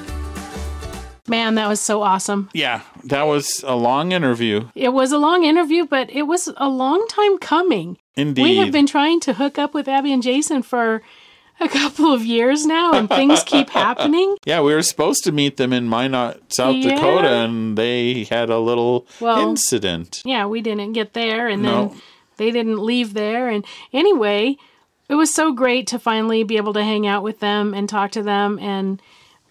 Man, 1.28 1.56
that 1.56 1.68
was 1.68 1.82
so 1.82 2.04
awesome. 2.04 2.50
Yeah. 2.54 2.82
That 3.06 3.24
was 3.24 3.64
a 3.66 3.76
long 3.76 4.12
interview. 4.12 4.68
It 4.76 4.90
was 4.90 5.12
a 5.12 5.18
long 5.18 5.44
interview, 5.44 5.86
but 5.86 6.10
it 6.12 6.24
was 6.24 6.50
a 6.58 6.70
long 6.70 7.06
time 7.08 7.38
coming. 7.40 7.98
Indeed. 8.16 8.44
We 8.44 8.56
have 8.58 8.72
been 8.72 8.86
trying 8.88 9.20
to 9.22 9.34
hook 9.34 9.58
up 9.58 9.74
with 9.74 9.88
Abby 9.88 10.14
and 10.14 10.22
Jason 10.24 10.62
for 10.62 11.02
a 11.60 11.68
couple 11.80 12.14
of 12.14 12.24
years 12.26 12.66
now, 12.66 12.94
and 12.94 13.10
things 13.10 13.44
keep 13.44 13.70
happening. 13.86 14.36
Yeah, 14.46 14.62
we 14.62 14.74
were 14.74 14.82
supposed 14.84 15.24
to 15.24 15.32
meet 15.32 15.58
them 15.58 15.74
in 15.74 15.90
Minot, 15.90 16.54
South 16.54 16.76
Yeah. 16.76 16.96
Dakota, 16.96 17.28
and 17.46 17.78
they 17.78 18.26
had 18.26 18.50
a 18.50 18.60
little 18.60 19.08
Well, 19.20 19.50
incident. 19.50 20.22
Yeah, 20.26 20.46
we 20.46 20.62
didn't 20.62 20.94
get 20.94 21.14
there, 21.14 21.48
and 21.48 21.64
No. 21.64 21.88
then 21.90 22.02
they 22.38 22.52
didn't 22.52 22.80
leave 22.84 23.14
there. 23.14 23.50
And 23.50 23.66
anyway, 23.94 24.58
it 25.10 25.16
was 25.16 25.34
so 25.34 25.52
great 25.54 25.88
to 25.88 25.98
finally 26.00 26.44
be 26.44 26.58
able 26.58 26.74
to 26.74 26.84
hang 26.84 27.08
out 27.08 27.24
with 27.24 27.40
them 27.40 27.74
and 27.74 27.88
talk 27.90 28.12
to 28.12 28.22
them. 28.24 28.60
And 28.60 29.02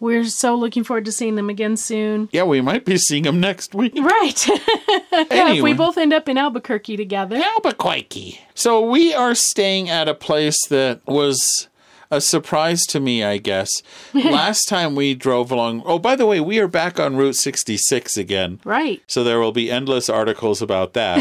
we're 0.00 0.24
so 0.24 0.54
looking 0.54 0.84
forward 0.84 1.04
to 1.06 1.12
seeing 1.12 1.36
them 1.36 1.48
again 1.48 1.76
soon. 1.76 2.28
Yeah, 2.32 2.44
we 2.44 2.60
might 2.60 2.84
be 2.84 2.98
seeing 2.98 3.22
them 3.22 3.40
next 3.40 3.74
week. 3.74 3.94
Right. 3.96 4.48
yeah, 4.48 5.52
if 5.52 5.62
we 5.62 5.72
both 5.72 5.96
end 5.96 6.12
up 6.12 6.28
in 6.28 6.36
Albuquerque 6.36 6.96
together. 6.96 7.36
Albuquerque. 7.36 8.40
So 8.54 8.88
we 8.88 9.14
are 9.14 9.34
staying 9.34 9.88
at 9.88 10.08
a 10.08 10.14
place 10.14 10.58
that 10.68 11.00
was 11.06 11.68
a 12.10 12.20
surprise 12.20 12.82
to 12.86 13.00
me, 13.00 13.24
I 13.24 13.38
guess. 13.38 13.70
Last 14.14 14.68
time 14.68 14.94
we 14.94 15.14
drove 15.14 15.50
along. 15.50 15.82
Oh, 15.84 15.98
by 15.98 16.16
the 16.16 16.26
way, 16.26 16.40
we 16.40 16.58
are 16.58 16.68
back 16.68 17.00
on 17.00 17.16
Route 17.16 17.36
66 17.36 18.16
again. 18.16 18.60
Right. 18.64 19.02
So 19.06 19.24
there 19.24 19.40
will 19.40 19.52
be 19.52 19.70
endless 19.70 20.08
articles 20.08 20.62
about 20.62 20.92
that. 20.94 21.18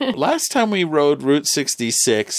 Last 0.16 0.50
time 0.50 0.70
we 0.70 0.84
rode 0.84 1.22
Route 1.22 1.46
66, 1.46 2.36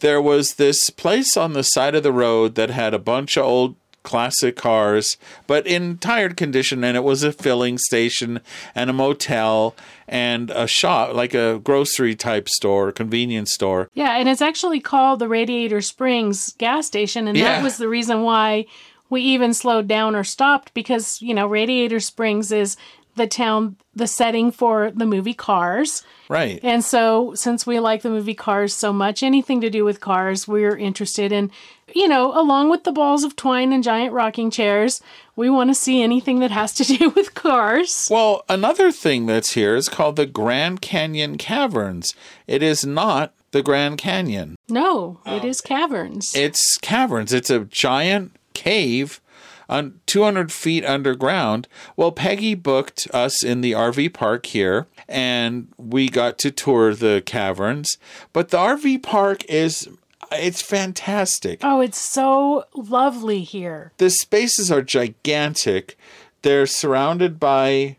there 0.00 0.20
was 0.20 0.54
this 0.54 0.90
place 0.90 1.36
on 1.36 1.54
the 1.54 1.62
side 1.62 1.94
of 1.94 2.02
the 2.02 2.12
road 2.12 2.54
that 2.54 2.70
had 2.70 2.94
a 2.94 2.98
bunch 2.98 3.36
of 3.36 3.44
old 3.44 3.76
classic 4.08 4.56
cars, 4.56 5.18
but 5.46 5.66
in 5.66 5.98
tired 5.98 6.34
condition, 6.34 6.82
and 6.82 6.96
it 6.96 7.04
was 7.04 7.22
a 7.22 7.30
filling 7.30 7.76
station 7.76 8.40
and 8.74 8.88
a 8.88 8.92
motel 8.94 9.76
and 10.08 10.48
a 10.50 10.66
shop, 10.66 11.14
like 11.14 11.34
a 11.34 11.60
grocery 11.62 12.14
type 12.16 12.48
store, 12.48 12.90
convenience 12.90 13.52
store. 13.52 13.90
Yeah, 13.92 14.16
and 14.16 14.26
it's 14.26 14.40
actually 14.40 14.80
called 14.80 15.18
the 15.18 15.28
Radiator 15.28 15.82
Springs 15.82 16.54
gas 16.54 16.86
station, 16.86 17.28
and 17.28 17.36
Yeah. 17.36 17.44
that 17.56 17.62
was 17.62 17.76
the 17.76 17.88
reason 17.88 18.22
why 18.22 18.64
we 19.10 19.20
even 19.20 19.52
slowed 19.52 19.86
down 19.86 20.16
or 20.16 20.24
stopped 20.24 20.72
because, 20.72 21.20
you 21.20 21.34
know, 21.34 21.46
Radiator 21.46 22.00
Springs 22.00 22.50
is 22.50 22.76
the 23.16 23.26
town, 23.26 23.76
the 23.94 24.06
setting 24.06 24.50
for 24.50 24.90
the 24.94 25.04
movie 25.06 25.34
Cars. 25.34 26.02
Right. 26.28 26.60
And 26.62 26.84
so, 26.84 27.34
since 27.34 27.66
we 27.66 27.78
like 27.80 28.02
the 28.02 28.10
movie 28.10 28.34
Cars 28.34 28.72
so 28.72 28.92
much, 28.92 29.22
anything 29.22 29.60
to 29.60 29.70
do 29.70 29.84
with 29.84 30.00
cars, 30.00 30.46
we're 30.48 30.76
interested 30.76 31.32
in, 31.32 31.50
you 31.94 32.08
know, 32.08 32.38
along 32.38 32.70
with 32.70 32.84
the 32.84 32.92
balls 32.92 33.24
of 33.24 33.36
twine 33.36 33.72
and 33.72 33.82
giant 33.82 34.12
rocking 34.12 34.50
chairs, 34.50 35.00
we 35.36 35.48
want 35.50 35.70
to 35.70 35.74
see 35.74 36.02
anything 36.02 36.40
that 36.40 36.50
has 36.50 36.74
to 36.74 36.84
do 36.84 37.10
with 37.16 37.34
cars. 37.34 38.08
Well, 38.10 38.44
another 38.48 38.90
thing 38.92 39.26
that's 39.26 39.52
here 39.52 39.74
is 39.76 39.88
called 39.88 40.16
the 40.16 40.26
Grand 40.26 40.80
Canyon 40.80 41.38
Caverns. 41.38 42.14
It 42.46 42.62
is 42.62 42.84
not 42.84 43.34
the 43.50 43.62
Grand 43.62 43.98
Canyon. 43.98 44.56
No, 44.68 45.20
it 45.24 45.44
is 45.44 45.60
caverns. 45.60 46.34
It's 46.34 46.76
caverns. 46.78 47.32
It's 47.32 47.50
a 47.50 47.60
giant 47.60 48.32
cave 48.52 49.20
on 49.68 50.00
200 50.06 50.50
feet 50.50 50.84
underground. 50.84 51.68
Well, 51.96 52.12
Peggy 52.12 52.54
booked 52.54 53.06
us 53.12 53.42
in 53.44 53.60
the 53.60 53.72
RV 53.72 54.14
park 54.14 54.46
here 54.46 54.86
and 55.08 55.68
we 55.76 56.08
got 56.08 56.38
to 56.38 56.50
tour 56.50 56.94
the 56.94 57.22
caverns. 57.24 57.98
But 58.32 58.48
the 58.48 58.58
RV 58.58 59.02
park 59.02 59.44
is 59.44 59.88
it's 60.32 60.62
fantastic. 60.62 61.60
oh, 61.62 61.80
it's 61.80 61.98
so 61.98 62.64
lovely 62.74 63.42
here. 63.42 63.92
The 63.98 64.10
spaces 64.10 64.70
are 64.70 64.82
gigantic. 64.82 65.98
They're 66.42 66.66
surrounded 66.66 67.40
by 67.40 67.96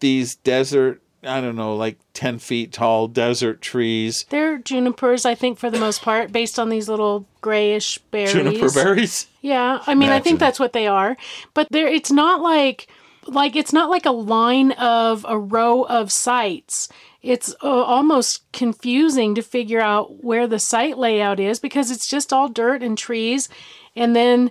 these 0.00 0.34
desert, 0.36 1.00
I 1.22 1.40
don't 1.40 1.56
know, 1.56 1.74
like 1.76 1.98
10 2.14 2.38
feet 2.38 2.72
tall 2.72 3.08
desert 3.08 3.62
trees. 3.62 4.24
They're 4.28 4.58
junipers, 4.58 5.24
I 5.24 5.34
think, 5.34 5.58
for 5.58 5.70
the 5.70 5.78
most 5.78 6.02
part, 6.02 6.32
based 6.32 6.58
on 6.58 6.68
these 6.68 6.88
little 6.88 7.26
grayish 7.40 7.98
berries. 8.10 8.32
Juniper 8.32 8.70
berries. 8.70 9.26
Yeah, 9.40 9.82
I 9.86 9.94
mean, 9.94 10.10
I 10.10 10.20
think 10.20 10.38
that's 10.38 10.60
what 10.60 10.72
they 10.72 10.86
are. 10.86 11.16
But 11.54 11.68
they're, 11.70 11.88
it's 11.88 12.12
not 12.12 12.40
like 12.40 12.86
like 13.26 13.56
it's 13.56 13.72
not 13.72 13.90
like 13.90 14.06
a 14.06 14.10
line 14.12 14.72
of 14.72 15.24
a 15.28 15.38
row 15.38 15.82
of 15.84 16.10
sites. 16.12 16.88
It's 17.22 17.54
uh, 17.62 17.68
almost 17.68 18.42
confusing 18.52 19.34
to 19.36 19.42
figure 19.42 19.80
out 19.80 20.24
where 20.24 20.46
the 20.48 20.58
site 20.58 20.98
layout 20.98 21.38
is 21.38 21.60
because 21.60 21.90
it's 21.90 22.08
just 22.08 22.32
all 22.32 22.48
dirt 22.48 22.82
and 22.82 22.98
trees, 22.98 23.48
and 23.94 24.16
then 24.16 24.50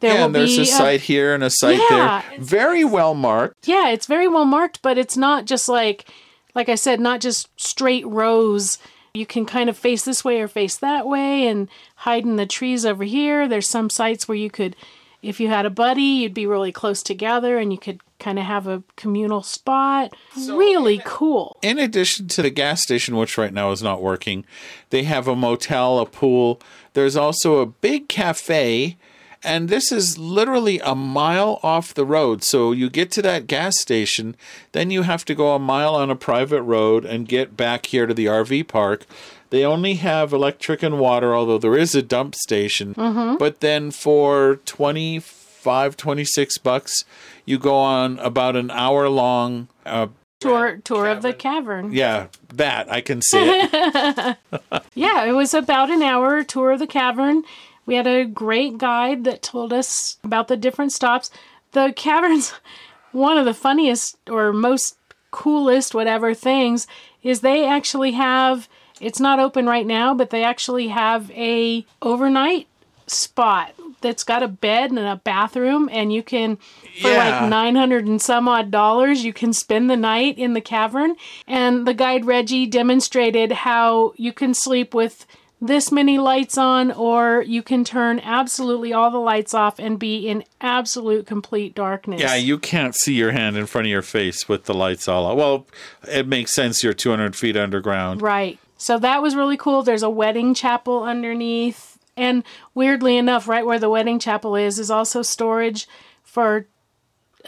there 0.00 0.14
yeah, 0.14 0.18
will 0.18 0.26
and 0.26 0.34
there's 0.34 0.56
be 0.56 0.62
a 0.62 0.66
site 0.66 1.00
here 1.02 1.34
and 1.34 1.42
a 1.44 1.48
site 1.50 1.78
Yeah, 1.90 2.22
there. 2.28 2.38
Very 2.40 2.84
well 2.84 3.14
marked. 3.14 3.66
yeah, 3.68 3.88
it's 3.90 4.06
very 4.06 4.28
well 4.28 4.44
marked, 4.44 4.82
but 4.82 4.98
it's 4.98 5.16
not 5.16 5.44
just 5.46 5.68
like, 5.68 6.06
like 6.54 6.68
I 6.68 6.74
said, 6.74 7.00
not 7.00 7.20
just 7.20 7.48
straight 7.58 8.06
rows. 8.06 8.78
You 9.14 9.26
can 9.26 9.46
kind 9.46 9.70
of 9.70 9.76
face 9.76 10.04
this 10.04 10.24
way 10.24 10.40
or 10.40 10.48
face 10.48 10.76
that 10.78 11.06
way 11.06 11.46
and 11.46 11.68
hide 11.96 12.24
in 12.24 12.36
the 12.36 12.46
trees 12.46 12.84
over 12.84 13.04
here. 13.04 13.46
There's 13.46 13.68
some 13.68 13.88
sites 13.90 14.26
where 14.26 14.36
you 14.36 14.50
could, 14.50 14.74
if 15.22 15.38
you 15.38 15.48
had 15.48 15.64
a 15.64 15.70
buddy, 15.70 16.02
you'd 16.02 16.34
be 16.34 16.46
really 16.46 16.72
close 16.72 17.02
together 17.02 17.56
and 17.58 17.72
you 17.72 17.78
could 17.78 18.00
kind 18.18 18.38
of 18.38 18.44
have 18.44 18.66
a 18.66 18.82
communal 18.96 19.42
spot. 19.42 20.12
really 20.36 21.00
cool. 21.04 21.58
In 21.62 21.78
addition 21.78 22.28
to 22.28 22.42
the 22.42 22.50
gas 22.50 22.82
station, 22.82 23.16
which 23.16 23.38
right 23.38 23.52
now 23.52 23.70
is 23.70 23.82
not 23.82 24.02
working, 24.02 24.44
they 24.90 25.04
have 25.04 25.28
a 25.28 25.36
motel, 25.36 25.98
a 26.00 26.06
pool. 26.06 26.60
There's 26.94 27.16
also 27.16 27.58
a 27.58 27.66
big 27.66 28.08
cafe, 28.08 28.96
and 29.44 29.68
this 29.68 29.90
is 29.92 30.18
literally 30.18 30.80
a 30.80 30.94
mile 30.94 31.58
off 31.62 31.94
the 31.94 32.06
road. 32.06 32.42
So 32.42 32.72
you 32.72 32.90
get 32.90 33.10
to 33.12 33.22
that 33.22 33.46
gas 33.46 33.78
station, 33.80 34.36
then 34.72 34.90
you 34.90 35.02
have 35.02 35.24
to 35.26 35.34
go 35.34 35.54
a 35.54 35.58
mile 35.58 35.94
on 35.94 36.10
a 36.10 36.16
private 36.16 36.62
road 36.62 37.04
and 37.04 37.28
get 37.28 37.56
back 37.56 37.86
here 37.86 38.06
to 38.06 38.14
the 38.14 38.26
RV 38.26 38.68
park. 38.68 39.06
They 39.52 39.66
only 39.66 39.94
have 39.94 40.32
electric 40.32 40.82
and 40.82 40.98
water, 40.98 41.34
although 41.34 41.58
there 41.58 41.76
is 41.76 41.94
a 41.94 42.00
dump 42.00 42.34
station. 42.34 42.94
But 43.38 43.60
then 43.60 43.90
for 43.90 44.56
25, 44.64 45.94
26 45.96 46.56
bucks, 46.58 47.04
you 47.44 47.58
go 47.58 47.74
on 47.76 48.18
about 48.20 48.56
an 48.56 48.70
hour 48.70 49.10
long 49.10 49.68
uh, 49.84 50.06
Tour 50.40 50.78
tour 50.82 51.06
of 51.06 51.20
the 51.22 51.32
cavern. 51.34 51.92
yeah, 51.92 52.26
that 52.54 52.90
I 52.90 53.00
can 53.02 53.20
see 53.22 53.38
it. 53.38 54.36
Yeah, 54.94 55.24
it 55.24 55.32
was 55.32 55.52
about 55.54 55.90
an 55.90 56.02
hour 56.02 56.42
tour 56.42 56.72
of 56.72 56.78
the 56.80 56.86
cavern. 56.86 57.44
We 57.86 57.94
had 57.94 58.06
a 58.06 58.24
great 58.24 58.78
guide 58.78 59.22
that 59.24 59.42
told 59.42 59.72
us 59.72 60.16
about 60.24 60.48
the 60.48 60.56
different 60.56 60.92
stops. 60.92 61.30
The 61.72 61.92
cavern's 61.94 62.54
one 63.12 63.36
of 63.38 63.44
the 63.44 63.54
funniest 63.54 64.16
or 64.30 64.52
most 64.52 64.96
coolest 65.30 65.94
whatever 65.94 66.32
things 66.34 66.86
is 67.22 67.40
they 67.40 67.66
actually 67.66 68.12
have 68.12 68.66
it's 69.02 69.20
not 69.20 69.38
open 69.40 69.66
right 69.66 69.86
now, 69.86 70.14
but 70.14 70.30
they 70.30 70.44
actually 70.44 70.88
have 70.88 71.30
a 71.32 71.84
overnight 72.00 72.66
spot 73.06 73.74
that's 74.00 74.24
got 74.24 74.42
a 74.42 74.48
bed 74.48 74.90
and 74.90 74.98
a 74.98 75.16
bathroom 75.16 75.88
and 75.92 76.12
you 76.12 76.22
can 76.22 76.56
for 77.00 77.08
Yeah. 77.10 77.40
like 77.42 77.48
900 77.50 78.06
and 78.06 78.20
some 78.22 78.48
odd 78.48 78.70
dollars 78.70 79.24
you 79.24 79.32
can 79.32 79.52
spend 79.52 79.88
the 79.90 79.96
night 79.96 80.38
in 80.38 80.54
the 80.54 80.60
cavern 80.60 81.14
and 81.46 81.86
the 81.86 81.94
guide 81.94 82.24
Reggie 82.24 82.66
demonstrated 82.66 83.52
how 83.52 84.12
you 84.16 84.32
can 84.32 84.54
sleep 84.54 84.94
with 84.94 85.26
this 85.60 85.92
many 85.92 86.18
lights 86.18 86.58
on 86.58 86.90
or 86.90 87.44
you 87.46 87.62
can 87.62 87.84
turn 87.84 88.18
absolutely 88.20 88.92
all 88.92 89.10
the 89.12 89.18
lights 89.18 89.54
off 89.54 89.78
and 89.78 89.98
be 89.98 90.26
in 90.26 90.42
absolute 90.60 91.24
complete 91.26 91.72
darkness. 91.74 92.20
Yeah, 92.20 92.34
you 92.34 92.58
can't 92.58 92.96
see 92.96 93.14
your 93.14 93.30
hand 93.30 93.56
in 93.56 93.66
front 93.66 93.86
of 93.86 93.90
your 93.90 94.02
face 94.02 94.48
with 94.48 94.64
the 94.64 94.74
lights 94.74 95.06
all 95.06 95.24
out. 95.30 95.36
Well, 95.36 95.66
it 96.08 96.26
makes 96.26 96.52
sense. 96.54 96.82
You're 96.82 96.94
200 96.94 97.36
feet 97.36 97.56
underground. 97.56 98.22
Right. 98.22 98.58
So 98.82 98.98
that 98.98 99.22
was 99.22 99.36
really 99.36 99.56
cool. 99.56 99.84
There's 99.84 100.02
a 100.02 100.10
wedding 100.10 100.54
chapel 100.54 101.04
underneath. 101.04 102.00
And 102.16 102.42
weirdly 102.74 103.16
enough, 103.16 103.46
right 103.46 103.64
where 103.64 103.78
the 103.78 103.88
wedding 103.88 104.18
chapel 104.18 104.56
is, 104.56 104.80
is 104.80 104.90
also 104.90 105.22
storage 105.22 105.86
for 106.24 106.66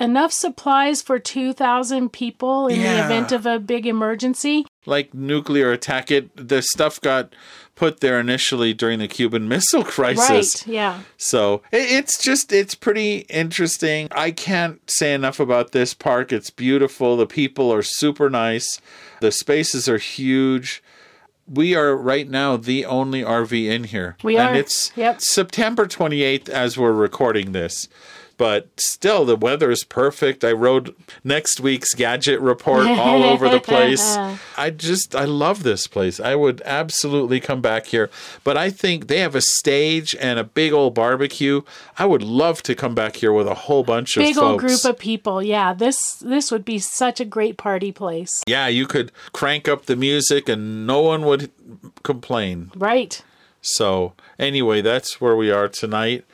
enough 0.01 0.33
supplies 0.33 1.03
for 1.03 1.19
2,000 1.19 2.13
people 2.13 2.69
in 2.69 2.79
the 2.79 3.05
event 3.05 3.33
of 3.33 3.47
a 3.47 3.59
big 3.59 3.85
emergency. 3.85 4.65
Like 4.87 5.13
nuclear 5.13 5.73
attack, 5.73 6.13
it 6.13 6.37
the 6.37 6.63
stuff 6.63 7.01
got 7.01 7.35
put 7.75 7.99
there 7.99 8.21
initially 8.21 8.73
during 8.73 9.01
the 9.01 9.09
Cuban 9.09 9.49
Missile 9.49 9.83
Crisis. 9.83 10.65
Right. 10.69 10.73
Yeah. 10.73 11.01
So 11.17 11.63
it, 11.73 11.91
it's 11.91 12.23
just 12.23 12.53
it's 12.53 12.77
pretty 12.77 13.19
interesting. 13.29 14.07
I 14.13 14.31
can't 14.31 14.89
say 14.89 15.13
enough 15.15 15.41
about 15.41 15.73
this 15.73 15.95
park. 15.95 16.33
It's 16.33 16.51
beautiful. 16.51 17.17
The 17.17 17.27
people 17.27 17.73
are 17.73 17.83
super 17.83 18.31
nice. 18.31 18.81
The 19.21 19.33
spaces 19.33 19.89
are 19.89 19.99
huge. 19.99 20.81
We 21.47 21.75
are 21.75 21.95
right 21.95 22.29
now 22.29 22.57
the 22.57 22.87
only 22.87 23.23
RV 23.23 23.67
in 23.67 23.85
here. 23.85 24.17
We 24.23 24.37
and 24.37 24.57
are. 24.57 24.59
it's 24.59 24.93
Yep. 24.97 25.21
September 25.21 25.87
28th 25.87 26.49
as 26.49 26.79
we're 26.79 26.93
recording 26.93 27.53
this. 27.53 27.89
But 28.37 28.69
still, 28.79 29.25
the 29.25 29.37
weather 29.37 29.71
is 29.71 29.85
perfect. 29.85 30.43
I 30.45 30.53
wrote 30.53 30.97
next 31.23 31.61
week's 31.61 31.95
gadget 31.95 32.41
report 32.41 32.87
all 32.87 33.23
over 33.23 33.49
the 33.49 33.61
place. 33.73 34.17
Uh-huh. 34.17 34.37
I 34.57 34.71
just, 34.71 35.15
I 35.15 35.25
love 35.25 35.63
this 35.63 35.87
place. 35.87 36.19
I 36.19 36.35
would 36.35 36.61
absolutely 36.65 37.39
come 37.39 37.61
back 37.61 37.87
here. 37.87 38.11
But 38.43 38.57
I 38.57 38.71
think 38.71 39.07
they 39.07 39.21
have 39.21 39.35
a 39.37 39.41
stage 39.41 40.17
and 40.21 40.39
a 40.39 40.45
big 40.45 40.73
old 40.73 40.95
barbecue. 40.95 41.63
I 41.99 42.07
would 42.07 42.23
love 42.23 42.63
to 42.65 42.75
come 42.75 42.95
back 42.95 43.17
here 43.17 43.33
with 43.33 43.47
a 43.47 43.55
whole 43.55 43.85
bunch 43.85 44.17
Big 44.17 44.37
of 44.37 44.43
old 44.43 44.61
folks. 44.61 44.83
group 44.83 44.95
of 44.95 44.99
people. 44.99 45.43
Yeah. 45.43 45.73
This 45.73 46.17
this 46.17 46.51
would 46.51 46.65
be 46.65 46.79
such 46.81 47.21
a 47.21 47.25
great 47.25 47.57
party 47.57 47.93
place. 47.93 48.43
yeah, 48.47 48.67
you 48.67 48.87
could 48.87 49.13
crank 49.33 49.69
up 49.69 49.87
the 49.87 49.97
music 49.97 50.49
and 50.49 50.87
no 50.87 51.01
one 51.03 51.23
would 51.25 51.51
complain. 52.03 52.71
Right. 52.75 53.23
So, 53.61 54.13
anyway, 54.39 54.83
that's 54.83 55.21
where 55.21 55.37
we 55.37 55.51
are 55.51 55.69
tonight 55.69 56.25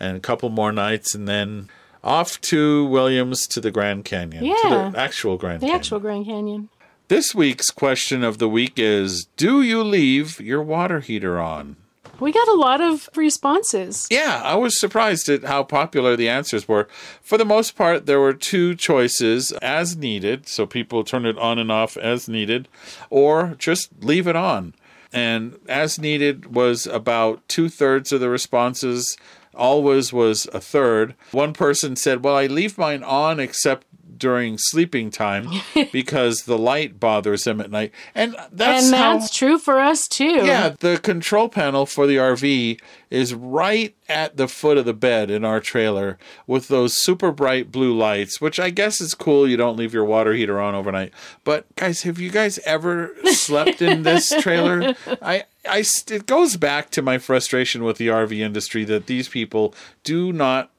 and 0.00 0.16
a 0.16 0.20
couple 0.20 0.48
more 0.48 0.72
nights 0.72 1.14
and 1.14 1.28
then 1.28 1.68
off 2.02 2.40
to 2.40 2.86
Williams 2.86 3.46
to 3.48 3.60
the 3.60 3.70
Grand 3.70 4.04
Canyon. 4.04 4.44
Yeah. 4.44 4.54
To 4.62 4.90
the 4.92 4.98
actual 4.98 5.36
Grand 5.36 5.60
The 5.60 5.66
Canyon. 5.66 5.76
actual 5.78 6.00
Grand 6.00 6.24
Canyon. 6.26 6.68
This 7.08 7.34
week's 7.34 7.70
question 7.70 8.24
of 8.24 8.38
the 8.38 8.48
week 8.48 8.74
is 8.76 9.26
Do 9.36 9.62
you 9.62 9.82
leave 9.82 10.40
your 10.40 10.62
water 10.62 11.00
heater 11.00 11.38
on? 11.38 11.76
We 12.20 12.32
got 12.32 12.48
a 12.48 12.52
lot 12.54 12.82
of 12.82 13.08
responses. 13.16 14.06
Yeah, 14.10 14.42
I 14.44 14.54
was 14.54 14.78
surprised 14.78 15.28
at 15.30 15.44
how 15.44 15.62
popular 15.62 16.16
the 16.16 16.28
answers 16.28 16.68
were. 16.68 16.86
For 17.22 17.38
the 17.38 17.46
most 17.46 17.76
part, 17.76 18.04
there 18.04 18.20
were 18.20 18.34
two 18.34 18.74
choices 18.74 19.52
as 19.62 19.96
needed, 19.96 20.46
so 20.46 20.66
people 20.66 21.02
turn 21.02 21.24
it 21.24 21.38
on 21.38 21.58
and 21.58 21.72
off 21.72 21.96
as 21.96 22.28
needed, 22.28 22.68
or 23.08 23.54
just 23.58 23.88
leave 24.02 24.26
it 24.26 24.36
on. 24.36 24.74
And 25.12 25.58
as 25.66 25.98
needed 25.98 26.54
was 26.54 26.86
about 26.86 27.46
two 27.48 27.70
thirds 27.70 28.12
of 28.12 28.20
the 28.20 28.28
responses. 28.28 29.16
Always 29.60 30.10
was 30.10 30.48
a 30.54 30.60
third. 30.60 31.14
One 31.32 31.52
person 31.52 31.94
said, 31.94 32.24
Well, 32.24 32.34
I 32.34 32.46
leave 32.46 32.78
mine 32.78 33.02
on 33.02 33.38
except 33.38 33.86
during 34.20 34.58
sleeping 34.58 35.10
time 35.10 35.48
because 35.92 36.42
the 36.42 36.58
light 36.58 37.00
bothers 37.00 37.42
them 37.44 37.60
at 37.60 37.70
night. 37.70 37.92
And 38.14 38.36
that's 38.52 38.86
and 38.86 38.94
how 38.94 39.18
that's 39.18 39.34
true 39.34 39.58
for 39.58 39.80
us 39.80 40.06
too. 40.06 40.46
yeah, 40.46 40.68
the 40.78 40.98
control 41.02 41.48
panel 41.48 41.86
for 41.86 42.06
the 42.06 42.16
RV 42.16 42.80
is 43.10 43.34
right 43.34 43.96
at 44.08 44.36
the 44.36 44.46
foot 44.46 44.78
of 44.78 44.84
the 44.84 44.94
bed 44.94 45.30
in 45.30 45.44
our 45.44 45.58
trailer 45.58 46.18
with 46.46 46.68
those 46.68 47.02
super 47.02 47.32
bright 47.32 47.72
blue 47.72 47.96
lights, 47.96 48.40
which 48.40 48.60
I 48.60 48.70
guess 48.70 49.00
is 49.00 49.14
cool. 49.14 49.48
You 49.48 49.56
don't 49.56 49.76
leave 49.76 49.92
your 49.92 50.04
water 50.04 50.32
heater 50.32 50.60
on 50.60 50.76
overnight. 50.76 51.12
But 51.42 51.74
guys, 51.74 52.02
have 52.02 52.20
you 52.20 52.30
guys 52.30 52.58
ever 52.60 53.14
slept 53.24 53.82
in 53.82 54.02
this 54.02 54.28
trailer? 54.40 54.94
I 55.20 55.44
I 55.68 55.84
it 56.08 56.26
goes 56.26 56.56
back 56.56 56.90
to 56.90 57.02
my 57.02 57.18
frustration 57.18 57.82
with 57.82 57.96
the 57.96 58.08
RV 58.08 58.38
industry 58.38 58.84
that 58.84 59.06
these 59.06 59.28
people 59.28 59.74
do 60.04 60.32
not 60.32 60.70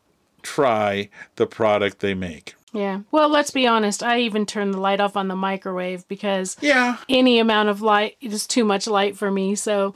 try 0.41 1.09
the 1.35 1.47
product 1.47 1.99
they 1.99 2.13
make. 2.13 2.55
Yeah. 2.73 3.01
Well, 3.11 3.29
let's 3.29 3.51
be 3.51 3.67
honest. 3.67 4.01
I 4.01 4.19
even 4.19 4.45
turned 4.45 4.73
the 4.73 4.79
light 4.79 4.99
off 5.01 5.17
on 5.17 5.27
the 5.27 5.35
microwave 5.35 6.07
because 6.07 6.55
Yeah. 6.61 6.97
any 7.09 7.39
amount 7.39 7.69
of 7.69 7.81
light 7.81 8.15
is 8.21 8.47
too 8.47 8.63
much 8.63 8.87
light 8.87 9.17
for 9.17 9.29
me. 9.29 9.55
So 9.55 9.93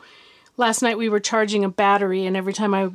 last 0.57 0.81
night 0.81 0.97
we 0.97 1.07
were 1.09 1.19
charging 1.21 1.63
a 1.63 1.69
battery, 1.69 2.25
and 2.25 2.35
every 2.35 2.53
time 2.53 2.73
I 2.73 2.89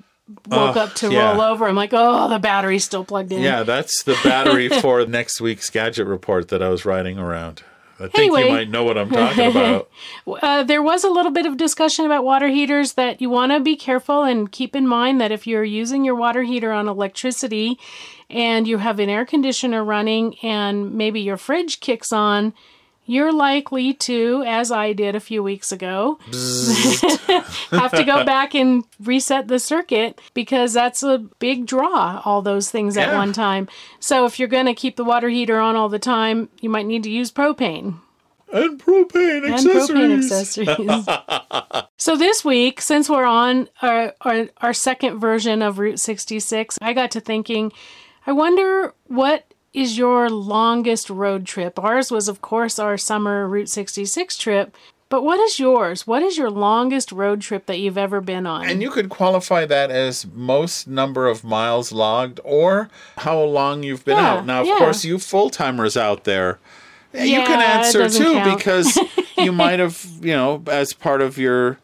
woke 0.48 0.76
up 0.76 0.94
to 0.96 1.10
yeah. 1.10 1.32
roll 1.32 1.40
over, 1.40 1.66
I'm 1.66 1.74
like, 1.76 1.90
oh, 1.92 2.28
the 2.28 2.38
battery's 2.38 2.84
still 2.84 3.04
plugged 3.04 3.32
in. 3.32 3.40
Yeah, 3.42 3.62
that's 3.62 4.02
the 4.04 4.18
battery 4.22 4.68
for 4.68 5.04
next 5.06 5.40
week's 5.40 5.70
gadget 5.70 6.06
report 6.06 6.48
that 6.48 6.62
I 6.62 6.68
was 6.68 6.84
riding 6.84 7.18
around. 7.18 7.62
I 8.00 8.08
think 8.08 8.16
Anyway. 8.16 8.44
you 8.46 8.50
might 8.50 8.70
know 8.70 8.82
what 8.82 8.96
I'm 8.96 9.10
talking 9.10 9.50
about. 9.50 9.88
Uh, 10.26 10.62
there 10.62 10.82
was 10.82 11.04
a 11.04 11.10
little 11.10 11.32
bit 11.32 11.44
of 11.44 11.56
discussion 11.56 12.06
about 12.06 12.24
water 12.24 12.48
heaters 12.48 12.94
that 12.94 13.20
you 13.20 13.28
want 13.28 13.52
to 13.52 13.60
be 13.60 13.76
careful 13.76 14.22
and 14.22 14.50
keep 14.50 14.74
in 14.76 14.86
mind 14.86 15.20
that 15.20 15.32
if 15.32 15.46
you're 15.46 15.64
using 15.64 16.04
your 16.04 16.14
water 16.14 16.42
heater 16.42 16.72
on 16.72 16.88
electricity 16.88 17.78
and 18.28 18.66
you 18.68 18.78
have 18.78 18.98
an 19.00 19.08
air 19.10 19.26
conditioner 19.26 19.84
running 19.84 20.36
and 20.42 20.94
maybe 20.94 21.20
your 21.20 21.36
fridge 21.36 21.80
kicks 21.80 22.12
on, 22.12 22.54
you're 23.10 23.32
likely 23.32 23.92
to, 23.92 24.44
as 24.46 24.70
I 24.70 24.92
did 24.92 25.16
a 25.16 25.20
few 25.20 25.42
weeks 25.42 25.72
ago, 25.72 26.20
have 27.72 27.90
to 27.90 28.04
go 28.06 28.24
back 28.24 28.54
and 28.54 28.84
reset 29.00 29.48
the 29.48 29.58
circuit 29.58 30.20
because 30.32 30.72
that's 30.72 31.02
a 31.02 31.18
big 31.40 31.66
draw, 31.66 32.22
all 32.24 32.40
those 32.40 32.70
things 32.70 32.96
at 32.96 33.12
one 33.12 33.32
time. 33.32 33.68
So 33.98 34.26
if 34.26 34.38
you're 34.38 34.46
going 34.46 34.66
to 34.66 34.74
keep 34.74 34.94
the 34.94 35.02
water 35.02 35.28
heater 35.28 35.58
on 35.58 35.74
all 35.74 35.88
the 35.88 35.98
time, 35.98 36.50
you 36.60 36.70
might 36.70 36.86
need 36.86 37.02
to 37.02 37.10
use 37.10 37.32
propane 37.32 37.98
and 38.52 38.80
propane 38.80 39.44
and 39.44 39.54
accessories. 39.54 40.30
propane 40.30 41.04
accessories. 41.74 41.84
so 41.96 42.16
this 42.16 42.44
week, 42.44 42.80
since 42.80 43.10
we're 43.10 43.24
on 43.24 43.68
our, 43.82 44.14
our 44.20 44.46
our 44.58 44.72
second 44.72 45.18
version 45.18 45.62
of 45.62 45.80
Route 45.80 45.98
66, 45.98 46.78
I 46.80 46.92
got 46.92 47.10
to 47.12 47.20
thinking, 47.20 47.72
I 48.24 48.32
wonder 48.32 48.94
what 49.08 49.49
is 49.72 49.96
your 49.98 50.28
longest 50.28 51.08
road 51.10 51.46
trip? 51.46 51.78
Ours 51.78 52.10
was, 52.10 52.28
of 52.28 52.40
course, 52.40 52.78
our 52.78 52.96
summer 52.98 53.46
Route 53.46 53.68
66 53.68 54.36
trip. 54.36 54.76
But 55.08 55.24
what 55.24 55.40
is 55.40 55.58
yours? 55.58 56.06
What 56.06 56.22
is 56.22 56.38
your 56.38 56.50
longest 56.50 57.10
road 57.10 57.40
trip 57.40 57.66
that 57.66 57.78
you've 57.80 57.98
ever 57.98 58.20
been 58.20 58.46
on? 58.46 58.68
And 58.68 58.80
you 58.80 58.90
could 58.90 59.08
qualify 59.08 59.66
that 59.66 59.90
as 59.90 60.24
most 60.24 60.86
number 60.86 61.26
of 61.26 61.42
miles 61.42 61.90
logged 61.90 62.38
or 62.44 62.88
how 63.18 63.40
long 63.42 63.82
you've 63.82 64.04
been 64.04 64.16
Yeah, 64.18 64.34
out. 64.34 64.46
Now, 64.46 64.60
of 64.60 64.68
yeah. 64.68 64.78
course, 64.78 65.04
you 65.04 65.18
full 65.18 65.50
timers 65.50 65.96
out 65.96 66.22
there, 66.22 66.60
you 67.12 67.40
can 67.42 67.60
answer 67.60 68.08
too 68.08 68.34
count. 68.34 68.56
because 68.56 68.96
you 69.36 69.50
might 69.50 69.80
have, 69.80 70.06
you 70.20 70.32
know, 70.32 70.62
as 70.68 70.92
part 70.92 71.22
of 71.22 71.38
your 71.38 71.78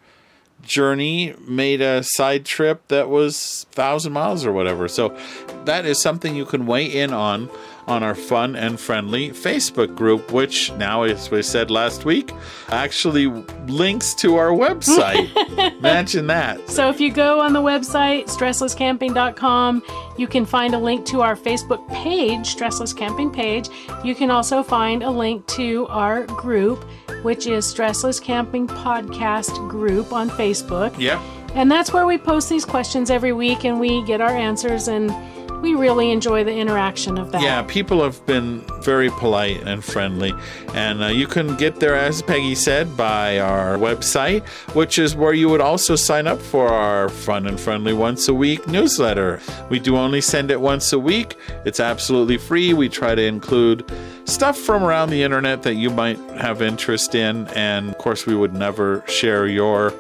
journey 0.62 1.34
made 1.48 1.80
a 1.80 2.02
side 2.04 2.44
trip 2.44 2.86
that 2.88 3.08
was 3.08 3.66
1000 3.74 4.12
miles 4.12 4.44
or 4.44 4.52
whatever 4.52 4.88
so 4.88 5.16
that 5.64 5.86
is 5.86 6.02
something 6.02 6.34
you 6.34 6.44
can 6.44 6.66
weigh 6.66 6.86
in 6.86 7.12
on 7.12 7.48
on 7.86 8.02
our 8.02 8.14
fun 8.14 8.56
and 8.56 8.78
friendly 8.78 9.30
facebook 9.30 9.94
group 9.94 10.32
which 10.32 10.72
now 10.72 11.02
as 11.02 11.30
we 11.30 11.42
said 11.42 11.70
last 11.70 12.04
week 12.04 12.32
actually 12.68 13.26
links 13.66 14.14
to 14.14 14.36
our 14.36 14.50
website 14.50 15.30
imagine 15.78 16.26
that 16.26 16.56
So 16.68 16.88
if 16.88 17.00
you 17.00 17.10
go 17.12 17.40
on 17.40 17.52
the 17.52 17.60
website, 17.60 18.24
stresslesscamping.com, 18.26 19.82
you 20.18 20.26
can 20.26 20.44
find 20.44 20.74
a 20.74 20.78
link 20.78 21.06
to 21.06 21.22
our 21.22 21.36
Facebook 21.36 21.86
page, 21.88 22.54
Stressless 22.54 22.96
Camping 22.96 23.30
page. 23.30 23.68
You 24.04 24.14
can 24.14 24.30
also 24.30 24.62
find 24.62 25.02
a 25.02 25.10
link 25.10 25.46
to 25.48 25.86
our 25.88 26.24
group, 26.26 26.84
which 27.22 27.46
is 27.46 27.64
Stressless 27.64 28.22
Camping 28.22 28.66
Podcast 28.66 29.68
Group 29.68 30.12
on 30.12 30.28
Facebook. 30.30 30.98
yep 30.98 31.20
And 31.54 31.70
that's 31.70 31.92
where 31.92 32.06
we 32.06 32.18
post 32.18 32.48
these 32.48 32.64
questions 32.64 33.10
every 33.10 33.32
week 33.32 33.64
and 33.64 33.80
we 33.80 34.04
get 34.04 34.20
our 34.20 34.36
answers 34.36 34.88
and 34.88 35.10
we 35.60 35.74
really 35.74 36.10
enjoy 36.10 36.44
the 36.44 36.54
interaction 36.54 37.18
of 37.18 37.32
that. 37.32 37.42
Yeah, 37.42 37.62
people 37.62 38.02
have 38.02 38.24
been 38.26 38.60
very 38.80 39.10
polite 39.10 39.62
and 39.62 39.84
friendly. 39.84 40.32
And 40.74 41.02
uh, 41.02 41.06
you 41.06 41.26
can 41.26 41.56
get 41.56 41.80
there, 41.80 41.94
as 41.94 42.22
Peggy 42.22 42.54
said, 42.54 42.96
by 42.96 43.38
our 43.38 43.76
website, 43.76 44.46
which 44.74 44.98
is 44.98 45.16
where 45.16 45.32
you 45.32 45.48
would 45.48 45.60
also 45.60 45.96
sign 45.96 46.26
up 46.26 46.40
for 46.40 46.68
our 46.68 47.08
fun 47.08 47.46
and 47.46 47.58
friendly 47.58 47.92
once 47.92 48.28
a 48.28 48.34
week 48.34 48.66
newsletter. 48.68 49.40
We 49.70 49.78
do 49.78 49.96
only 49.96 50.20
send 50.20 50.50
it 50.50 50.60
once 50.60 50.92
a 50.92 50.98
week, 50.98 51.36
it's 51.64 51.80
absolutely 51.80 52.38
free. 52.38 52.74
We 52.74 52.88
try 52.88 53.14
to 53.14 53.22
include 53.22 53.90
stuff 54.24 54.58
from 54.58 54.82
around 54.82 55.10
the 55.10 55.22
internet 55.22 55.62
that 55.62 55.74
you 55.74 55.90
might 55.90 56.18
have 56.38 56.62
interest 56.62 57.14
in. 57.14 57.46
And 57.48 57.90
of 57.90 57.98
course, 57.98 58.26
we 58.26 58.34
would 58.34 58.54
never 58.54 59.04
share 59.06 59.46
your 59.46 59.92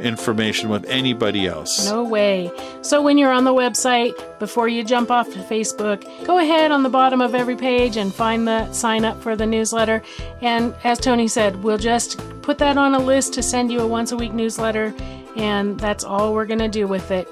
information 0.00 0.68
with 0.68 0.84
anybody 0.86 1.46
else. 1.46 1.88
No 1.88 2.04
way. 2.04 2.50
So 2.82 3.02
when 3.02 3.18
you're 3.18 3.32
on 3.32 3.44
the 3.44 3.54
website, 3.54 4.14
before 4.38 4.68
you 4.68 4.84
jump 4.84 5.10
off 5.10 5.30
to 5.32 5.38
Facebook, 5.40 6.04
go 6.26 6.38
ahead 6.38 6.70
on 6.70 6.82
the 6.82 6.88
bottom 6.88 7.20
of 7.20 7.34
every 7.34 7.56
page 7.56 7.96
and 7.96 8.14
find 8.14 8.46
the 8.46 8.72
sign 8.72 9.04
up 9.04 9.20
for 9.22 9.36
the 9.36 9.46
newsletter. 9.46 10.02
And 10.40 10.74
as 10.84 10.98
Tony 10.98 11.28
said, 11.28 11.62
we'll 11.62 11.78
just 11.78 12.20
put 12.42 12.58
that 12.58 12.76
on 12.76 12.94
a 12.94 12.98
list 12.98 13.34
to 13.34 13.42
send 13.42 13.72
you 13.72 13.80
a 13.80 13.86
once 13.86 14.12
a 14.12 14.16
week 14.16 14.32
newsletter, 14.32 14.94
and 15.36 15.78
that's 15.80 16.04
all 16.04 16.32
we're 16.32 16.46
going 16.46 16.60
to 16.60 16.68
do 16.68 16.86
with 16.86 17.10
it. 17.10 17.28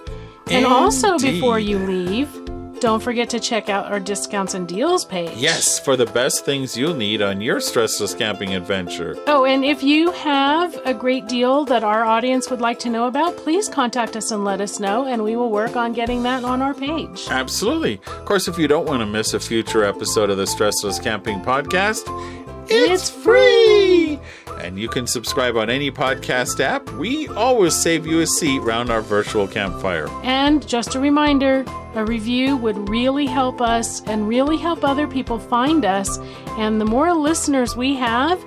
And 0.50 0.66
also, 0.66 1.18
before 1.18 1.58
you 1.58 1.78
leave, 1.78 2.43
don't 2.84 3.00
forget 3.00 3.30
to 3.30 3.40
check 3.40 3.70
out 3.70 3.90
our 3.90 3.98
discounts 3.98 4.52
and 4.52 4.68
deals 4.68 5.06
page. 5.06 5.34
Yes, 5.38 5.78
for 5.78 5.96
the 5.96 6.04
best 6.04 6.44
things 6.44 6.76
you'll 6.76 6.94
need 6.94 7.22
on 7.22 7.40
your 7.40 7.56
stressless 7.56 8.16
camping 8.16 8.54
adventure. 8.54 9.16
Oh, 9.26 9.46
and 9.46 9.64
if 9.64 9.82
you 9.82 10.10
have 10.12 10.78
a 10.84 10.92
great 10.92 11.26
deal 11.26 11.64
that 11.64 11.82
our 11.82 12.04
audience 12.04 12.50
would 12.50 12.60
like 12.60 12.78
to 12.80 12.90
know 12.90 13.06
about, 13.06 13.38
please 13.38 13.70
contact 13.70 14.16
us 14.16 14.30
and 14.32 14.44
let 14.44 14.60
us 14.60 14.80
know, 14.80 15.06
and 15.06 15.24
we 15.24 15.34
will 15.34 15.50
work 15.50 15.76
on 15.76 15.94
getting 15.94 16.24
that 16.24 16.44
on 16.44 16.60
our 16.60 16.74
page. 16.74 17.26
Absolutely. 17.30 18.02
Of 18.06 18.26
course, 18.26 18.48
if 18.48 18.58
you 18.58 18.68
don't 18.68 18.84
want 18.84 19.00
to 19.00 19.06
miss 19.06 19.32
a 19.32 19.40
future 19.40 19.82
episode 19.82 20.28
of 20.28 20.36
the 20.36 20.44
Stressless 20.44 21.02
Camping 21.02 21.40
Podcast, 21.40 22.02
It's 22.68 23.08
free. 23.08 24.20
And 24.64 24.78
you 24.78 24.88
can 24.88 25.06
subscribe 25.06 25.58
on 25.58 25.68
any 25.68 25.90
podcast 25.90 26.58
app. 26.58 26.90
We 26.92 27.28
always 27.28 27.74
save 27.74 28.06
you 28.06 28.20
a 28.20 28.26
seat 28.26 28.60
round 28.60 28.88
our 28.88 29.02
virtual 29.02 29.46
campfire. 29.46 30.08
And 30.22 30.66
just 30.66 30.94
a 30.94 31.00
reminder 31.00 31.66
a 31.94 32.04
review 32.04 32.56
would 32.56 32.88
really 32.88 33.26
help 33.26 33.60
us 33.60 34.00
and 34.06 34.26
really 34.26 34.56
help 34.56 34.82
other 34.82 35.06
people 35.06 35.38
find 35.38 35.84
us. 35.84 36.18
And 36.58 36.80
the 36.80 36.86
more 36.86 37.12
listeners 37.12 37.76
we 37.76 37.94
have, 37.96 38.42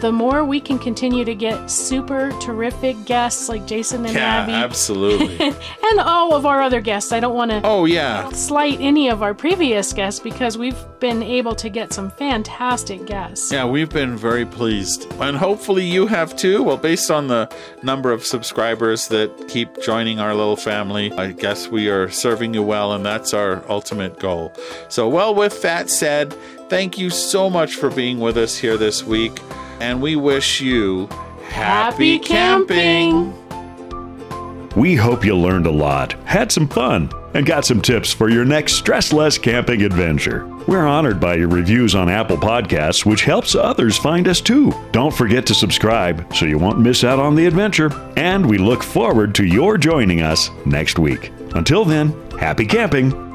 the 0.00 0.12
more 0.12 0.44
we 0.44 0.60
can 0.60 0.78
continue 0.78 1.24
to 1.24 1.34
get 1.34 1.70
super 1.70 2.30
terrific 2.40 3.04
guests 3.04 3.48
like 3.48 3.66
Jason 3.66 4.04
and 4.04 4.14
Yeah, 4.14 4.42
Abby 4.42 4.52
absolutely. 4.52 5.40
and 5.90 6.00
all 6.00 6.34
of 6.34 6.46
our 6.46 6.62
other 6.62 6.80
guests. 6.80 7.10
I 7.10 7.20
don't 7.20 7.34
want 7.34 7.50
to 7.50 7.60
oh, 7.64 7.84
yeah. 7.84 8.28
slight 8.30 8.80
any 8.80 9.08
of 9.08 9.22
our 9.22 9.34
previous 9.34 9.92
guests 9.92 10.20
because 10.20 10.56
we've 10.56 10.78
been 11.00 11.22
able 11.22 11.54
to 11.56 11.68
get 11.68 11.92
some 11.92 12.10
fantastic 12.12 13.06
guests. 13.06 13.50
Yeah, 13.50 13.64
we've 13.64 13.90
been 13.90 14.16
very 14.16 14.46
pleased. 14.46 15.12
And 15.20 15.36
hopefully 15.36 15.84
you 15.84 16.06
have 16.06 16.36
too. 16.36 16.62
Well, 16.62 16.76
based 16.76 17.10
on 17.10 17.26
the 17.26 17.50
number 17.82 18.12
of 18.12 18.24
subscribers 18.24 19.08
that 19.08 19.48
keep 19.48 19.82
joining 19.82 20.20
our 20.20 20.34
little 20.34 20.56
family, 20.56 21.12
I 21.12 21.32
guess 21.32 21.68
we 21.68 21.88
are 21.88 22.08
serving 22.10 22.54
you 22.54 22.62
well, 22.62 22.92
and 22.92 23.04
that's 23.04 23.34
our 23.34 23.64
ultimate 23.68 24.18
goal. 24.20 24.52
So, 24.88 25.08
well, 25.08 25.34
with 25.34 25.62
that 25.62 25.90
said, 25.90 26.32
thank 26.68 26.98
you 26.98 27.10
so 27.10 27.50
much 27.50 27.74
for 27.74 27.90
being 27.90 28.20
with 28.20 28.36
us 28.36 28.56
here 28.56 28.76
this 28.76 29.02
week. 29.02 29.40
And 29.80 30.02
we 30.02 30.16
wish 30.16 30.60
you 30.60 31.06
happy, 31.48 32.18
Happy 32.18 32.18
camping. 32.18 33.34
We 34.76 34.94
hope 34.94 35.24
you 35.24 35.36
learned 35.36 35.66
a 35.66 35.70
lot, 35.72 36.12
had 36.24 36.52
some 36.52 36.68
fun, 36.68 37.10
and 37.34 37.46
got 37.46 37.64
some 37.64 37.80
tips 37.80 38.12
for 38.12 38.28
your 38.28 38.44
next 38.44 38.82
stressless 38.82 39.40
camping 39.40 39.82
adventure. 39.82 40.46
We're 40.66 40.86
honored 40.86 41.18
by 41.18 41.34
your 41.34 41.48
reviews 41.48 41.94
on 41.94 42.08
Apple 42.08 42.36
Podcasts, 42.36 43.04
which 43.04 43.22
helps 43.22 43.54
others 43.54 43.96
find 43.96 44.28
us 44.28 44.40
too. 44.40 44.72
Don't 44.92 45.14
forget 45.14 45.46
to 45.46 45.54
subscribe 45.54 46.32
so 46.34 46.44
you 46.44 46.58
won't 46.58 46.80
miss 46.80 47.04
out 47.04 47.18
on 47.18 47.34
the 47.34 47.46
adventure. 47.46 47.90
And 48.16 48.48
we 48.48 48.58
look 48.58 48.82
forward 48.82 49.34
to 49.36 49.44
your 49.44 49.78
joining 49.78 50.22
us 50.22 50.50
next 50.64 50.98
week. 50.98 51.32
Until 51.54 51.84
then, 51.84 52.14
happy 52.38 52.66
camping 52.66 53.27